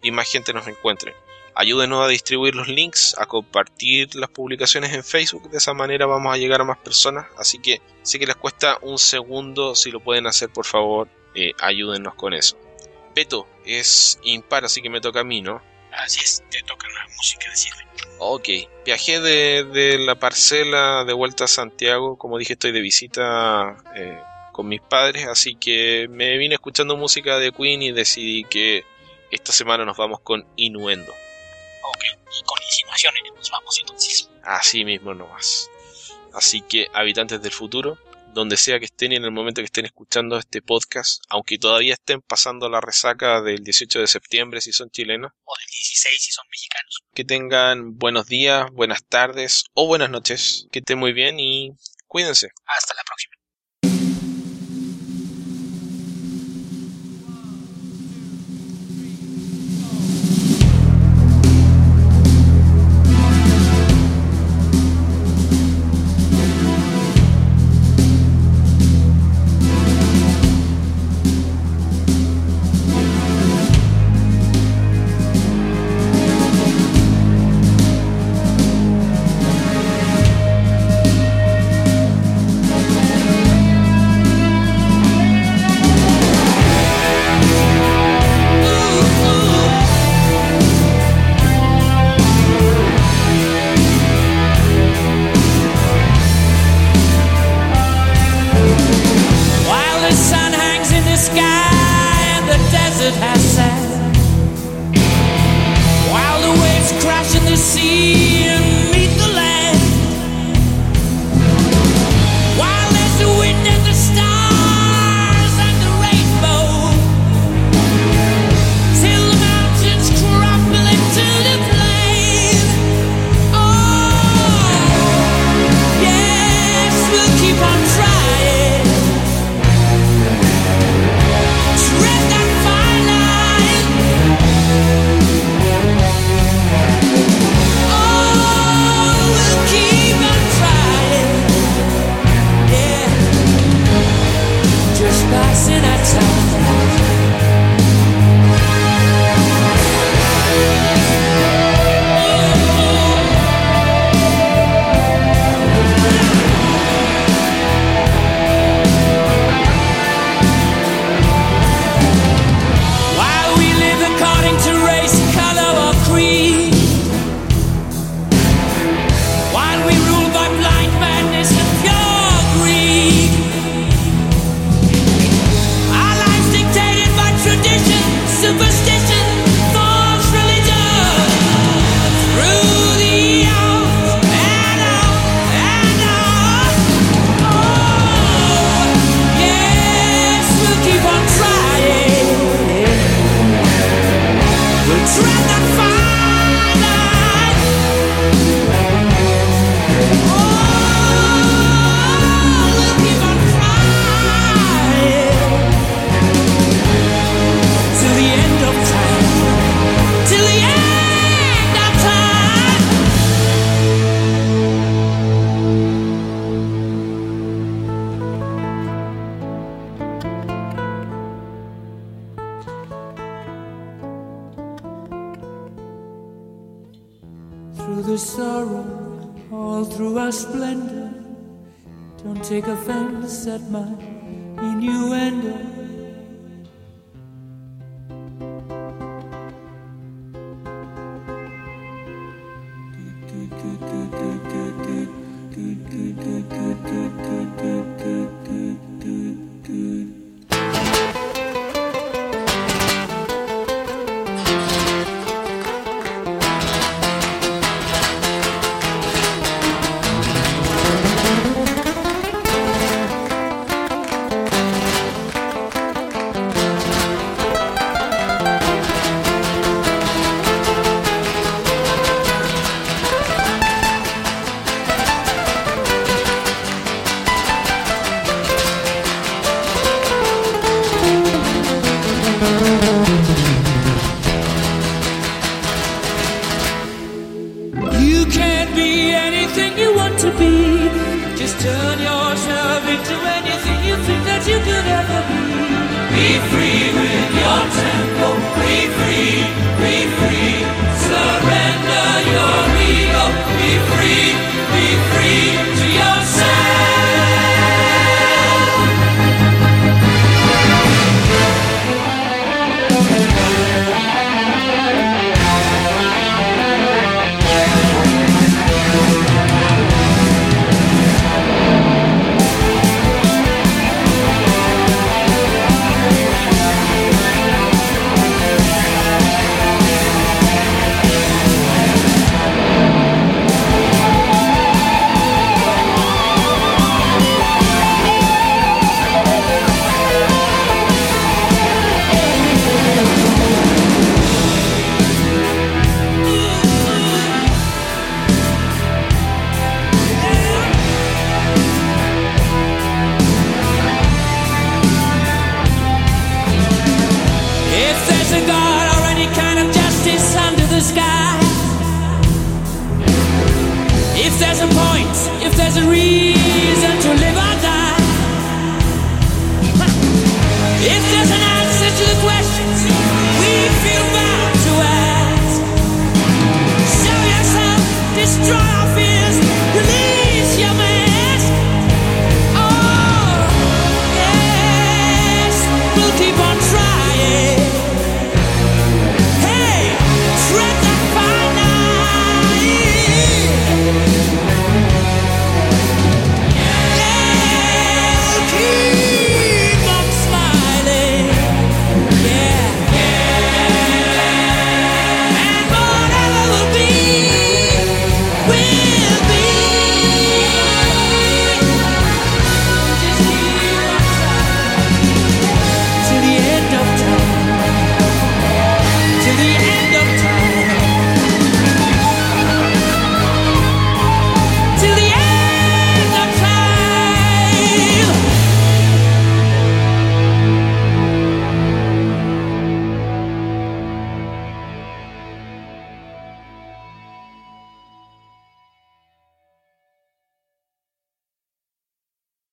[0.02, 1.14] y más gente nos encuentre.
[1.60, 5.50] Ayúdenos a distribuir los links, a compartir las publicaciones en Facebook.
[5.50, 7.26] De esa manera vamos a llegar a más personas.
[7.36, 9.74] Así que sé que les cuesta un segundo.
[9.74, 12.60] Si lo pueden hacer, por favor, eh, ayúdenos con eso.
[13.16, 15.60] Beto, es impar, así que me toca a mí, ¿no?
[15.92, 17.88] Así es, te toca la música decirle.
[18.20, 18.50] Ok,
[18.86, 22.20] viajé de, la parcela de vuelta a Santiago.
[22.20, 24.22] Como dije, estoy de visita eh,
[24.52, 28.86] con mis padres, así que me vine escuchando música de Queen y decidí que
[29.32, 30.46] esta semana nos vamos con
[32.40, 34.30] Y con insinuaciones nos vamos entonces.
[34.44, 35.70] Así mismo nomás.
[36.34, 37.98] Así que, habitantes del futuro,
[38.34, 41.94] donde sea que estén y en el momento que estén escuchando este podcast, aunque todavía
[41.94, 46.32] estén pasando la resaca del 18 de septiembre si son chilenos, o del 16 si
[46.32, 51.40] son mexicanos, que tengan buenos días, buenas tardes o buenas noches, que estén muy bien
[51.40, 51.72] y
[52.06, 52.52] cuídense.
[52.68, 53.37] Hasta la próxima.